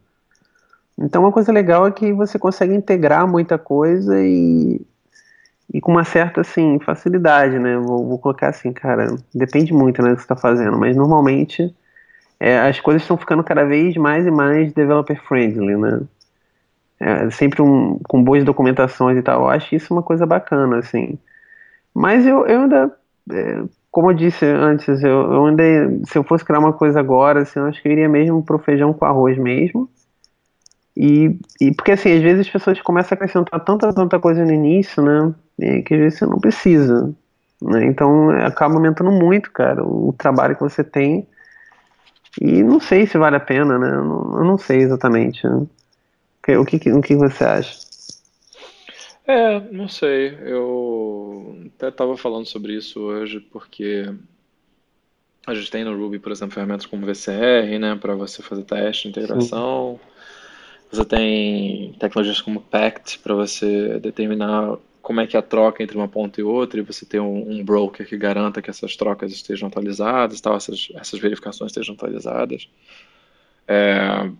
Então, 0.98 1.22
uma 1.22 1.32
coisa 1.32 1.50
legal 1.50 1.86
é 1.86 1.90
que 1.90 2.12
você 2.12 2.38
consegue 2.38 2.74
integrar 2.74 3.26
muita 3.26 3.56
coisa 3.58 4.20
e, 4.22 4.80
e 5.72 5.80
com 5.80 5.92
uma 5.92 6.04
certa 6.04 6.42
assim 6.42 6.78
facilidade, 6.80 7.58
né? 7.58 7.78
Vou, 7.78 8.06
vou 8.06 8.18
colocar 8.18 8.48
assim, 8.48 8.72
cara, 8.72 9.16
depende 9.34 9.72
muito 9.72 10.02
né, 10.02 10.10
do 10.10 10.16
que 10.16 10.22
você 10.22 10.24
está 10.24 10.36
fazendo, 10.36 10.78
mas 10.78 10.94
normalmente 10.96 11.74
é, 12.38 12.58
as 12.60 12.80
coisas 12.80 13.02
estão 13.02 13.16
ficando 13.16 13.42
cada 13.42 13.64
vez 13.64 13.96
mais 13.96 14.26
e 14.26 14.30
mais 14.30 14.72
developer 14.74 15.18
friendly, 15.26 15.76
né? 15.76 16.00
É, 17.00 17.30
sempre 17.30 17.62
um, 17.62 17.98
com 18.08 18.22
boas 18.22 18.44
documentações 18.44 19.16
e 19.16 19.22
tal. 19.22 19.42
Eu 19.42 19.48
acho 19.48 19.74
isso 19.74 19.92
uma 19.94 20.02
coisa 20.02 20.26
bacana, 20.26 20.78
assim. 20.78 21.18
Mas 21.94 22.26
eu, 22.26 22.46
eu 22.46 22.62
ainda, 22.62 22.94
é, 23.32 23.62
como 23.90 24.10
eu 24.10 24.14
disse 24.14 24.44
antes, 24.44 25.02
eu, 25.02 25.32
eu 25.32 25.46
ainda, 25.46 25.62
se 26.06 26.18
eu 26.18 26.24
fosse 26.24 26.44
criar 26.44 26.58
uma 26.58 26.72
coisa 26.72 27.00
agora, 27.00 27.42
assim, 27.42 27.58
eu 27.58 27.66
acho 27.66 27.80
que 27.82 27.88
eu 27.88 27.92
iria 27.92 28.08
mesmo 28.08 28.42
pro 28.42 28.58
feijão 28.58 28.92
com 28.92 29.04
arroz 29.04 29.38
mesmo. 29.38 29.88
E, 30.96 31.38
e 31.60 31.72
porque 31.74 31.92
assim, 31.92 32.12
às 32.12 32.22
vezes 32.22 32.46
as 32.46 32.52
pessoas 32.52 32.80
começam 32.82 33.14
a 33.14 33.16
acrescentar 33.16 33.64
tanta, 33.64 33.92
tanta 33.92 34.20
coisa 34.20 34.44
no 34.44 34.52
início, 34.52 35.02
né? 35.02 35.34
que 35.86 35.94
às 35.94 36.00
vezes 36.00 36.18
você 36.18 36.26
não 36.26 36.38
precisa. 36.38 37.14
Né? 37.62 37.86
Então 37.86 38.30
acaba 38.30 38.74
aumentando 38.74 39.10
muito, 39.10 39.50
cara, 39.50 39.84
o 39.84 40.14
trabalho 40.16 40.54
que 40.56 40.62
você 40.62 40.82
tem. 40.84 41.26
E 42.40 42.62
não 42.62 42.80
sei 42.80 43.06
se 43.06 43.18
vale 43.18 43.36
a 43.36 43.40
pena, 43.40 43.78
né? 43.78 43.88
Eu 43.88 44.04
não, 44.04 44.38
eu 44.38 44.44
não 44.44 44.58
sei 44.58 44.78
exatamente. 44.78 45.46
Né? 45.46 45.66
O, 46.58 46.64
que, 46.64 46.76
o 46.90 47.00
que 47.00 47.14
você 47.14 47.44
acha? 47.44 47.78
É, 49.26 49.60
não 49.72 49.88
sei. 49.88 50.38
Eu 50.42 51.70
até 51.76 51.88
estava 51.88 52.16
falando 52.16 52.46
sobre 52.46 52.74
isso 52.74 53.00
hoje, 53.00 53.40
porque 53.40 54.12
a 55.46 55.54
gente 55.54 55.70
tem 55.70 55.84
no 55.84 55.96
Ruby, 55.96 56.18
por 56.18 56.32
exemplo, 56.32 56.54
ferramentas 56.54 56.86
como 56.86 57.06
VCR, 57.06 57.78
né, 57.78 57.96
para 57.96 58.14
você 58.14 58.42
fazer 58.42 58.64
teste, 58.64 59.08
integração. 59.08 59.98
Sim. 60.02 60.10
Você 60.92 61.04
tem 61.04 61.92
tecnologias 62.00 62.40
como 62.40 62.60
PACT 62.60 63.20
para 63.20 63.34
você 63.34 64.00
determinar 64.00 64.76
como 65.00 65.20
é 65.20 65.26
que 65.26 65.36
é 65.36 65.40
a 65.40 65.42
troca 65.42 65.82
entre 65.82 65.96
uma 65.96 66.08
ponta 66.08 66.40
e 66.40 66.44
outra, 66.44 66.80
e 66.80 66.82
você 66.82 67.06
tem 67.06 67.20
um, 67.20 67.52
um, 67.52 67.64
broker 67.64 68.06
que 68.06 68.16
garanta 68.16 68.60
que 68.60 68.70
essas 68.70 68.96
trocas 68.96 69.32
estejam 69.32 69.68
atualizadas, 69.68 70.40
tal, 70.40 70.56
essas, 70.56 70.88
essas 70.94 71.18
verificações 71.18 71.70
estejam 71.70 71.94
atualizadas. 71.94 72.68
É, 73.66 74.30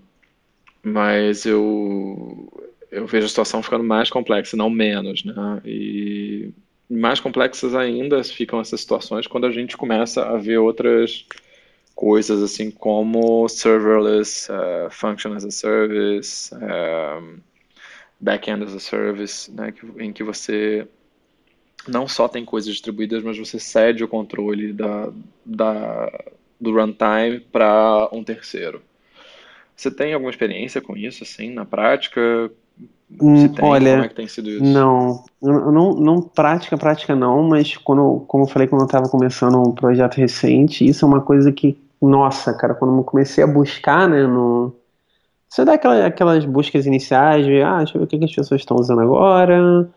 mas 0.83 1.45
eu, 1.45 2.49
eu 2.91 3.07
vejo 3.07 3.27
a 3.27 3.29
situação 3.29 3.63
ficando 3.63 3.85
mais 3.85 4.11
complexa, 4.11 4.57
não 4.57 4.71
menos, 4.71 5.25
né? 5.25 5.61
E 5.65 6.53
mais 6.89 7.21
complexas 7.21 7.75
ainda 7.75 8.23
ficam 8.25 8.61
essas 8.61 8.81
situações 8.81 9.27
quando 9.27 9.47
a 9.47 9.53
gente 9.53 9.77
começa 9.77 10.25
a 10.25 10.37
ver 10.37 10.59
outras 10.59 11.25
coisas 11.95 12.43
assim 12.43 12.71
como 12.71 13.49
serverless, 13.49 14.51
uh, 14.51 14.91
function 14.91 15.35
as 15.35 15.45
a 15.45 15.51
service, 15.51 16.53
um, 16.55 17.39
backend 18.19 18.65
as 18.65 18.75
a 18.75 18.81
service, 18.81 19.51
né, 19.53 19.73
em 19.99 20.13
que 20.13 20.25
você 20.25 20.89
não 21.87 22.09
só 22.09 22.27
tem 22.27 22.45
coisas 22.45 22.73
distribuídas, 22.73 23.23
mas 23.23 23.39
você 23.39 23.59
cede 23.59 24.03
o 24.03 24.09
controle 24.09 24.73
da, 24.73 25.13
da, 25.45 26.25
do 26.61 26.73
runtime 26.73 27.41
para 27.41 28.09
um 28.13 28.25
terceiro. 28.25 28.83
Você 29.81 29.91
tem 29.91 30.13
alguma 30.13 30.31
experiência 30.31 30.79
com 30.79 30.95
isso, 30.95 31.25
assim, 31.25 31.55
na 31.55 31.65
prática? 31.65 32.51
Hum, 33.19 33.49
tem, 33.49 33.65
olha, 33.65 33.93
como 33.93 34.05
é 34.05 34.09
que 34.09 34.15
tem 34.15 34.29
sido 34.29 34.51
isso? 34.51 34.63
Não, 34.63 35.25
não, 35.41 35.95
não 35.95 36.21
prática, 36.21 36.77
prática 36.77 37.17
não, 37.17 37.43
mas 37.45 37.79
quando, 37.79 38.23
como 38.29 38.45
eu 38.45 38.49
falei, 38.49 38.69
quando 38.69 38.83
eu 38.83 38.87
estava 38.87 39.09
começando 39.09 39.59
um 39.59 39.73
projeto 39.73 40.17
recente, 40.17 40.87
isso 40.87 41.03
é 41.03 41.09
uma 41.09 41.23
coisa 41.23 41.51
que, 41.51 41.79
nossa, 42.01 42.53
cara, 42.53 42.75
quando 42.75 42.95
eu 42.95 43.05
comecei 43.05 43.43
a 43.43 43.47
buscar, 43.47 44.07
né, 44.07 44.27
no, 44.27 44.77
você 45.49 45.65
dá 45.65 45.73
aquela, 45.73 46.05
aquelas 46.05 46.45
buscas 46.45 46.85
iniciais 46.85 47.47
de, 47.47 47.63
ah, 47.63 47.79
deixa 47.79 47.97
eu 47.97 48.01
ver 48.01 48.05
o 48.05 48.07
que, 48.07 48.23
as 48.23 48.35
pessoas 48.35 48.61
estão 48.61 48.77
usando 48.77 49.01
agora, 49.01 49.89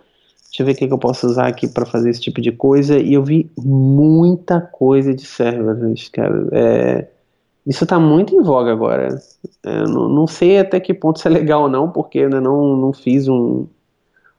deixa 0.46 0.62
eu 0.62 0.66
ver 0.66 0.72
o 0.72 0.76
que, 0.76 0.86
eu 0.86 0.98
posso 0.98 1.28
usar 1.28 1.48
aqui 1.48 1.68
para 1.68 1.86
fazer 1.86 2.10
esse 2.10 2.22
tipo 2.22 2.40
de 2.40 2.54
coisa, 2.54 2.98
e 2.98 3.16
eu 3.16 3.24
vi 3.24 3.52
muita 3.58 4.62
coisa 4.62 5.14
de 5.14 5.26
serverless, 5.26 6.10
cara. 6.10 6.48
É, 6.54 7.08
isso 7.66 7.84
está 7.86 8.00
muito 8.00 8.36
em 8.36 8.42
voga 8.42 8.72
agora. 8.72 9.10
É, 9.64 9.84
não, 9.84 10.28
sei 10.28 10.60
até 10.60 10.80
que 10.80 10.94
ponto 10.94 11.18
isso 11.18 11.28
é 11.28 11.32
legal 11.32 11.64
ou 11.64 11.70
não, 11.70 11.90
porque 11.90 12.20
eu 12.20 12.24
ainda 12.26 12.42
não, 12.42 12.76
não 12.76 12.94
fiz 12.94 13.28
um, 13.28 13.66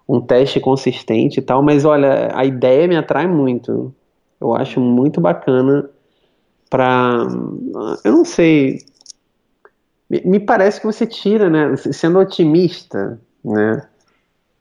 um 0.09 0.21
teste 0.21 0.61
consistente 0.61 1.41
e 1.41 1.43
tal, 1.43 1.63
mas 1.63 1.85
olha, 1.85 2.31
a 2.35 2.45
ideia 2.45 2.87
me 2.87 2.97
atrai 2.97 3.27
muito. 3.27 3.95
Eu 4.41 4.55
acho 4.55 4.81
muito 4.81 5.21
bacana 5.21 5.89
para, 6.69 7.27
eu 8.05 8.13
não 8.13 8.25
sei, 8.25 8.79
me 10.11 10.41
parece 10.41 10.81
que 10.81 10.87
você 10.87 11.07
tira, 11.07 11.49
né, 11.49 11.77
sendo 11.77 12.19
otimista, 12.19 13.19
né, 13.45 13.87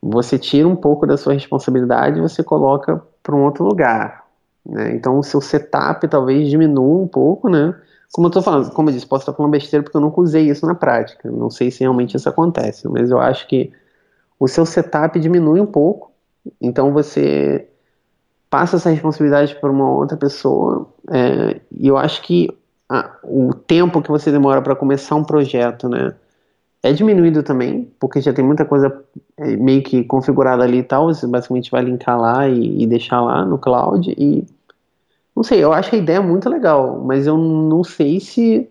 você 0.02 0.38
tira 0.38 0.68
um 0.68 0.76
pouco 0.76 1.08
da 1.08 1.18
sua 1.18 1.34
responsabilidade 1.34 2.20
e 2.20 2.22
você 2.22 2.44
coloca 2.44 3.02
para 3.22 3.36
um 3.36 3.44
outro 3.44 3.64
lugar, 3.64 4.26
né? 4.66 4.94
Então 4.94 5.18
o 5.18 5.24
seu 5.24 5.40
setup 5.40 6.06
talvez 6.08 6.50
diminua 6.50 7.02
um 7.02 7.08
pouco, 7.08 7.50
né? 7.50 7.74
Como 8.14 8.28
eu 8.28 8.30
estou 8.30 8.44
falando, 8.44 8.72
como 8.72 8.90
eu 8.90 8.94
disse, 8.94 9.08
posso 9.08 9.24
estar 9.24 9.34
falando 9.34 9.52
besteira 9.52 9.84
porque 9.84 9.98
eu 9.98 10.02
nunca 10.02 10.22
usei 10.22 10.48
isso 10.48 10.68
na 10.68 10.76
prática. 10.76 11.32
Não 11.32 11.50
sei 11.50 11.72
se 11.72 11.80
realmente 11.80 12.16
isso 12.16 12.30
acontece, 12.30 12.88
mas 12.88 13.10
eu 13.10 13.20
acho 13.20 13.48
que 13.48 13.72
o 14.40 14.48
seu 14.48 14.66
setup 14.66 15.20
diminui 15.20 15.60
um 15.60 15.66
pouco, 15.66 16.12
então 16.62 16.94
você 16.94 17.68
passa 18.50 18.76
essa 18.76 18.92
responsabilidade 18.92 19.56
para 19.56 19.72
uma 19.72 19.90
outra 19.90 20.16
pessoa, 20.16 20.88
é, 21.10 21.60
e 21.72 21.88
eu 21.88 21.98
acho 21.98 22.22
que 22.22 22.50
o 23.24 23.52
tempo 23.54 24.02
que 24.02 24.10
você 24.10 24.32
demora 24.32 24.62
para 24.62 24.76
começar 24.76 25.16
um 25.16 25.24
projeto, 25.24 25.90
né, 25.90 26.14
é 26.84 26.94
diminuído 26.94 27.42
também, 27.42 27.92
porque 28.00 28.22
já 28.22 28.32
tem 28.32 28.46
muita 28.46 28.64
coisa 28.64 29.04
é, 29.38 29.56
meio 29.56 29.82
que 29.82 30.04
configurada 30.04 30.64
ali 30.64 30.80
e 30.80 30.84
tal, 30.84 31.08
você 31.08 31.26
basicamente 31.26 31.72
vai 31.72 31.82
linkar 31.82 32.20
lá 32.20 32.48
e, 32.48 32.84
e 32.84 32.86
deixar 32.86 33.22
lá 33.22 33.44
no 33.44 33.58
cloud, 33.58 34.14
e 34.16 34.46
não 35.36 35.44
sei, 35.44 35.64
eu 35.64 35.74
acho 35.74 35.96
a 35.96 35.98
ideia 35.98 36.22
muito 36.22 36.50
legal, 36.50 37.04
mas 37.04 37.28
eu 37.28 37.38
não 37.38 37.84
sei 37.84 38.20
se 38.20 38.70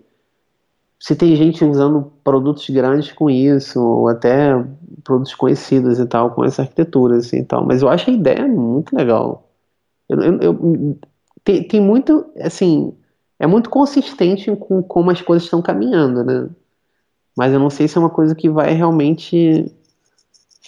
se 1.03 1.17
tem 1.17 1.35
gente 1.35 1.65
usando 1.65 2.13
produtos 2.23 2.71
grandes 2.71 3.11
com 3.11 3.29
isso, 3.29 3.83
ou 3.83 4.07
até 4.07 4.55
produtos 5.03 5.35
conhecidos 5.35 5.99
e 5.99 6.07
tal, 6.07 6.31
com 6.31 6.45
essa 6.45 6.63
arquitetura, 6.63 7.17
assim, 7.17 7.39
e 7.39 7.45
tal. 7.45 7.67
Mas 7.67 7.83
eu 7.83 7.89
acho 7.89 8.09
a 8.09 8.13
ideia 8.13 8.47
muito 8.47 8.95
legal. 8.95 9.51
Eu, 10.09 10.21
eu, 10.21 10.41
eu, 10.41 10.99
tem, 11.43 11.67
tem 11.67 11.81
muito, 11.81 12.25
assim, 12.41 12.95
é 13.37 13.49
muito 13.49 13.69
consistente 13.69 14.55
com 14.55 14.81
como 14.81 15.11
as 15.11 15.21
coisas 15.21 15.43
estão 15.43 15.61
caminhando, 15.61 16.23
né? 16.23 16.49
Mas 17.37 17.53
eu 17.53 17.59
não 17.59 17.69
sei 17.69 17.89
se 17.89 17.99
é 17.99 18.01
uma 18.01 18.09
coisa 18.09 18.33
que 18.33 18.49
vai 18.49 18.73
realmente 18.73 19.75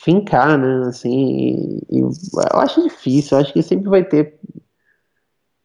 fincar, 0.03 0.59
né? 0.59 0.89
Assim, 0.89 1.81
e, 1.89 1.99
e 1.99 2.01
eu 2.01 2.11
acho 2.55 2.83
difícil, 2.83 3.37
eu 3.37 3.43
acho 3.43 3.53
que 3.53 3.63
sempre 3.63 3.89
vai 3.89 4.03
ter 4.03 4.37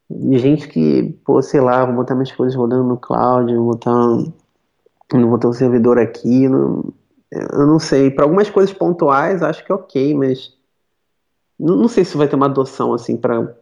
gente 0.09 0.67
que, 0.67 1.15
pô, 1.23 1.41
sei 1.41 1.61
lá, 1.61 1.85
vou 1.85 1.95
botar 1.95 2.15
minhas 2.15 2.31
coisas 2.31 2.55
rodando 2.55 2.83
no 2.83 2.97
cloud, 2.97 3.53
vou 3.55 3.67
botar 3.67 3.91
não 5.13 5.29
vou 5.29 5.39
ter 5.39 5.47
um 5.47 5.53
servidor 5.53 5.97
aqui, 5.97 6.47
não, 6.47 6.93
eu 7.31 7.65
não 7.65 7.79
sei. 7.79 8.11
Para 8.11 8.25
algumas 8.25 8.49
coisas 8.49 8.73
pontuais, 8.73 9.41
acho 9.41 9.65
que 9.65 9.71
é 9.71 9.75
ok, 9.75 10.13
mas 10.13 10.53
não, 11.59 11.75
não 11.75 11.87
sei 11.87 12.05
se 12.05 12.17
vai 12.17 12.27
ter 12.27 12.35
uma 12.35 12.45
adoção 12.45 12.93
assim 12.93 13.17
para, 13.17 13.55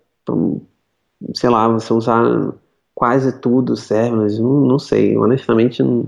sei 1.33 1.49
lá, 1.49 1.67
você 1.67 1.93
usar 1.93 2.53
quase 2.93 3.39
tudo 3.39 3.75
serverless. 3.75 4.41
Não, 4.41 4.61
não 4.61 4.79
sei, 4.79 5.17
honestamente. 5.17 5.81
Não... 5.81 6.07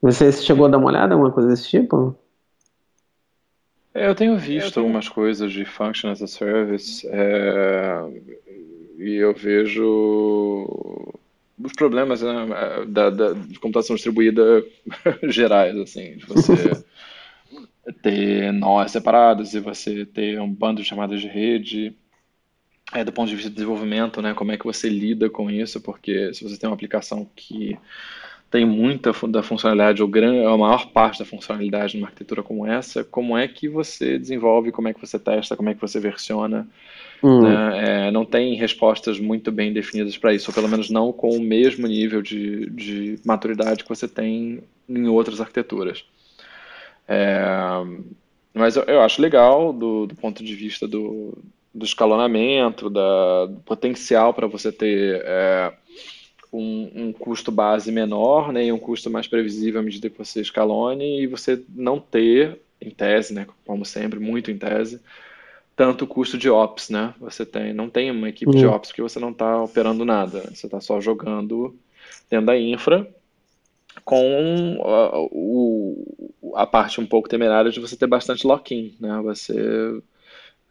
Você 0.00 0.32
chegou 0.32 0.66
a 0.66 0.68
dar 0.68 0.78
uma 0.78 0.88
olhada, 0.88 1.14
alguma 1.14 1.30
coisa 1.30 1.48
desse 1.48 1.68
tipo? 1.68 2.16
É, 3.94 4.08
eu 4.08 4.14
tenho 4.14 4.38
visto 4.38 4.68
eu 4.68 4.72
tenho... 4.72 4.86
algumas 4.86 5.08
coisas 5.08 5.52
de 5.52 5.66
Function 5.66 6.10
as 6.10 6.22
a 6.22 6.26
Service 6.26 7.06
é, 7.08 8.00
e 8.98 9.14
eu 9.14 9.34
vejo 9.34 11.06
os 11.58 11.72
problemas 11.72 12.22
né, 12.22 12.46
da, 12.88 13.10
da, 13.10 13.32
de 13.32 13.58
computação 13.58 13.94
distribuída 13.94 14.64
gerais, 15.24 15.76
assim, 15.76 16.16
de 16.16 16.26
você 16.26 16.54
ter 18.02 18.52
nós 18.52 18.90
separados 18.90 19.54
e 19.54 19.60
você 19.60 20.04
ter 20.04 20.40
um 20.40 20.52
bando 20.52 20.82
de 20.82 20.88
chamadas 20.88 21.20
de 21.20 21.28
rede. 21.28 21.96
É, 22.92 23.02
do 23.02 23.12
ponto 23.12 23.28
de 23.28 23.34
vista 23.34 23.48
de 23.48 23.54
desenvolvimento, 23.54 24.20
né, 24.20 24.34
como 24.34 24.52
é 24.52 24.58
que 24.58 24.66
você 24.66 24.88
lida 24.88 25.30
com 25.30 25.50
isso, 25.50 25.80
porque 25.80 26.34
se 26.34 26.44
você 26.44 26.58
tem 26.58 26.68
uma 26.68 26.74
aplicação 26.74 27.26
que 27.34 27.78
tem 28.50 28.66
muita 28.66 29.12
da 29.28 29.42
funcionalidade, 29.42 30.02
ou 30.02 30.08
grande, 30.08 30.44
a 30.44 30.56
maior 30.58 30.90
parte 30.92 31.18
da 31.18 31.24
funcionalidade 31.24 31.96
numa 31.96 32.08
arquitetura 32.08 32.42
como 32.42 32.66
essa, 32.66 33.02
como 33.02 33.34
é 33.34 33.48
que 33.48 33.66
você 33.66 34.18
desenvolve, 34.18 34.70
como 34.70 34.88
é 34.88 34.92
que 34.92 35.00
você 35.00 35.18
testa, 35.18 35.56
como 35.56 35.70
é 35.70 35.74
que 35.74 35.80
você 35.80 35.98
versiona, 35.98 36.68
Hum. 37.22 37.42
Né? 37.42 38.08
É, 38.08 38.10
não 38.10 38.24
tem 38.24 38.54
respostas 38.54 39.20
muito 39.20 39.52
bem 39.52 39.72
definidas 39.72 40.16
para 40.16 40.34
isso, 40.34 40.50
ou 40.50 40.54
pelo 40.54 40.68
menos 40.68 40.90
não 40.90 41.12
com 41.12 41.30
o 41.30 41.40
mesmo 41.40 41.86
nível 41.86 42.20
de, 42.20 42.68
de 42.70 43.18
maturidade 43.24 43.84
que 43.84 43.88
você 43.88 44.08
tem 44.08 44.62
em 44.88 45.06
outras 45.06 45.40
arquiteturas. 45.40 46.04
É, 47.06 47.38
mas 48.52 48.76
eu, 48.76 48.82
eu, 48.84 49.00
acho 49.00 49.22
legal 49.22 49.72
do, 49.72 50.06
do 50.06 50.14
ponto 50.14 50.42
de 50.42 50.54
vista 50.54 50.86
do, 50.88 51.38
do 51.72 51.84
escalonamento, 51.84 52.90
da, 52.90 53.46
do 53.46 53.60
potencial 53.60 54.34
para 54.34 54.46
você 54.46 54.72
ter 54.72 55.22
é, 55.24 55.72
um, 56.52 56.90
um, 56.94 57.12
custo 57.12 57.50
base 57.50 57.90
menor 57.90 58.52
né, 58.52 58.66
e 58.66 58.72
um 58.72 58.78
custo 58.78 59.08
mais 59.10 59.26
previsível 59.26 59.80
à 59.80 59.82
medida 59.82 60.10
que 60.10 60.18
você 60.18 60.40
escalone 60.40 61.22
e 61.22 61.26
você 61.26 61.62
não 61.68 61.98
ter, 61.98 62.60
em 62.80 62.90
tese, 62.90 63.32
né, 63.32 63.46
como 63.64 63.84
sempre, 63.84 64.18
muito 64.18 64.50
em 64.50 64.58
tese, 64.58 65.00
tanto 65.82 66.06
custo 66.06 66.38
de 66.38 66.48
ops, 66.48 66.90
né? 66.90 67.12
Você 67.18 67.44
tem, 67.44 67.74
não 67.74 67.90
tem 67.90 68.08
uma 68.08 68.28
equipe 68.28 68.52
uhum. 68.52 68.56
de 68.56 68.64
ops 68.64 68.90
porque 68.90 69.02
você 69.02 69.18
não 69.18 69.30
está 69.30 69.60
operando 69.60 70.04
nada, 70.04 70.42
você 70.54 70.66
está 70.66 70.80
só 70.80 71.00
jogando 71.00 71.76
dentro 72.30 72.46
da 72.46 72.56
infra 72.56 73.12
com 74.04 74.80
a, 74.80 75.18
o, 75.32 76.30
a 76.54 76.64
parte 76.64 77.00
um 77.00 77.06
pouco 77.06 77.28
temerária 77.28 77.72
de 77.72 77.80
você 77.80 77.96
ter 77.96 78.06
bastante 78.06 78.46
lock-in, 78.46 78.94
né? 79.00 79.20
Você 79.24 80.00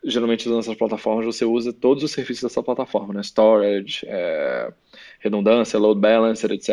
geralmente 0.01 0.47
usando 0.47 0.61
essas 0.61 0.77
plataformas 0.77 1.25
você 1.25 1.43
usa 1.43 1.73
todos 1.73 2.05
os 2.05 2.11
serviços 2.11 2.43
dessa 2.43 2.63
plataforma, 2.63 3.13
né? 3.13 3.21
Storage, 3.21 4.05
é, 4.07 4.71
redundância, 5.19 5.77
load 5.77 5.99
balancer, 5.99 6.53
etc. 6.53 6.69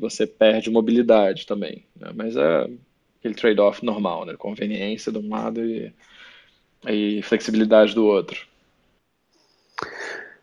Você 0.00 0.26
perde 0.26 0.70
mobilidade 0.70 1.46
também, 1.46 1.84
né? 1.94 2.10
mas 2.14 2.36
é 2.38 2.70
aquele 3.18 3.34
trade-off 3.34 3.84
normal, 3.84 4.24
né? 4.24 4.34
Conveniência 4.38 5.12
de 5.12 5.18
um 5.18 5.28
lado 5.28 5.62
e 5.62 5.92
e 6.86 7.22
flexibilidade 7.22 7.94
do 7.94 8.04
outro. 8.04 8.46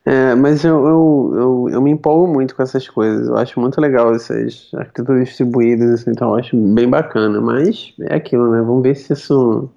É, 0.06 0.34
mas 0.34 0.64
eu, 0.64 0.88
eu, 0.88 1.32
eu, 1.36 1.70
eu, 1.74 1.82
me 1.82 1.92
empolgo 1.92 2.28
muito 2.28 2.56
com 2.56 2.64
essas 2.64 2.88
coisas. 2.88 3.28
Eu 3.28 3.38
acho 3.38 3.60
muito 3.60 3.80
legal 3.80 4.14
essas 4.14 4.72
arquiteturas 4.74 5.28
distribuídas, 5.28 6.02
assim, 6.02 6.12
então 6.12 6.30
eu 6.30 6.36
acho 6.36 6.58
bem 6.58 6.90
bacana. 6.90 7.40
Mas 7.40 7.94
é 8.02 8.16
aquilo, 8.16 8.50
né? 8.52 8.60
Vamos 8.62 8.82
ver 8.82 8.96
se 8.96 9.14
isso. 9.14 9.70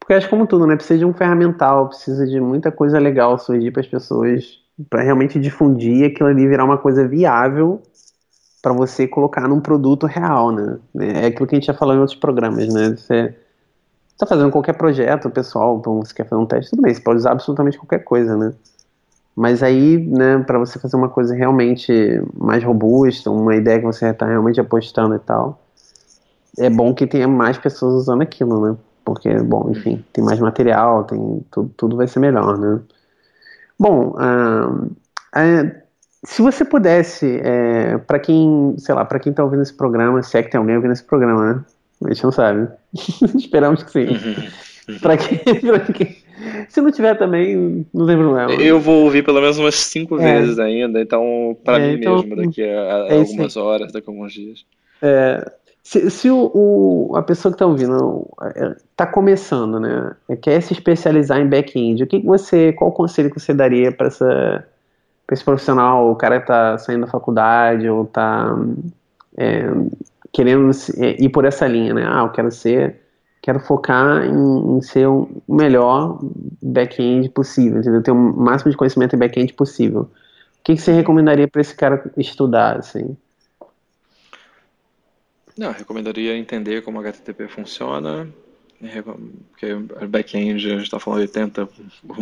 Porque 0.00 0.14
acho 0.14 0.28
como 0.28 0.46
tudo, 0.46 0.66
né? 0.66 0.74
Precisa 0.74 0.98
de 0.98 1.04
um 1.04 1.12
ferramental, 1.12 1.88
precisa 1.88 2.26
de 2.26 2.40
muita 2.40 2.72
coisa 2.72 2.98
legal 2.98 3.38
surgir 3.38 3.70
para 3.70 3.82
as 3.82 3.86
pessoas, 3.86 4.58
para 4.88 5.02
realmente 5.02 5.38
difundir 5.38 6.10
aquilo 6.10 6.28
ali 6.30 6.48
virar 6.48 6.64
uma 6.64 6.78
coisa 6.78 7.06
viável 7.06 7.82
para 8.60 8.72
você 8.72 9.06
colocar 9.06 9.46
num 9.46 9.60
produto 9.60 10.06
real, 10.06 10.50
né? 10.50 10.78
É 10.98 11.26
aquilo 11.26 11.46
que 11.46 11.54
a 11.54 11.58
gente 11.58 11.66
já 11.66 11.74
falou 11.74 11.94
em 11.94 12.00
outros 12.00 12.18
programas, 12.18 12.72
né? 12.72 12.96
Você 12.96 13.36
está 14.18 14.26
fazendo 14.26 14.50
qualquer 14.50 14.72
projeto 14.72 15.30
pessoal, 15.30 15.78
então 15.78 16.02
você 16.02 16.12
quer 16.12 16.28
fazer 16.28 16.42
um 16.42 16.46
teste, 16.46 16.70
tudo 16.70 16.82
bem, 16.82 16.92
você 16.92 17.00
pode 17.00 17.18
usar 17.18 17.30
absolutamente 17.30 17.78
qualquer 17.78 18.00
coisa, 18.00 18.36
né? 18.36 18.52
Mas 19.36 19.62
aí, 19.62 19.96
né, 19.96 20.42
para 20.44 20.58
você 20.58 20.80
fazer 20.80 20.96
uma 20.96 21.08
coisa 21.08 21.32
realmente 21.32 21.92
mais 22.36 22.64
robusta, 22.64 23.30
uma 23.30 23.54
ideia 23.54 23.78
que 23.78 23.86
você 23.86 24.06
está 24.06 24.26
realmente 24.26 24.60
apostando 24.60 25.14
e 25.14 25.20
tal, 25.20 25.60
é 26.58 26.68
bom 26.68 26.92
que 26.92 27.06
tenha 27.06 27.28
mais 27.28 27.56
pessoas 27.56 27.94
usando 27.94 28.22
aquilo, 28.22 28.60
né? 28.66 28.76
Porque, 29.04 29.32
bom, 29.38 29.70
enfim, 29.70 30.04
tem 30.12 30.24
mais 30.24 30.40
material, 30.40 31.04
tem 31.04 31.46
tudo, 31.52 31.70
tudo 31.76 31.96
vai 31.96 32.08
ser 32.08 32.18
melhor, 32.18 32.58
né? 32.58 32.80
Bom, 33.78 34.16
uh, 34.16 34.86
uh, 34.86 35.82
se 36.24 36.42
você 36.42 36.64
pudesse, 36.64 37.40
é, 37.44 37.96
para 37.98 38.18
quem, 38.18 38.74
sei 38.78 38.92
lá, 38.96 39.04
para 39.04 39.20
quem 39.20 39.30
está 39.30 39.44
ouvindo 39.44 39.62
esse 39.62 39.72
programa, 39.72 40.20
se 40.24 40.36
é 40.36 40.42
que 40.42 40.50
tem 40.50 40.58
alguém 40.58 40.74
ouvindo 40.74 40.92
esse 40.92 41.04
programa, 41.04 41.54
né? 41.54 41.64
A 42.04 42.08
gente 42.08 42.24
não 42.24 42.32
sabe. 42.32 42.68
Esperamos 43.36 43.82
que 43.82 43.90
sim. 43.90 44.06
Uhum. 44.06 44.98
pra, 45.00 45.16
quem, 45.16 45.38
pra 45.60 45.80
quem. 45.80 46.16
Se 46.68 46.80
não 46.80 46.92
tiver 46.92 47.16
também, 47.18 47.86
não 47.92 48.06
tem 48.06 48.16
problema. 48.16 48.52
Eu 48.52 48.80
vou 48.80 49.04
ouvir 49.04 49.24
pelo 49.24 49.40
menos 49.40 49.58
umas 49.58 49.74
cinco 49.74 50.20
é. 50.20 50.40
vezes 50.40 50.58
ainda, 50.58 51.00
então, 51.00 51.56
para 51.64 51.80
é, 51.80 51.88
mim 51.88 52.00
então, 52.00 52.22
mesmo, 52.22 52.36
daqui 52.36 52.62
a, 52.62 53.04
a 53.04 53.08
é 53.08 53.18
algumas 53.18 53.56
horas, 53.56 53.92
daqui 53.92 54.08
a 54.08 54.12
alguns 54.12 54.32
dias. 54.32 54.64
É, 55.02 55.44
se, 55.82 56.10
se 56.10 56.30
o, 56.30 56.50
o, 56.54 57.16
a 57.16 57.22
pessoa 57.22 57.50
que 57.50 57.56
está 57.56 57.66
ouvindo 57.66 58.26
está 58.90 59.04
é, 59.04 59.06
começando, 59.06 59.80
né, 59.80 60.14
quer 60.40 60.60
se 60.60 60.72
especializar 60.72 61.40
em 61.40 61.48
back-end, 61.48 62.02
o 62.02 62.06
que, 62.06 62.20
que 62.20 62.26
você, 62.26 62.72
qual 62.72 62.92
conselho 62.92 63.30
que 63.30 63.40
você 63.40 63.52
daria 63.52 63.90
para 63.90 64.08
essa 64.08 64.64
esse 65.30 65.44
profissional, 65.44 66.10
o 66.10 66.16
cara 66.16 66.36
está 66.36 66.78
saindo 66.78 67.02
da 67.02 67.06
faculdade 67.06 67.88
ou 67.88 68.04
está 68.04 68.56
é, 69.36 69.70
querendo 70.38 70.70
é, 70.98 71.20
ir 71.20 71.30
por 71.30 71.44
essa 71.44 71.66
linha, 71.66 71.92
né? 71.92 72.06
Ah, 72.06 72.20
eu 72.20 72.28
quero 72.28 72.48
ser, 72.52 73.00
quero 73.42 73.58
focar 73.58 74.24
em, 74.24 74.76
em 74.76 74.80
ser 74.80 75.08
o 75.08 75.28
melhor 75.48 76.20
back-end 76.62 77.28
possível, 77.30 77.80
entendeu? 77.80 78.00
Ter 78.00 78.12
o 78.12 78.14
máximo 78.14 78.70
de 78.70 78.76
conhecimento 78.76 79.16
em 79.16 79.18
back-end 79.18 79.52
possível. 79.54 80.02
O 80.02 80.62
que, 80.62 80.76
que 80.76 80.80
você 80.80 80.92
recomendaria 80.92 81.48
para 81.48 81.60
esse 81.60 81.74
cara 81.74 82.08
estudar, 82.16 82.76
assim? 82.76 83.16
Não, 85.58 85.72
recomendaria 85.72 86.36
entender 86.36 86.82
como 86.82 87.00
HTTP 87.00 87.48
funciona, 87.48 88.28
porque 89.50 89.74
back-end 90.06 90.64
a 90.66 90.74
gente 90.76 90.84
está 90.84 91.00
falando 91.00 91.22
80 91.22 91.68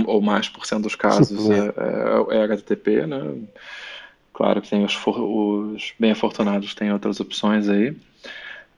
ou 0.06 0.22
mais 0.22 0.48
por 0.48 0.64
cento 0.64 0.84
dos 0.84 0.94
casos 0.94 1.50
é, 1.50 2.34
é, 2.34 2.38
é 2.38 2.42
HTTP, 2.44 3.06
né? 3.06 3.34
Claro 4.36 4.60
que 4.60 4.68
tem 4.68 4.84
os, 4.84 4.94
os 5.06 5.94
bem 5.98 6.10
afortunados 6.10 6.74
têm 6.74 6.92
outras 6.92 7.18
opções 7.20 7.70
aí. 7.70 7.96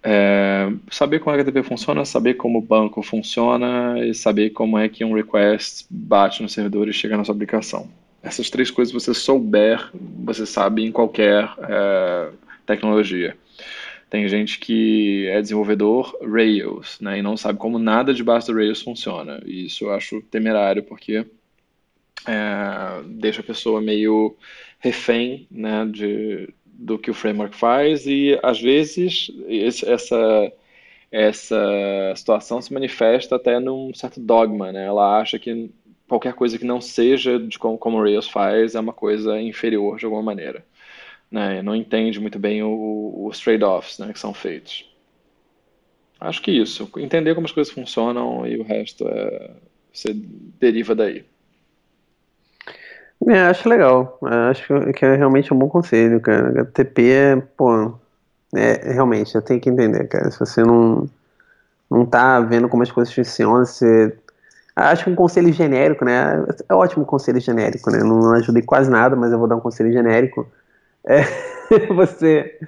É, 0.01 0.71
saber 0.89 1.19
como 1.19 1.37
o 1.37 1.41
HTTP 1.41 1.65
funciona, 1.65 2.05
saber 2.05 2.35
como 2.35 2.61
o 2.61 2.63
banco 2.63 3.03
funciona 3.03 3.99
e 4.07 4.15
saber 4.15 4.51
como 4.51 4.79
é 4.79 4.89
que 4.89 5.05
um 5.05 5.13
request 5.13 5.85
bate 5.91 6.45
no 6.45 6.49
servidor 6.49 6.89
e 6.89 6.93
chega 6.93 7.17
na 7.17 7.25
sua 7.25 7.35
aplicação. 7.35 7.91
Essas 8.23 8.49
três 8.49 8.71
coisas 8.71 8.95
você 8.95 9.13
souber, 9.13 9.91
você 10.25 10.47
sabe 10.47 10.85
em 10.85 10.93
qualquer 10.93 11.53
é, 11.59 12.29
tecnologia. 12.65 13.37
Tem 14.09 14.29
gente 14.29 14.61
que 14.61 15.27
é 15.27 15.43
desenvolvedor 15.43 16.17
Rails, 16.23 17.01
né, 17.01 17.19
e 17.19 17.23
não 17.23 17.37
sabe 17.37 17.59
como 17.59 17.81
nada 17.81 18.15
debaixo 18.15 18.47
do 18.47 18.55
Rails 18.55 18.81
funciona. 18.81 19.43
E 19.45 19.67
isso 19.67 19.87
eu 19.87 19.93
acho 19.93 20.23
temerário, 20.31 20.85
porque 20.85 21.27
é, 22.27 23.03
deixa 23.07 23.41
a 23.41 23.45
pessoa 23.45 23.81
meio 23.81 24.37
refém 24.79 25.47
né, 25.51 25.87
de, 25.87 26.53
do 26.64 26.99
que 26.99 27.11
o 27.11 27.14
framework 27.14 27.57
faz 27.57 28.07
e 28.07 28.39
às 28.43 28.61
vezes 28.61 29.31
esse, 29.49 29.89
essa 29.89 30.53
essa 31.11 32.14
situação 32.14 32.61
se 32.61 32.73
manifesta 32.73 33.37
até 33.37 33.59
num 33.59 33.95
certo 33.95 34.21
dogma, 34.21 34.71
né? 34.71 34.85
Ela 34.85 35.19
acha 35.19 35.39
que 35.39 35.71
qualquer 36.07 36.35
coisa 36.35 36.59
que 36.59 36.66
não 36.66 36.83
seja 36.83 37.39
de 37.39 37.59
como, 37.59 37.79
como 37.79 37.97
o 37.97 38.03
Rails 38.03 38.29
faz 38.29 38.75
é 38.75 38.81
uma 38.81 38.93
coisa 38.93 39.41
inferior 39.41 39.99
de 39.99 40.05
alguma 40.05 40.23
maneira 40.23 40.62
né, 41.31 41.62
não 41.62 41.77
entende 41.77 42.19
muito 42.21 42.39
bem 42.39 42.62
o, 42.62 43.27
os 43.27 43.39
trade-offs 43.39 43.99
né, 43.99 44.12
que 44.12 44.19
são 44.19 44.33
feitos. 44.33 44.89
Acho 46.21 46.43
que 46.43 46.51
isso, 46.51 46.91
entender 46.97 47.35
como 47.35 47.47
as 47.47 47.53
coisas 47.53 47.73
funcionam 47.73 48.47
e 48.47 48.59
o 48.59 48.64
resto 48.64 49.07
é, 49.07 49.51
você 49.93 50.12
deriva 50.14 50.95
daí. 50.95 51.25
É, 53.29 53.43
acho 53.43 53.68
legal. 53.68 54.18
Acho 54.51 54.93
que 54.93 55.05
é 55.05 55.16
realmente 55.16 55.53
um 55.53 55.59
bom 55.59 55.68
conselho, 55.68 56.20
cara. 56.20 56.49
HTTP 56.51 57.11
é, 57.11 57.37
pô, 57.37 57.95
é, 58.55 58.93
realmente, 58.93 59.35
eu 59.35 59.43
tenho 59.43 59.61
que 59.61 59.68
entender, 59.68 60.09
cara. 60.09 60.31
Se 60.31 60.39
você 60.41 60.62
não, 60.62 61.09
não 61.91 62.07
tá 62.07 62.41
vendo 62.41 62.68
como 62.68 62.83
as 62.83 62.91
coisas 62.91 63.14
funcionam, 63.14 63.64
você. 63.64 64.16
Acho 64.74 65.05
que 65.05 65.11
um 65.11 65.16
conselho 65.16 65.53
genérico, 65.53 66.05
né? 66.05 66.45
É 66.68 66.74
ótimo 66.74 67.03
um 67.03 67.07
conselho 67.07 67.41
genérico, 67.41 67.91
né? 67.91 67.99
Não 67.99 68.33
ajudei 68.35 68.62
quase 68.62 68.91
nada, 68.91 69.16
mas 69.16 69.33
eu 69.33 69.39
vou 69.39 69.49
dar 69.49 69.57
um 69.57 69.61
conselho 69.61 69.93
genérico 69.93 70.47
é, 71.09 71.22
você, 71.95 72.59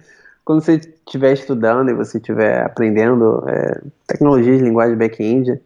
quando 0.44 0.62
você 0.62 0.74
estiver 0.74 1.34
estudando 1.34 1.90
e 1.90 1.94
você 1.94 2.18
estiver 2.18 2.64
aprendendo 2.64 3.44
é, 3.48 3.80
tecnologias 4.06 4.60
linguagem 4.60 4.96
back-end, 4.96 5.60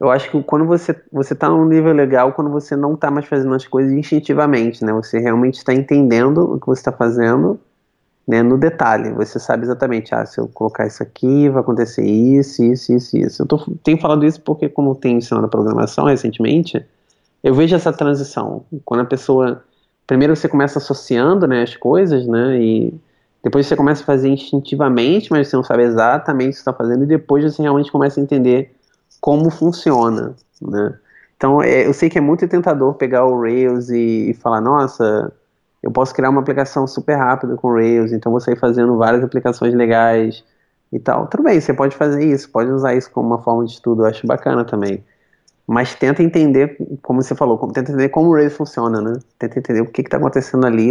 eu 0.00 0.10
acho 0.10 0.30
que 0.30 0.42
quando 0.42 0.64
você 0.66 0.94
você 1.12 1.34
está 1.34 1.48
num 1.48 1.66
nível 1.66 1.92
legal, 1.92 2.32
quando 2.32 2.50
você 2.50 2.74
não 2.74 2.94
está 2.94 3.10
mais 3.10 3.26
fazendo 3.26 3.54
as 3.54 3.66
coisas 3.66 3.92
instintivamente, 3.92 4.84
né? 4.84 4.92
Você 4.92 5.18
realmente 5.18 5.58
está 5.58 5.74
entendendo 5.74 6.54
o 6.54 6.60
que 6.60 6.66
você 6.66 6.80
está 6.80 6.92
fazendo, 6.92 7.60
né? 8.26 8.42
No 8.42 8.56
detalhe, 8.58 9.10
você 9.12 9.38
sabe 9.38 9.64
exatamente, 9.64 10.14
ah, 10.14 10.24
se 10.24 10.40
eu 10.40 10.48
colocar 10.48 10.86
isso 10.86 11.02
aqui, 11.02 11.48
vai 11.48 11.60
acontecer 11.60 12.04
isso, 12.04 12.62
isso, 12.64 12.92
isso, 12.92 13.18
isso. 13.18 13.42
Eu 13.42 13.46
tô, 13.46 13.58
tenho 13.84 14.00
falado 14.00 14.24
isso 14.24 14.40
porque 14.40 14.68
como 14.68 14.94
tenho 14.94 15.18
ensinado 15.18 15.48
programação 15.48 16.06
recentemente, 16.06 16.84
eu 17.42 17.54
vejo 17.54 17.74
essa 17.76 17.92
transição. 17.92 18.64
Quando 18.84 19.00
a 19.00 19.06
pessoa 19.06 19.62
primeiro 20.06 20.34
você 20.36 20.48
começa 20.48 20.78
associando 20.78 21.46
né, 21.46 21.62
as 21.62 21.76
coisas, 21.76 22.26
né? 22.26 22.60
E 22.60 22.94
depois 23.42 23.66
você 23.66 23.76
começa 23.76 24.02
a 24.02 24.06
fazer 24.06 24.28
instintivamente, 24.28 25.30
mas 25.30 25.48
você 25.48 25.56
não 25.56 25.64
sabe 25.64 25.82
exatamente 25.82 26.50
o 26.50 26.52
que 26.52 26.58
está 26.58 26.72
fazendo, 26.72 27.04
e 27.04 27.06
depois 27.06 27.44
você 27.44 27.62
realmente 27.62 27.90
começa 27.90 28.20
a 28.20 28.22
entender 28.22 28.72
como 29.22 29.48
funciona, 29.48 30.36
né? 30.60 30.98
Então, 31.36 31.62
é, 31.62 31.86
eu 31.86 31.94
sei 31.94 32.10
que 32.10 32.18
é 32.18 32.20
muito 32.20 32.46
tentador 32.46 32.94
pegar 32.94 33.24
o 33.24 33.40
Rails 33.40 33.88
e, 33.88 34.30
e, 34.30 34.34
falar, 34.34 34.60
nossa, 34.60 35.32
eu 35.82 35.90
posso 35.90 36.14
criar 36.14 36.28
uma 36.28 36.40
aplicação 36.42 36.86
super 36.86 37.16
rápida 37.16 37.56
com 37.56 37.72
Rails, 37.72 38.12
então 38.12 38.30
vou 38.30 38.40
sair 38.40 38.56
fazendo 38.56 38.98
várias 38.98 39.24
aplicações 39.24 39.72
legais 39.74 40.44
e 40.92 40.98
tal. 40.98 41.26
Tudo 41.28 41.44
bem, 41.44 41.60
você 41.60 41.72
pode 41.72 41.96
fazer 41.96 42.24
isso, 42.24 42.50
pode 42.50 42.70
usar 42.70 42.94
isso 42.94 43.10
como 43.10 43.28
uma 43.28 43.38
forma 43.38 43.64
de 43.64 43.72
estudo, 43.72 44.02
eu 44.02 44.06
acho 44.06 44.26
bacana 44.26 44.64
também 44.64 45.02
mas 45.66 45.94
tenta 45.94 46.22
entender, 46.22 46.76
como 47.02 47.22
você 47.22 47.34
falou, 47.34 47.56
tenta 47.68 47.92
entender 47.92 48.08
como 48.08 48.30
o 48.30 48.34
Rails 48.34 48.54
funciona, 48.54 49.00
né? 49.00 49.18
Tenta 49.38 49.58
entender 49.58 49.80
o 49.80 49.86
que 49.86 50.02
está 50.02 50.16
acontecendo 50.16 50.66
ali. 50.66 50.90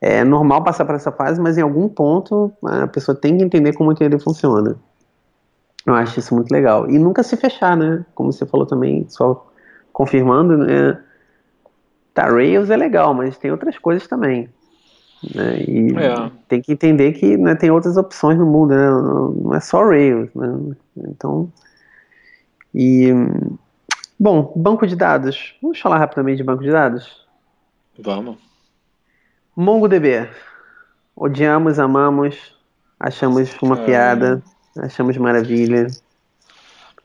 É 0.00 0.22
normal 0.22 0.62
passar 0.62 0.84
por 0.84 0.94
essa 0.94 1.10
fase, 1.10 1.40
mas 1.40 1.56
em 1.56 1.62
algum 1.62 1.88
ponto 1.88 2.52
a 2.62 2.86
pessoa 2.86 3.16
tem 3.16 3.36
que 3.36 3.42
entender 3.42 3.72
como 3.72 3.92
ele 3.98 4.18
funciona. 4.18 4.76
Eu 5.86 5.94
acho 5.94 6.18
isso 6.18 6.34
muito 6.34 6.50
legal. 6.50 6.88
E 6.88 6.98
nunca 6.98 7.22
se 7.22 7.36
fechar, 7.36 7.76
né? 7.76 8.04
Como 8.14 8.32
você 8.32 8.46
falou 8.46 8.66
também, 8.66 9.06
só 9.08 9.50
confirmando, 9.92 10.58
né? 10.58 11.00
Tá, 12.12 12.26
Rails 12.26 12.70
é 12.70 12.76
legal, 12.76 13.12
mas 13.12 13.36
tem 13.36 13.50
outras 13.50 13.76
coisas 13.78 14.06
também. 14.06 14.48
Né? 15.34 15.58
E 15.66 15.88
é. 15.96 16.30
tem 16.48 16.60
que 16.60 16.72
entender 16.72 17.12
que 17.12 17.36
né, 17.36 17.54
tem 17.54 17.70
outras 17.70 17.96
opções 17.96 18.38
no 18.38 18.46
mundo, 18.46 18.74
né? 18.74 18.90
Não 19.42 19.54
é 19.54 19.60
só 19.60 19.84
Rails, 19.84 20.30
né? 20.34 20.76
Então, 20.96 21.52
e 22.74 23.12
Bom, 24.18 24.52
banco 24.54 24.86
de 24.86 24.94
dados. 24.94 25.54
Vamos 25.60 25.80
falar 25.80 25.98
rapidamente 25.98 26.38
de 26.38 26.44
banco 26.44 26.62
de 26.62 26.70
dados? 26.70 27.26
Vamos. 27.98 28.38
MongoDB. 29.56 30.28
Odiamos, 31.16 31.78
amamos, 31.78 32.56
achamos 32.98 33.54
uma 33.60 33.78
é... 33.80 33.84
piada, 33.84 34.42
achamos 34.78 35.16
maravilha. 35.16 35.86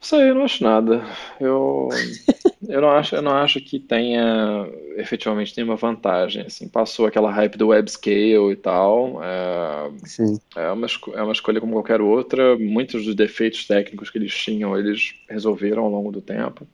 Isso 0.02 0.16
aí 0.16 0.30
eu 0.30 0.36
não 0.36 0.46
acho 0.46 0.64
nada. 0.64 1.04
Eu, 1.40 1.90
eu, 2.68 2.82
não 2.82 2.92
acho, 2.92 3.16
eu 3.16 3.22
não 3.22 3.32
acho 3.32 3.60
que 3.60 3.80
tenha 3.80 4.66
efetivamente 4.96 5.54
tenha 5.54 5.66
uma 5.66 5.76
vantagem. 5.76 6.46
Assim, 6.46 6.68
passou 6.68 7.06
aquela 7.06 7.32
hype 7.32 7.58
do 7.58 7.68
web 7.68 7.90
scale 7.90 8.52
e 8.52 8.56
tal. 8.56 9.22
É, 9.24 9.92
Sim. 10.06 10.40
é, 10.56 10.72
uma, 10.72 10.88
é 11.14 11.22
uma 11.22 11.34
escolha 11.34 11.60
como 11.60 11.74
qualquer 11.74 12.02
outra. 12.02 12.58
Muitos 12.58 13.06
dos 13.06 13.16
defeitos 13.16 13.68
técnicos 13.68 14.10
que 14.10 14.18
eles 14.18 14.34
tinham, 14.34 14.78
eles 14.78 15.16
resolveram 15.30 15.84
ao 15.84 15.92
longo 15.92 16.12
do 16.12 16.22
tempo. 16.22 16.66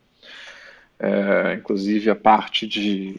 É, 0.98 1.56
inclusive 1.56 2.10
a 2.10 2.16
parte 2.16 2.66
de, 2.66 3.16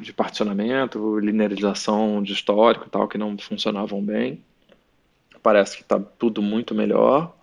de 0.00 0.12
particionamento, 0.12 1.18
linearização 1.18 2.22
de 2.22 2.32
histórico 2.32 2.86
e 2.86 2.90
tal, 2.90 3.08
que 3.08 3.18
não 3.18 3.36
funcionavam 3.36 4.02
bem. 4.02 4.40
Parece 5.48 5.78
que 5.78 5.82
está 5.82 5.98
tudo 5.98 6.42
muito 6.42 6.74
melhor. 6.74 7.34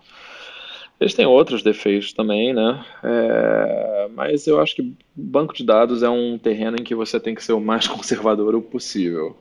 Eles 0.99 1.15
têm 1.15 1.25
outros 1.25 1.63
defeitos 1.63 2.13
também, 2.13 2.53
né? 2.53 2.85
É, 3.03 4.09
mas 4.13 4.45
eu 4.45 4.61
acho 4.61 4.75
que 4.75 4.93
banco 5.15 5.55
de 5.55 5.65
dados 5.65 6.03
é 6.03 6.09
um 6.09 6.37
terreno 6.37 6.77
em 6.79 6.83
que 6.83 6.93
você 6.93 7.19
tem 7.19 7.33
que 7.33 7.43
ser 7.43 7.53
o 7.53 7.59
mais 7.59 7.87
conservador 7.89 8.61
possível. 8.61 9.35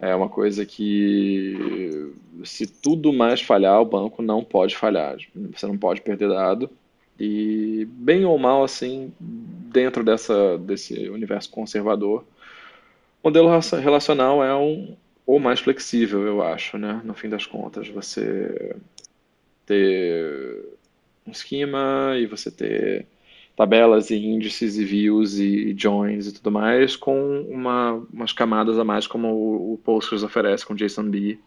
É 0.00 0.12
uma 0.12 0.28
coisa 0.28 0.66
que, 0.66 2.12
se 2.42 2.66
tudo 2.66 3.12
mais 3.12 3.40
falhar, 3.40 3.80
o 3.80 3.84
banco 3.84 4.20
não 4.20 4.42
pode 4.42 4.76
falhar. 4.76 5.16
Você 5.54 5.64
não 5.68 5.78
pode 5.78 6.00
perder 6.00 6.30
dado. 6.30 6.68
E 7.16 7.86
bem 7.92 8.24
ou 8.24 8.36
mal, 8.36 8.64
assim, 8.64 9.12
dentro 9.20 10.02
dessa, 10.02 10.58
desse 10.58 11.08
universo 11.10 11.48
conservador, 11.48 12.24
modelo 13.22 13.48
relacional 13.80 14.42
é 14.42 14.52
um 14.52 14.96
ou 15.26 15.38
mais 15.38 15.60
flexível, 15.60 16.22
eu 16.26 16.42
acho, 16.42 16.78
né? 16.78 17.00
No 17.04 17.14
fim 17.14 17.28
das 17.28 17.46
contas, 17.46 17.88
você 17.88 18.76
ter 19.66 20.64
um 21.26 21.30
esquema 21.30 22.14
e 22.18 22.26
você 22.26 22.50
ter 22.50 23.06
tabelas 23.56 24.10
e 24.10 24.16
índices 24.16 24.76
e 24.76 24.84
views 24.84 25.38
e 25.38 25.74
joins 25.78 26.26
e 26.26 26.34
tudo 26.34 26.50
mais 26.50 26.96
com 26.96 27.42
uma, 27.42 27.92
umas 28.12 28.32
camadas 28.32 28.78
a 28.78 28.84
mais 28.84 29.06
como 29.06 29.28
o, 29.72 29.78
Postgres 29.78 30.24
oferece 30.24 30.66
com 30.66 30.74
JSONB 30.74 31.38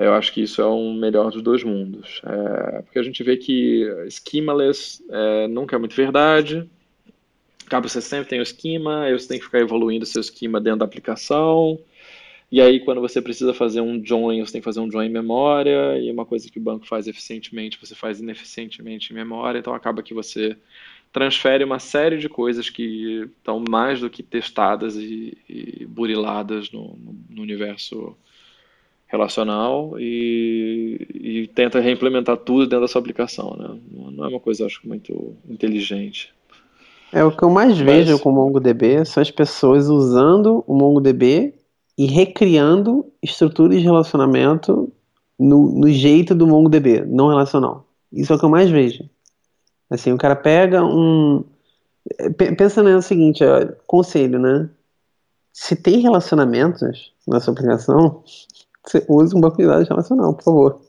eu 0.00 0.14
acho 0.14 0.32
que 0.32 0.40
isso 0.40 0.62
é 0.62 0.66
um 0.66 0.94
melhor 0.94 1.30
dos 1.30 1.42
dois 1.42 1.62
mundos. 1.62 2.22
É, 2.24 2.80
porque 2.80 2.98
a 2.98 3.02
gente 3.02 3.22
vê 3.22 3.36
que 3.36 3.86
schemaless 4.08 5.04
é, 5.10 5.46
nunca 5.46 5.76
é 5.76 5.78
muito 5.78 5.94
verdade. 5.94 6.66
Acaba 7.66 7.86
você 7.86 8.00
sempre 8.00 8.30
tem 8.30 8.40
o 8.40 8.42
esquema, 8.42 9.02
aí 9.02 9.12
você 9.12 9.28
tem 9.28 9.38
que 9.38 9.44
ficar 9.44 9.60
evoluindo 9.60 10.06
seu 10.06 10.22
esquema 10.22 10.58
dentro 10.58 10.78
da 10.78 10.86
aplicação. 10.86 11.78
E 12.50 12.60
aí, 12.60 12.80
quando 12.80 13.00
você 13.00 13.22
precisa 13.22 13.54
fazer 13.54 13.80
um 13.80 14.04
join, 14.04 14.44
você 14.44 14.52
tem 14.52 14.60
que 14.60 14.64
fazer 14.64 14.80
um 14.80 14.90
join 14.90 15.06
em 15.06 15.10
memória. 15.10 15.96
E 15.98 16.10
uma 16.10 16.26
coisa 16.26 16.50
que 16.50 16.58
o 16.58 16.62
banco 16.62 16.86
faz 16.86 17.06
eficientemente, 17.06 17.78
você 17.80 17.94
faz 17.94 18.18
ineficientemente 18.20 19.12
em 19.12 19.14
memória. 19.14 19.60
Então, 19.60 19.72
acaba 19.72 20.02
que 20.02 20.12
você 20.12 20.56
transfere 21.12 21.62
uma 21.62 21.78
série 21.78 22.18
de 22.18 22.28
coisas 22.28 22.68
que 22.68 23.28
estão 23.38 23.62
mais 23.68 24.00
do 24.00 24.10
que 24.10 24.22
testadas 24.22 24.96
e, 24.96 25.36
e 25.48 25.86
buriladas 25.86 26.70
no, 26.72 26.96
no, 27.28 27.42
universo 27.42 28.16
relacional 29.06 29.98
e, 29.98 31.06
e, 31.12 31.46
tenta 31.48 31.80
reimplementar 31.80 32.36
tudo 32.36 32.66
dentro 32.66 32.82
da 32.82 32.88
sua 32.88 33.00
aplicação, 33.00 33.56
né? 33.56 33.76
Não 34.12 34.24
é 34.24 34.28
uma 34.28 34.38
coisa, 34.38 34.66
acho, 34.66 34.86
muito 34.86 35.34
inteligente. 35.48 36.32
É 37.12 37.24
o 37.24 37.32
que 37.36 37.42
eu 37.42 37.50
mais 37.50 37.70
Mas... 37.70 37.80
vejo 37.80 38.18
com 38.20 38.30
o 38.30 38.32
MongoDB 38.32 39.04
são 39.04 39.20
as 39.20 39.30
pessoas 39.32 39.88
usando 39.88 40.62
o 40.66 40.74
MongoDB 40.74 41.54
e 41.96 42.06
recriando 42.06 43.06
estruturas 43.22 43.78
de 43.78 43.84
relacionamento 43.84 44.92
no, 45.38 45.72
no 45.72 45.88
jeito 45.90 46.34
do 46.34 46.46
MongoDB, 46.46 47.04
não 47.06 47.28
relacional. 47.28 47.86
Isso 48.12 48.32
é 48.32 48.36
o 48.36 48.38
que 48.38 48.44
eu 48.44 48.50
mais 48.50 48.70
vejo. 48.70 49.08
Assim, 49.88 50.12
o 50.12 50.18
cara 50.18 50.36
pega 50.36 50.84
um. 50.84 51.44
Pensa 52.56 52.82
no 52.82 53.02
seguinte, 53.02 53.44
ó, 53.44 53.66
conselho, 53.86 54.38
né? 54.38 54.68
Se 55.52 55.74
tem 55.74 56.00
relacionamentos 56.00 57.12
na 57.26 57.40
sua 57.40 57.52
aplicação, 57.52 58.22
você 58.84 59.04
use 59.08 59.36
um 59.36 59.40
banco 59.40 59.56
de 59.56 59.66
dados 59.66 59.88
relacional, 59.88 60.34
por 60.34 60.44
favor. 60.44 60.80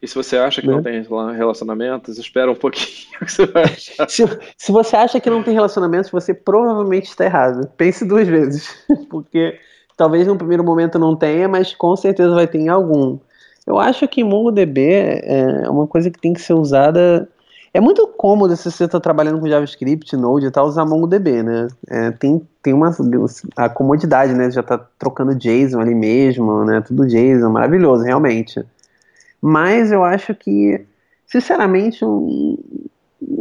E 0.00 0.06
se 0.06 0.14
você 0.14 0.36
acha 0.36 0.60
que 0.60 0.68
né? 0.68 0.74
não 0.74 0.82
tem 0.82 1.02
relacionamentos, 1.36 2.18
espera 2.18 2.50
um 2.50 2.54
pouquinho 2.54 3.18
que 3.18 3.32
você 3.32 3.46
vai 3.46 3.64
achar. 3.64 4.08
Se, 4.08 4.24
se 4.56 4.70
você 4.70 4.96
acha 4.96 5.20
que 5.20 5.28
não 5.28 5.42
tem 5.42 5.54
relacionamentos, 5.54 6.10
você 6.10 6.32
provavelmente 6.32 7.06
está 7.06 7.24
errado. 7.24 7.68
Pense 7.76 8.04
duas 8.04 8.28
vezes. 8.28 8.68
Porque 9.10 9.58
talvez 9.98 10.26
no 10.28 10.36
primeiro 10.36 10.62
momento 10.64 10.98
não 10.98 11.16
tenha, 11.16 11.48
mas 11.48 11.74
com 11.74 11.94
certeza 11.96 12.32
vai 12.32 12.46
ter 12.46 12.58
em 12.58 12.68
algum. 12.68 13.18
Eu 13.66 13.78
acho 13.78 14.06
que 14.08 14.24
MongoDB 14.24 14.80
é 15.24 15.68
uma 15.68 15.86
coisa 15.86 16.10
que 16.10 16.18
tem 16.18 16.32
que 16.32 16.40
ser 16.40 16.54
usada. 16.54 17.28
É 17.74 17.80
muito 17.80 18.06
cômodo 18.06 18.56
se 18.56 18.70
você 18.70 18.84
está 18.84 18.98
trabalhando 18.98 19.40
com 19.40 19.48
JavaScript, 19.48 20.16
Node 20.16 20.46
e 20.46 20.50
tal, 20.50 20.66
usar 20.66 20.86
MongoDB, 20.86 21.42
né? 21.42 21.68
É, 21.88 22.10
tem, 22.12 22.40
tem 22.62 22.72
uma 22.72 22.96
a 23.56 23.68
comodidade, 23.68 24.32
né? 24.32 24.50
Já 24.50 24.60
está 24.60 24.78
trocando 24.98 25.34
JSON 25.34 25.80
ali 25.80 25.94
mesmo, 25.94 26.64
né? 26.64 26.80
Tudo 26.80 27.06
JSON, 27.06 27.50
maravilhoso, 27.50 28.04
realmente. 28.04 28.64
Mas 29.42 29.92
eu 29.92 30.04
acho 30.04 30.34
que, 30.34 30.86
sinceramente, 31.26 32.04
não 32.04 32.56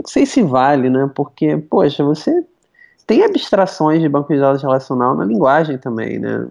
sei 0.05 0.25
se 0.25 0.41
vale, 0.41 0.89
né? 0.89 1.09
Porque, 1.15 1.55
poxa, 1.57 2.03
você 2.03 2.43
tem 3.07 3.23
abstrações 3.23 4.01
de 4.01 4.09
banco 4.09 4.33
de 4.33 4.39
dados 4.39 4.61
relacional 4.61 5.15
na 5.15 5.23
linguagem 5.23 5.77
também, 5.77 6.19
né? 6.19 6.47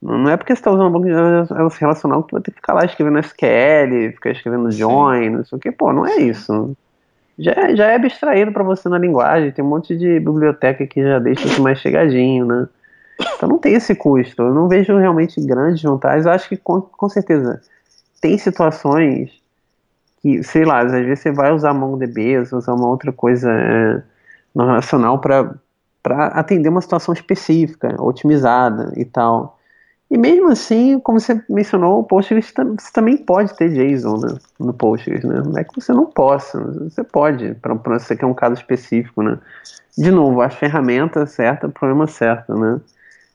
Não 0.00 0.28
é 0.30 0.36
porque 0.36 0.54
você 0.54 0.60
está 0.60 0.70
usando 0.70 0.86
um 0.86 0.92
banco 0.92 1.06
de 1.06 1.12
dados 1.12 1.76
relacional 1.76 2.22
que 2.22 2.30
você 2.30 2.36
vai 2.36 2.42
ter 2.42 2.50
que 2.52 2.56
ficar 2.58 2.74
lá 2.74 2.84
escrevendo 2.84 3.18
SQL, 3.18 4.12
ficar 4.12 4.30
escrevendo 4.30 4.70
join, 4.70 5.30
não 5.30 5.44
sei 5.44 5.56
o 5.56 5.60
que. 5.60 5.72
Pô, 5.72 5.92
não 5.92 6.06
é 6.06 6.16
isso. 6.16 6.76
Já, 7.38 7.52
é, 7.52 7.74
já 7.74 7.86
é 7.86 7.96
abstraído 7.96 8.52
para 8.52 8.62
você 8.62 8.88
na 8.88 8.98
linguagem, 8.98 9.50
tem 9.50 9.64
um 9.64 9.68
monte 9.68 9.96
de 9.96 10.20
biblioteca 10.20 10.86
que 10.86 11.02
já 11.02 11.18
deixa 11.18 11.46
isso 11.46 11.60
mais 11.62 11.78
chegadinho, 11.78 12.46
né? 12.46 12.68
Então 13.36 13.48
não 13.48 13.58
tem 13.58 13.74
esse 13.74 13.94
custo. 13.94 14.42
Eu 14.42 14.54
não 14.54 14.68
vejo 14.68 14.96
realmente 14.96 15.40
grandes 15.40 15.82
vantagens. 15.82 16.26
Eu 16.26 16.32
acho 16.32 16.48
que 16.48 16.56
com, 16.56 16.80
com 16.80 17.08
certeza 17.08 17.60
tem 18.20 18.38
situações 18.38 19.32
que, 20.22 20.42
sei 20.42 20.64
lá, 20.64 20.80
às 20.80 20.92
vezes 20.92 21.18
você 21.18 21.32
vai 21.32 21.52
usar 21.52 21.74
MongoDB, 21.74 22.38
você 22.38 22.54
usar 22.54 22.74
uma 22.74 22.88
outra 22.88 23.12
coisa 23.12 23.50
é, 23.50 24.02
no 24.54 24.66
relacional 24.66 25.18
para 25.18 25.54
atender 26.04 26.68
uma 26.68 26.82
situação 26.82 27.14
específica, 27.14 27.96
otimizada 28.02 28.92
e 28.96 29.04
tal. 29.04 29.58
E 30.10 30.18
mesmo 30.18 30.50
assim, 30.50 31.00
como 31.00 31.18
você 31.18 31.42
mencionou, 31.48 32.00
o 32.00 32.04
Postgres 32.04 32.52
você 32.78 32.92
também 32.92 33.16
pode 33.16 33.56
ter 33.56 33.70
JSON 33.70 34.18
né, 34.18 34.38
no 34.60 34.74
Postgres, 34.74 35.24
né? 35.24 35.42
Não 35.44 35.58
é 35.58 35.64
que 35.64 35.74
você 35.74 35.92
não 35.92 36.06
possa, 36.06 36.60
você 36.60 37.02
pode, 37.02 37.54
para 37.54 37.74
você 37.74 38.14
que 38.14 38.24
é 38.24 38.28
um 38.28 38.34
caso 38.34 38.54
específico, 38.54 39.22
né? 39.22 39.38
De 39.96 40.10
novo, 40.10 40.40
a 40.42 40.50
ferramenta 40.50 41.24
certa, 41.26 41.66
o 41.66 41.72
problema 41.72 42.06
certo, 42.06 42.54
né? 42.54 42.80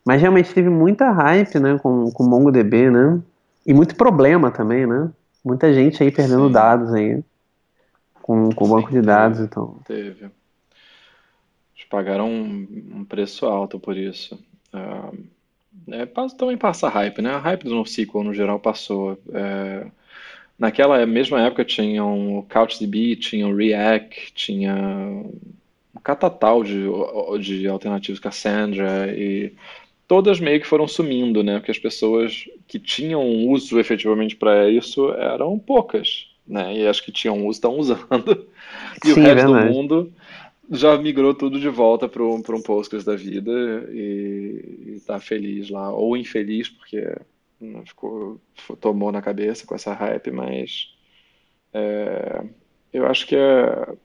Mas 0.06 0.22
realmente 0.22 0.54
teve 0.54 0.70
muita 0.70 1.12
hype, 1.12 1.60
né, 1.60 1.78
com, 1.82 2.12
com 2.12 2.24
MongoDB, 2.24 2.90
né? 2.90 3.20
E 3.66 3.74
muito 3.74 3.96
problema 3.96 4.52
também, 4.52 4.86
né? 4.86 5.10
Muita 5.44 5.74
gente 5.74 6.02
aí 6.02 6.12
perdendo 6.12 6.48
Sim. 6.48 6.54
dados 6.54 6.94
aí 6.94 7.24
com, 8.22 8.50
com 8.54 8.66
o 8.66 8.68
banco 8.70 8.92
de 8.92 9.02
dados. 9.02 9.40
Então. 9.40 9.78
Teve. 9.86 10.30
Pagaram 11.90 12.30
um, 12.30 12.68
um 12.98 13.06
preço 13.06 13.46
alto 13.46 13.80
por 13.80 13.98
isso. 13.98 14.40
Uh, 14.74 15.18
é, 15.92 16.06
também 16.38 16.58
passa 16.58 16.90
hype, 16.90 17.22
né? 17.22 17.32
A 17.32 17.40
hype 17.40 17.64
do 17.64 17.76
NoSQL 17.76 18.24
no 18.24 18.34
geral 18.34 18.60
passou. 18.60 19.18
É, 19.34 19.88
naquela 20.58 21.04
mesma 21.06 21.42
época 21.42 21.66
tinham 21.66 22.40
o 22.40 22.44
CouchDB, 22.44 23.16
tinha 23.16 23.48
o 23.48 23.56
React, 23.56 24.34
tinha 24.34 24.76
um 24.76 26.00
catatal 26.04 26.64
de, 26.64 26.86
de 27.40 27.68
alternativas 27.68 28.20
Cassandra 28.20 29.14
e 29.16 29.54
todas 30.08 30.40
meio 30.40 30.60
que 30.60 30.68
foram 30.68 30.88
sumindo, 30.88 31.44
né? 31.44 31.60
Porque 31.60 31.72
as 31.72 31.80
pessoas 31.80 32.46
que 32.68 32.80
tinham 32.80 33.24
uso 33.48 33.80
efetivamente 33.80 34.36
para 34.36 34.70
isso 34.70 35.12
eram 35.14 35.58
poucas, 35.58 36.28
né? 36.48 36.76
E 36.76 36.88
as 36.88 37.00
que 37.00 37.12
tinham 37.12 37.46
uso 37.46 37.58
estão 37.58 37.78
usando. 37.78 38.48
E 39.06 39.14
Sim, 39.14 39.22
o 39.22 39.24
resto 39.24 39.48
do 39.48 39.66
mundo 39.66 40.14
já 40.72 40.98
migrou 40.98 41.34
tudo 41.34 41.60
de 41.60 41.70
volta 41.70 42.08
para 42.08 42.24
um, 42.24 42.36
um 42.38 42.62
Postgres 42.62 43.04
da 43.04 43.16
vida 43.16 43.52
e, 43.92 44.94
está 44.96 45.20
feliz 45.20 45.70
lá. 45.70 45.92
Ou 45.92 46.16
infeliz, 46.18 46.70
porque 46.70 47.16
né, 47.60 47.84
ficou, 47.86 48.40
tomou 48.80 49.12
na 49.12 49.22
cabeça 49.22 49.66
com 49.66 49.76
essa 49.76 49.94
hype, 49.94 50.32
mas 50.32 50.94
é, 51.74 52.44
eu 52.94 53.06
acho 53.08 53.26
que 53.28 53.36
é 53.36 53.96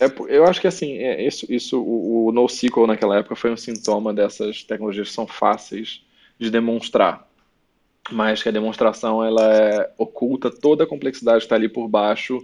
é, 0.00 0.10
eu 0.28 0.46
acho 0.46 0.62
que 0.62 0.66
assim, 0.66 0.94
é, 0.94 1.22
isso, 1.22 1.46
isso 1.52 1.78
o, 1.78 2.26
o 2.26 2.32
NoSQL 2.32 2.86
naquela 2.86 3.18
época 3.18 3.36
foi 3.36 3.52
um 3.52 3.56
sintoma 3.56 4.14
dessas 4.14 4.62
tecnologias 4.64 5.08
que 5.08 5.14
são 5.14 5.26
fáceis 5.26 6.02
de 6.38 6.50
demonstrar, 6.50 7.28
mas 8.10 8.42
que 8.42 8.48
a 8.48 8.52
demonstração 8.52 9.22
ela 9.22 9.54
é, 9.54 9.92
oculta 9.98 10.50
toda 10.50 10.84
a 10.84 10.86
complexidade 10.86 11.40
que 11.40 11.44
está 11.44 11.56
ali 11.56 11.68
por 11.68 11.86
baixo, 11.86 12.42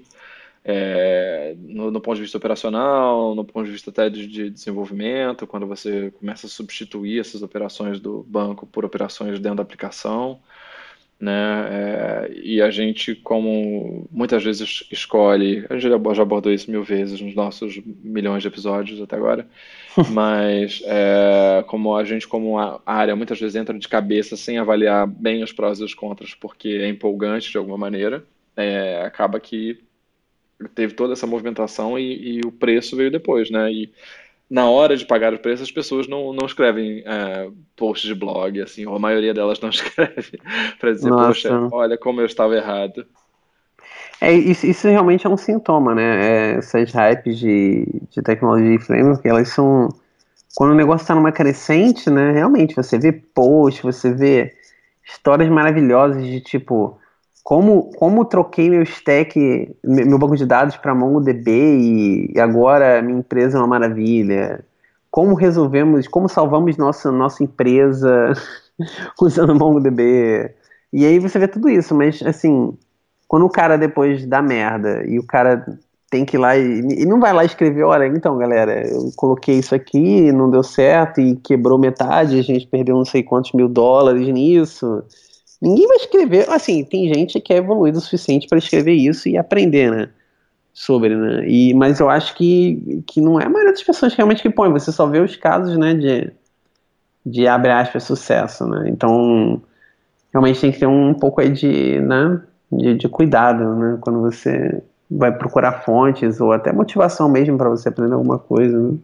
é, 0.69 1.55
no, 1.59 1.93
no, 1.93 2.01
ponto 2.01 2.17
de 2.17 2.23
vista 2.23 2.39
operacional, 2.39 3.35
no 3.37 3.45
ponto 3.45 3.67
de 3.67 3.73
vista 3.73 3.91
até 3.91 4.11
de, 4.11 4.27
de, 4.27 4.51
desenvolvimento, 4.51 5.47
quando 5.47 5.67
você 5.67 6.11
começa 6.19 6.47
a 6.47 6.51
substituir 6.51 7.21
essas 7.21 7.43
operações 7.43 8.01
do 8.01 8.25
banco 8.25 8.67
por 8.67 8.85
operações 8.85 9.39
dentro 9.39 9.59
da 9.59 9.63
aplicação 9.63 10.41
né? 11.19 11.33
É, 11.71 12.33
e 12.43 12.61
a 12.61 12.71
gente, 12.71 13.15
como 13.15 14.07
muitas 14.11 14.45
vezes 14.45 14.87
escolhe, 14.91 15.65
a 15.71 15.75
gente 15.75 15.89
já 15.89 16.23
abordou 16.23 16.53
isso 16.53 16.71
mil 16.71 16.83
vezes 16.85 17.21
nos 17.21 17.35
nossos 17.35 17.81
milhões 18.05 18.43
de 18.43 18.49
episódios 18.49 19.01
até 19.01 19.17
agora, 19.17 19.49
mas 20.13 20.83
é, 20.85 21.65
como 21.67 21.97
a 21.97 22.05
gente, 22.05 22.29
como 22.29 22.59
a 22.59 22.83
área, 22.85 23.17
muitas 23.17 23.41
vezes 23.41 23.57
entra 23.57 23.79
de 23.79 23.89
cabeça 23.89 24.37
sem 24.37 24.59
avaliar 24.59 25.07
bem 25.07 25.43
os 25.43 25.53
prós 25.53 25.81
e 25.81 25.85
os 25.85 25.95
contras, 25.95 26.35
porque 26.35 26.69
é 26.69 26.89
empolgante 26.89 27.51
de 27.51 27.57
alguma 27.57 27.79
maneira, 27.79 28.23
é, 28.55 29.03
acaba 29.03 29.41
que 29.41 29.81
teve 30.75 30.95
toda 30.95 31.13
essa 31.13 31.27
movimentação 31.27 31.99
e, 31.99 32.39
e, 32.39 32.41
o 32.47 32.53
preço 32.53 32.97
veio 32.97 33.11
depois, 33.11 33.51
né? 33.51 33.71
E 33.71 33.93
na 34.49 34.69
hora 34.69 34.97
de 34.97 35.05
pagar 35.05 35.35
o 35.35 35.39
preço, 35.39 35.63
as 35.63 35.71
pessoas 35.71 36.07
não, 36.07 36.33
não 36.33 36.47
escrevem 36.47 37.03
é, 37.05 37.51
posts 37.77 38.09
de 38.09 38.15
blog, 38.15 38.61
assim, 38.61 38.87
ou 38.87 38.95
a 38.95 38.99
maioria 38.99 39.35
delas 39.35 39.61
não 39.61 39.69
escreve 39.71 40.39
para 40.79 40.93
dizer, 40.93 41.11
Nossa. 41.11 41.27
poxa, 41.27 41.69
olha 41.73 41.99
como 41.99 42.21
eu 42.21 42.27
estava 42.27 42.55
errado. 42.57 43.07
É, 44.21 44.33
isso, 44.33 44.67
isso 44.67 44.89
realmente 44.89 45.27
é 45.27 45.31
um 45.31 45.37
sintoma, 45.37 45.95
né? 45.95 46.03
É, 46.03 46.57
essas 46.57 46.91
hypes 46.93 47.39
de, 47.39 47.87
de 48.11 48.23
tecnologia 48.23 48.75
e 48.75 48.79
framework, 48.79 49.27
elas 49.29 49.49
são. 49.49 49.89
Quando 50.55 50.71
o 50.71 50.75
negócio 50.77 51.05
está 51.05 51.15
numa 51.15 51.33
crescente, 51.33 52.09
né? 52.09 52.33
Realmente, 52.33 52.75
você 52.75 52.99
vê 52.99 53.13
posts, 53.13 53.83
você 53.83 54.15
vê 54.15 54.55
histórias 55.07 55.51
maravilhosas 55.51 56.25
de 56.25 56.41
tipo 56.41 56.99
como, 57.47 57.93
como 57.93 58.25
troquei 58.25 58.69
meu 58.69 58.83
stack, 58.83 59.73
meu 59.85 60.19
banco 60.19 60.37
de 60.37 60.45
dados 60.45 60.77
para 60.77 60.93
MongoDB 60.93 62.33
e 62.35 62.41
agora 62.41 63.01
minha 63.01 63.21
empresa 63.21 63.57
é 63.57 63.61
uma 63.61 63.69
maravilha. 63.69 64.65
Como 65.13 65.33
resolvemos, 65.37 66.09
como 66.09 66.29
salvamos 66.29 66.77
nossa, 66.77 67.13
nossa 67.13 67.45
empresa 67.45 68.33
usando 69.23 69.55
MongoDB. 69.55 70.51
E 70.93 71.07
aí 71.07 71.21
você 71.21 71.39
vê 71.39 71.47
tudo 71.47 71.69
isso, 71.69 71.95
mas 71.95 72.21
assim, 72.23 72.77
quando 73.29 73.47
o 73.47 73.51
cara 73.51 73.79
depois 73.79 74.27
dá 74.27 74.43
merda 74.43 75.05
e 75.07 75.17
o 75.17 75.25
cara 75.25 75.65
tem 76.11 76.25
que 76.25 76.37
ir 76.37 76.41
lá 76.41 76.57
e, 76.57 76.81
e 76.81 77.07
não 77.07 77.21
vai 77.21 77.33
lá 77.33 77.45
escrever, 77.45 77.85
olha, 77.85 78.09
então 78.09 78.37
galera, 78.37 78.89
eu 78.89 79.13
coloquei 79.15 79.61
isso 79.61 79.73
aqui, 79.73 80.33
não 80.33 80.51
deu 80.51 80.65
certo 80.65 81.21
e 81.21 81.37
quebrou 81.37 81.79
metade, 81.79 82.41
a 82.41 82.43
gente 82.43 82.67
perdeu 82.67 82.97
não 82.97 83.05
sei 83.05 83.23
quantos 83.23 83.53
mil 83.53 83.69
dólares 83.69 84.27
nisso 84.27 85.05
Ninguém 85.61 85.87
vai 85.87 85.97
escrever. 85.97 86.51
Assim, 86.51 86.85
tem 86.85 87.13
gente 87.13 87.41
que 87.41 87.53
é 87.53 87.57
evoluído 87.57 87.99
o 87.99 88.01
suficiente 88.01 88.47
para 88.47 88.59
escrever 88.59 88.93
isso 88.93 89.29
e 89.29 89.37
aprender, 89.37 89.91
né? 89.91 90.09
Sobre, 90.73 91.17
né? 91.17 91.49
E, 91.49 91.73
mas 91.75 92.01
eu 92.01 92.11
acho 92.11 92.35
que, 92.35 93.03
que 93.07 93.21
não 93.21 93.41
é 93.41 93.47
a 93.47 93.49
maioria 93.49 93.73
das 93.73 93.83
pessoas 93.83 94.15
realmente 94.15 94.43
que 94.43 94.51
põe. 94.51 94.71
Você 94.73 94.93
só 94.93 95.07
vê 95.07 95.21
os 95.21 95.35
casos, 95.37 95.77
né, 95.79 95.95
de, 95.95 96.31
de 97.25 97.47
abre 97.47 97.71
aspas, 97.71 98.05
sucesso, 98.05 98.67
né? 98.67 98.89
Então, 98.89 99.63
realmente 100.33 100.61
tem 100.61 100.73
que 100.73 100.79
ter 100.79 100.87
um, 100.87 101.11
um 101.11 101.15
pouco 101.15 101.41
aí 101.41 101.51
de, 101.51 102.01
né, 102.01 102.43
de, 102.71 102.95
de 102.95 103.09
cuidado, 103.09 103.75
né? 103.77 103.99
Quando 104.01 104.21
você 104.21 104.83
vai 105.11 105.33
procurar 105.33 105.83
fontes 105.83 106.41
ou 106.41 106.53
até 106.53 106.73
motivação 106.73 107.29
mesmo 107.29 107.57
para 107.57 107.71
você 107.71 107.89
aprender 107.89 108.15
alguma 108.15 108.39
coisa, 108.39 108.79
né? 108.79 108.99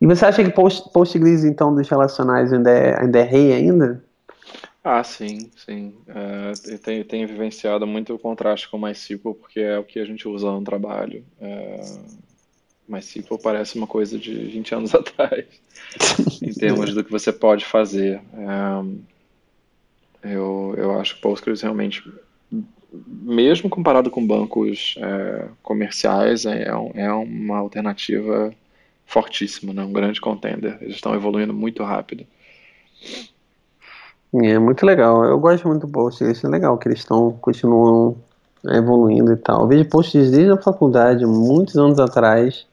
E 0.00 0.06
você 0.06 0.24
acha 0.26 0.42
que 0.42 0.50
post, 0.50 0.90
Postgres, 0.92 1.44
então, 1.44 1.74
dos 1.74 1.88
relacionais 1.88 2.52
ainda 2.52 2.70
é, 2.70 3.00
ainda 3.00 3.18
é 3.20 3.22
rei 3.22 3.52
ainda? 3.52 4.02
Ah, 4.82 5.04
sim, 5.04 5.50
sim. 5.56 5.94
É, 6.08 6.72
eu 6.72 6.78
tenho, 6.78 7.04
tenho 7.04 7.28
vivenciado 7.28 7.86
muito 7.86 8.14
o 8.14 8.18
contraste 8.18 8.68
com 8.68 8.78
MySQL, 8.78 9.34
porque 9.34 9.60
é 9.60 9.78
o 9.78 9.84
que 9.84 9.98
a 9.98 10.04
gente 10.04 10.26
usa 10.26 10.50
no 10.50 10.64
trabalho. 10.64 11.24
É, 11.38 11.80
MySQL 12.88 13.38
parece 13.38 13.76
uma 13.76 13.86
coisa 13.86 14.18
de 14.18 14.34
20 14.34 14.74
anos 14.74 14.94
atrás, 14.96 15.46
em 16.42 16.52
termos 16.52 16.94
do 16.94 17.04
que 17.04 17.10
você 17.10 17.32
pode 17.32 17.64
fazer. 17.64 18.22
É, 20.22 20.34
eu, 20.34 20.74
eu 20.76 20.98
acho 20.98 21.16
que 21.16 21.20
Postgres 21.20 21.60
realmente 21.60 22.02
mesmo 22.92 23.70
comparado 23.70 24.10
com 24.10 24.26
bancos 24.26 24.94
é, 24.98 25.48
comerciais, 25.62 26.44
é, 26.44 26.64
é, 26.64 27.02
é 27.02 27.12
uma 27.12 27.58
alternativa 27.58 28.52
fortíssima, 29.06 29.72
né? 29.72 29.82
um 29.82 29.92
grande 29.92 30.20
contender. 30.20 30.78
Eles 30.80 30.96
estão 30.96 31.14
evoluindo 31.14 31.52
muito 31.52 31.82
rápido. 31.82 32.26
É 34.34 34.58
muito 34.58 34.86
legal. 34.86 35.24
Eu 35.24 35.38
gosto 35.38 35.66
muito 35.66 35.86
do 35.86 35.92
post. 35.92 36.22
Isso 36.24 36.46
é 36.46 36.50
legal 36.50 36.78
que 36.78 36.88
eles 36.88 37.00
estão 37.00 37.32
continuam 37.40 38.16
evoluindo 38.64 39.32
e 39.32 39.36
tal. 39.36 39.62
Eu 39.62 39.66
vejo 39.66 39.84
posts 39.86 40.30
desde 40.30 40.52
a 40.52 40.56
faculdade, 40.56 41.26
muitos 41.26 41.76
anos 41.76 41.98
atrás. 41.98 42.66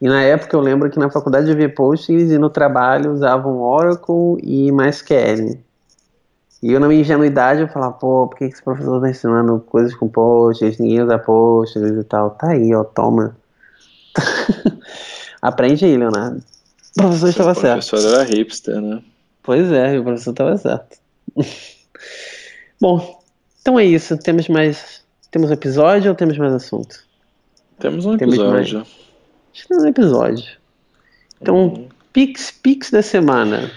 E 0.00 0.08
na 0.08 0.22
época 0.22 0.56
eu 0.56 0.60
lembro 0.60 0.90
que 0.90 0.98
na 0.98 1.10
faculdade 1.10 1.50
eu 1.50 1.56
via 1.56 1.72
posts 1.72 2.30
e 2.30 2.38
no 2.38 2.50
trabalho 2.50 3.12
usavam 3.12 3.60
Oracle 3.60 4.38
e 4.42 4.70
MySQL. 4.70 5.58
E 6.62 6.72
eu, 6.72 6.80
na 6.80 6.88
minha 6.88 7.00
ingenuidade, 7.00 7.60
eu 7.60 7.68
falava, 7.68 7.92
pô, 7.92 8.26
por 8.26 8.38
que 8.38 8.44
esse 8.44 8.62
professor 8.62 9.00
tá 9.00 9.10
ensinando 9.10 9.60
coisas 9.60 9.94
com 9.94 10.08
posts, 10.08 10.78
ninguém 10.78 11.02
usa 11.02 11.18
posts 11.18 11.82
e 11.82 12.04
tal? 12.04 12.30
Tá 12.30 12.48
aí, 12.48 12.74
ó, 12.74 12.82
toma. 12.82 13.36
Aprende 15.40 15.84
aí, 15.84 15.96
Leonardo. 15.96 16.42
O 16.98 17.02
professor 17.02 17.28
estava 17.28 17.54
certo. 17.54 17.84
O 17.84 17.88
professor 17.88 18.14
era 18.14 18.24
hipster, 18.24 18.80
né? 18.80 19.02
Pois 19.46 19.70
é, 19.70 19.96
o 19.96 20.02
professor 20.02 20.32
estava 20.32 20.58
certo. 20.58 20.98
Bom, 22.80 23.22
então 23.60 23.78
é 23.78 23.84
isso. 23.84 24.18
Temos 24.18 24.48
mais. 24.48 25.04
Temos 25.30 25.52
episódio 25.52 26.10
ou 26.10 26.16
temos 26.16 26.36
mais 26.36 26.52
assunto? 26.52 27.06
Temos 27.78 28.04
um 28.04 28.14
episódio. 28.14 28.82
Temos 28.82 29.06
Acho 29.52 29.62
que 29.62 29.68
temos 29.68 29.84
um 29.84 29.88
episódio. 29.88 30.58
Então, 31.40 31.56
uhum. 31.68 31.88
Pix, 32.12 32.50
Pix 32.50 32.90
da 32.90 33.02
semana. 33.02 33.70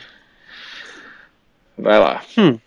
Vai 1.77 1.99
lá. 1.99 2.23
Hum. 2.37 2.57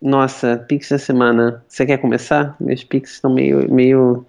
Nossa, 0.00 0.56
Pix 0.68 0.90
da 0.90 0.98
semana. 0.98 1.64
Você 1.66 1.84
quer 1.84 1.98
começar? 1.98 2.54
Meus 2.60 2.84
Pix 2.84 3.14
estão 3.14 3.34
meio, 3.34 3.68
meio 3.72 4.24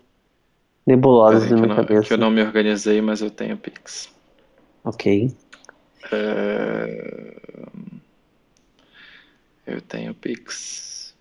nebulosos 0.85 1.49
na 1.51 1.57
minha 1.57 1.67
não, 1.67 1.75
cabeça. 1.75 2.13
eu 2.13 2.17
não 2.17 2.31
me 2.31 2.41
organizei, 2.41 3.01
mas 3.01 3.21
eu 3.21 3.29
tenho 3.29 3.55
Pix. 3.55 4.09
Ok. 4.83 5.31
É... 6.11 7.42
Tenho 9.93 10.15
Pix. 10.15 11.15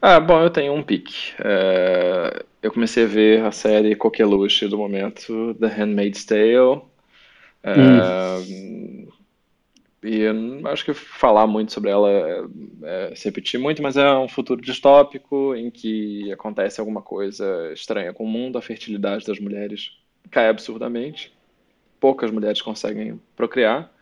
Ah, 0.00 0.18
bom, 0.18 0.42
eu 0.42 0.50
tenho 0.50 0.72
um 0.72 0.82
Pix. 0.82 1.32
É... 1.38 2.44
Eu 2.60 2.72
comecei 2.72 3.04
a 3.04 3.06
ver 3.06 3.44
a 3.44 3.52
série 3.52 3.94
Coqueluche 3.94 4.66
do 4.66 4.76
momento, 4.76 5.54
The 5.60 5.68
Handmaid's 5.68 6.24
Tale. 6.24 6.82
É... 7.62 7.72
Hum. 8.40 9.06
E 10.02 10.22
eu 10.22 10.66
acho 10.66 10.84
que 10.84 10.92
falar 10.92 11.46
muito 11.46 11.72
sobre 11.72 11.88
ela 11.88 12.10
é, 12.10 12.42
é 12.82 13.14
se 13.14 13.26
repetir 13.26 13.60
muito, 13.60 13.80
mas 13.80 13.96
é 13.96 14.12
um 14.16 14.26
futuro 14.26 14.60
distópico 14.60 15.54
em 15.54 15.70
que 15.70 16.32
acontece 16.32 16.80
alguma 16.80 17.00
coisa 17.00 17.72
estranha 17.72 18.12
com 18.12 18.24
o 18.24 18.28
mundo, 18.28 18.58
a 18.58 18.62
fertilidade 18.62 19.24
das 19.24 19.38
mulheres 19.38 19.96
cai 20.28 20.48
absurdamente, 20.48 21.32
poucas 22.00 22.32
mulheres 22.32 22.60
conseguem 22.60 23.20
procriar, 23.36 23.92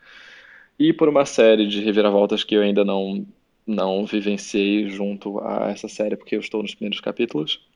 e 0.78 0.90
por 0.90 1.06
uma 1.06 1.26
série 1.26 1.68
de 1.68 1.82
reviravoltas 1.82 2.42
que 2.42 2.54
eu 2.54 2.62
ainda 2.62 2.82
não, 2.82 3.26
não 3.66 4.04
vivenciei 4.04 4.88
junto 4.88 5.38
a 5.40 5.70
essa 5.70 5.88
série, 5.88 6.16
porque 6.16 6.36
eu 6.36 6.40
estou 6.40 6.62
nos 6.62 6.74
primeiros 6.74 7.00
capítulos, 7.00 7.66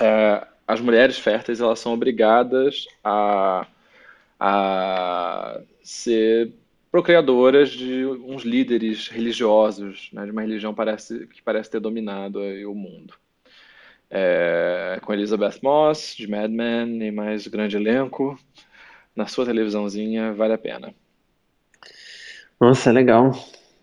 é, 0.00 0.46
as 0.66 0.80
mulheres 0.80 1.18
férteis 1.18 1.60
elas 1.60 1.78
são 1.78 1.92
obrigadas 1.92 2.86
a, 3.04 3.66
a 4.38 5.60
ser 5.82 6.52
procriadoras 6.90 7.70
de 7.70 8.04
uns 8.04 8.42
líderes 8.42 9.08
religiosos, 9.08 10.10
né, 10.12 10.24
de 10.24 10.30
uma 10.30 10.42
religião 10.42 10.74
parece, 10.74 11.26
que 11.26 11.42
parece 11.42 11.70
ter 11.70 11.80
dominado 11.80 12.38
o 12.40 12.74
mundo. 12.74 13.14
É, 14.10 15.00
com 15.02 15.14
Elizabeth 15.14 15.58
Moss, 15.62 16.14
de 16.14 16.26
Mad 16.26 16.50
Men, 16.50 17.02
e 17.02 17.10
mais 17.10 17.46
grande 17.46 17.76
elenco, 17.76 18.38
na 19.16 19.26
sua 19.26 19.46
televisãozinha, 19.46 20.34
vale 20.34 20.52
a 20.52 20.58
pena. 20.58 20.94
Nossa, 22.60 22.92
legal. 22.92 23.32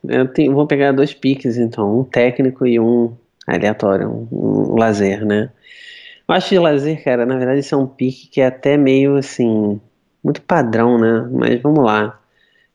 Eu 0.08 0.28
tenho, 0.28 0.54
vou 0.54 0.66
pegar 0.68 0.92
dois 0.92 1.14
piques, 1.14 1.58
então, 1.58 2.00
um 2.00 2.04
técnico 2.04 2.66
e 2.66 2.80
um 2.80 3.16
aleatório, 3.48 4.10
um, 4.10 4.74
um 4.74 4.76
lazer, 4.78 5.26
né? 5.26 5.52
Eu 6.28 6.36
acho 6.36 6.50
de 6.50 6.60
lazer, 6.60 7.04
cara, 7.04 7.26
na 7.26 7.38
verdade, 7.38 7.60
isso 7.60 7.76
é 7.76 7.78
um 7.78 7.88
pique 7.88 8.28
que 8.28 8.42
é 8.42 8.48
até 8.48 8.78
meio 8.78 9.18
assim, 9.18 9.80
muito 10.24 10.42
padrão, 10.42 10.98
né? 11.00 11.28
Mas 11.32 11.62
vamos 11.62 11.84
lá 11.84 12.20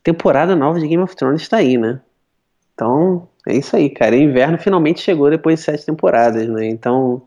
temporada 0.05 0.55
nova 0.55 0.79
de 0.79 0.87
Game 0.87 1.01
of 1.01 1.15
Thrones 1.15 1.41
está 1.41 1.57
aí, 1.57 1.77
né? 1.79 1.99
Então, 2.75 3.27
é 3.47 3.55
isso 3.55 3.75
aí, 3.75 3.89
cara. 3.89 4.15
Inverno 4.15 4.59
finalmente 4.59 5.01
chegou 5.01 5.31
depois 5.31 5.59
de 5.59 5.65
sete 5.65 5.83
temporadas, 5.83 6.47
né? 6.47 6.67
Então, 6.67 7.23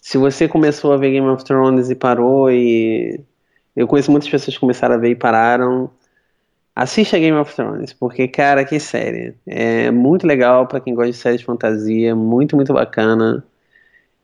se 0.00 0.16
você 0.16 0.46
começou 0.46 0.92
a 0.92 0.96
ver 0.96 1.10
Game 1.10 1.26
of 1.26 1.44
Thrones 1.44 1.90
e 1.90 1.96
parou 1.96 2.50
e 2.52 3.20
eu 3.74 3.88
conheço 3.88 4.12
muitas 4.12 4.30
pessoas 4.30 4.54
que 4.54 4.60
começaram 4.60 4.94
a 4.94 4.98
ver 4.98 5.10
e 5.10 5.16
pararam, 5.16 5.90
assista 6.78 7.18
Game 7.18 7.36
of 7.36 7.54
Thrones, 7.54 7.92
porque 7.92 8.28
cara, 8.28 8.64
que 8.64 8.78
série. 8.78 9.34
É 9.46 9.90
muito 9.90 10.26
legal 10.26 10.66
para 10.66 10.80
quem 10.80 10.94
gosta 10.94 11.10
de 11.10 11.16
séries 11.16 11.40
de 11.40 11.46
fantasia, 11.46 12.14
muito, 12.14 12.54
muito 12.54 12.72
bacana. 12.72 13.44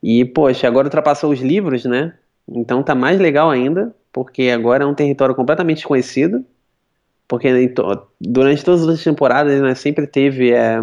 E, 0.03 0.25
poxa, 0.25 0.69
agora 0.69 0.87
ultrapassou 0.87 1.33
os 1.33 1.41
livros, 1.41 1.85
né? 1.85 2.15
Então 2.49 2.83
tá 2.83 2.95
mais 2.95 3.19
legal 3.19 3.51
ainda, 3.51 3.95
porque 4.13 4.51
agora 4.51 4.85
é 4.85 4.87
um 4.87 4.95
território 4.95 5.35
completamente 5.35 5.79
desconhecido. 5.79 6.45
Porque 7.27 7.49
durante 8.21 8.65
todas 8.65 8.87
as 8.87 9.03
temporadas 9.03 9.61
né, 9.61 9.75
sempre 9.75 10.07
teve 10.07 10.53
é, 10.53 10.77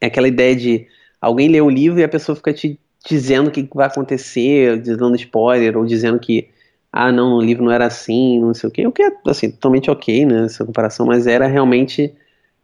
aquela 0.00 0.28
ideia 0.28 0.54
de 0.56 0.86
alguém 1.20 1.48
ler 1.48 1.62
o 1.62 1.68
livro 1.68 1.98
e 1.98 2.04
a 2.04 2.08
pessoa 2.08 2.36
fica 2.36 2.52
te 2.52 2.78
dizendo 3.06 3.48
o 3.48 3.50
que 3.50 3.68
vai 3.74 3.86
acontecer, 3.88 4.78
dando 4.78 5.16
spoiler, 5.16 5.76
ou 5.76 5.84
dizendo 5.84 6.18
que, 6.18 6.48
ah, 6.96 7.10
não, 7.10 7.30
no 7.30 7.40
livro 7.40 7.64
não 7.64 7.72
era 7.72 7.86
assim, 7.86 8.40
não 8.40 8.54
sei 8.54 8.68
o 8.68 8.72
quê. 8.72 8.86
O 8.86 8.92
que 8.92 9.02
é, 9.02 9.10
assim, 9.26 9.50
totalmente 9.50 9.90
ok, 9.90 10.24
né, 10.24 10.44
essa 10.44 10.64
comparação, 10.64 11.04
mas 11.04 11.26
era 11.26 11.46
realmente. 11.48 12.14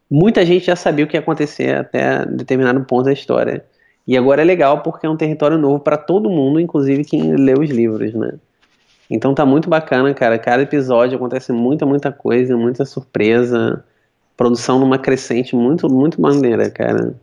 Muita 0.08 0.46
gente 0.46 0.66
já 0.66 0.76
sabia 0.76 1.04
o 1.04 1.08
que 1.08 1.16
ia 1.16 1.20
acontecer 1.20 1.76
até 1.76 2.24
determinado 2.26 2.84
ponto 2.84 3.04
da 3.06 3.12
história. 3.12 3.64
E 4.06 4.16
agora 4.16 4.42
é 4.42 4.44
legal 4.44 4.82
porque 4.82 5.04
é 5.06 5.10
um 5.10 5.16
território 5.16 5.58
novo 5.58 5.80
para 5.80 5.96
todo 5.96 6.30
mundo, 6.30 6.60
inclusive 6.60 7.04
quem 7.04 7.34
lê 7.34 7.54
os 7.54 7.70
livros, 7.70 8.14
né? 8.14 8.34
Então 9.10 9.34
tá 9.34 9.44
muito 9.44 9.68
bacana, 9.68 10.14
cara. 10.14 10.38
Cada 10.38 10.62
episódio 10.62 11.16
acontece 11.16 11.52
muita, 11.52 11.84
muita 11.84 12.12
coisa, 12.12 12.56
muita 12.56 12.84
surpresa. 12.84 13.84
Produção 14.36 14.78
numa 14.78 14.98
crescente 14.98 15.56
muito, 15.56 15.88
muito 15.88 16.20
maneira, 16.20 16.70
cara. 16.70 17.14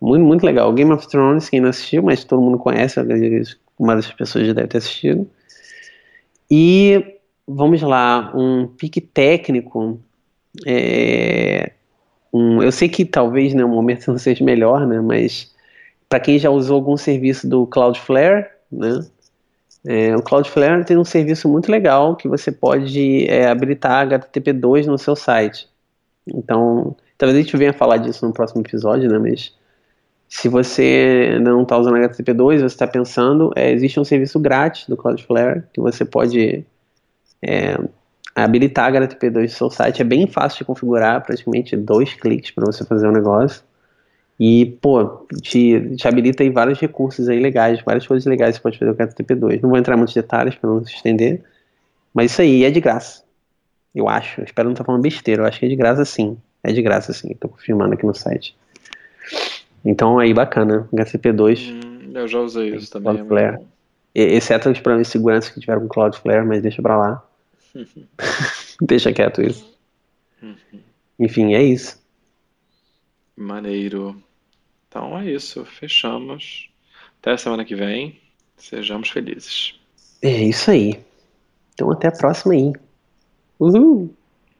Muito, 0.00 0.24
muito 0.24 0.46
legal. 0.46 0.72
Game 0.72 0.92
of 0.92 1.08
Thrones, 1.08 1.48
quem 1.48 1.60
não 1.60 1.70
assistiu, 1.70 2.02
mas 2.04 2.22
todo 2.22 2.40
mundo 2.40 2.58
conhece, 2.58 3.00
uma 3.78 3.96
das 3.96 4.12
pessoas 4.12 4.46
já 4.46 4.52
deve 4.52 4.68
ter 4.68 4.78
assistido. 4.78 5.28
E 6.50 7.18
vamos 7.46 7.82
lá, 7.82 8.32
um 8.34 8.66
pique 8.66 9.00
técnico. 9.00 10.00
É, 10.66 11.72
um, 12.32 12.62
eu 12.62 12.72
sei 12.72 12.88
que 12.88 13.04
talvez 13.04 13.54
né, 13.54 13.64
o 13.64 13.68
momento 13.68 14.06
não 14.10 14.18
seja 14.18 14.44
melhor, 14.44 14.86
né, 14.86 15.00
mas 15.00 15.54
para 16.08 16.20
quem 16.20 16.38
já 16.38 16.50
usou 16.50 16.76
algum 16.76 16.96
serviço 16.96 17.48
do 17.48 17.66
Cloudflare, 17.66 18.46
né, 18.70 19.04
é, 19.86 20.16
o 20.16 20.22
Cloudflare 20.22 20.84
tem 20.84 20.98
um 20.98 21.04
serviço 21.04 21.48
muito 21.48 21.70
legal 21.70 22.16
que 22.16 22.26
você 22.26 22.50
pode 22.50 23.24
é, 23.28 23.46
habilitar 23.46 24.08
HTTP2 24.08 24.86
no 24.86 24.98
seu 24.98 25.14
site. 25.14 25.68
Então, 26.26 26.96
talvez 27.16 27.38
a 27.38 27.42
gente 27.42 27.56
venha 27.56 27.72
falar 27.72 27.98
disso 27.98 28.26
no 28.26 28.32
próximo 28.32 28.62
episódio, 28.62 29.08
né? 29.08 29.16
Mas 29.16 29.54
se 30.28 30.48
você 30.48 31.38
não 31.40 31.62
está 31.62 31.78
usando 31.78 31.96
HTTP2, 31.96 32.58
você 32.58 32.66
está 32.66 32.86
pensando, 32.86 33.52
é, 33.54 33.70
existe 33.70 33.98
um 34.00 34.04
serviço 34.04 34.38
grátis 34.40 34.88
do 34.88 34.96
Cloudflare 34.96 35.62
que 35.72 35.80
você 35.80 36.04
pode 36.04 36.64
é, 37.40 37.78
habilitar 38.34 38.92
HTTP2 38.92 39.42
no 39.42 39.48
seu 39.48 39.70
site. 39.70 40.02
É 40.02 40.04
bem 40.04 40.26
fácil 40.26 40.58
de 40.58 40.64
configurar, 40.64 41.24
praticamente 41.24 41.76
dois 41.76 42.14
cliques 42.14 42.50
para 42.50 42.66
você 42.66 42.84
fazer 42.84 43.08
um 43.08 43.12
negócio. 43.12 43.62
E, 44.38 44.66
pô, 44.82 45.26
te, 45.40 45.96
te 45.96 46.06
habilita 46.06 46.42
aí 46.42 46.50
vários 46.50 46.78
recursos 46.78 47.28
aí 47.28 47.40
legais, 47.40 47.80
várias 47.82 48.06
coisas 48.06 48.26
legais 48.26 48.56
que 48.56 48.62
você 48.62 48.62
pode 48.62 48.78
fazer 48.78 48.94
com 48.94 49.02
o 49.02 49.06
HTTP2. 49.06 49.62
Não 49.62 49.70
vou 49.70 49.78
entrar 49.78 49.94
em 49.94 49.98
muitos 49.98 50.14
detalhes 50.14 50.54
para 50.56 50.68
não 50.68 50.84
se 50.84 50.94
estender, 50.94 51.42
mas 52.12 52.32
isso 52.32 52.42
aí 52.42 52.64
é 52.64 52.70
de 52.70 52.80
graça. 52.80 53.22
Eu 53.94 54.08
acho. 54.08 54.42
Espero 54.42 54.68
não 54.68 54.74
estar 54.74 54.84
falando 54.84 55.00
besteira. 55.00 55.42
Eu 55.42 55.46
acho 55.46 55.58
que 55.58 55.64
é 55.64 55.68
de 55.68 55.76
graça 55.76 56.04
sim. 56.04 56.36
É 56.62 56.70
de 56.70 56.82
graça 56.82 57.14
sim. 57.14 57.32
Estou 57.32 57.48
confirmando 57.48 57.94
aqui 57.94 58.04
no 58.04 58.14
site. 58.14 58.54
Então 59.84 60.18
aí 60.18 60.34
bacana. 60.34 60.88
HTTP2. 60.92 61.72
Hum, 61.72 62.12
eu 62.14 62.28
já 62.28 62.40
usei 62.40 62.74
isso 62.74 62.90
também. 62.90 63.14
Cloudflare. 63.14 63.62
É 64.14 64.22
Exceto 64.22 64.70
os 64.70 64.80
problemas 64.80 65.08
de 65.08 65.12
segurança 65.12 65.52
que 65.52 65.60
tiveram 65.60 65.82
com 65.82 65.88
Cloudflare, 65.88 66.46
mas 66.46 66.62
deixa 66.62 66.80
pra 66.82 66.96
lá. 66.96 67.28
deixa 68.80 69.12
quieto 69.12 69.42
isso. 69.42 69.76
Enfim, 71.18 71.54
é 71.54 71.62
isso. 71.62 72.00
Maneiro. 73.36 74.22
Então 74.88 75.18
é 75.18 75.30
isso, 75.30 75.64
fechamos. 75.64 76.70
Até 77.20 77.32
a 77.32 77.38
semana 77.38 77.64
que 77.64 77.74
vem. 77.74 78.20
Sejamos 78.56 79.10
felizes. 79.10 79.78
É 80.22 80.44
isso 80.44 80.70
aí. 80.70 80.98
Então 81.74 81.90
até 81.90 82.08
a 82.08 82.12
próxima 82.12 82.54
aí. 82.54 82.72
Uhul! 83.58 84.14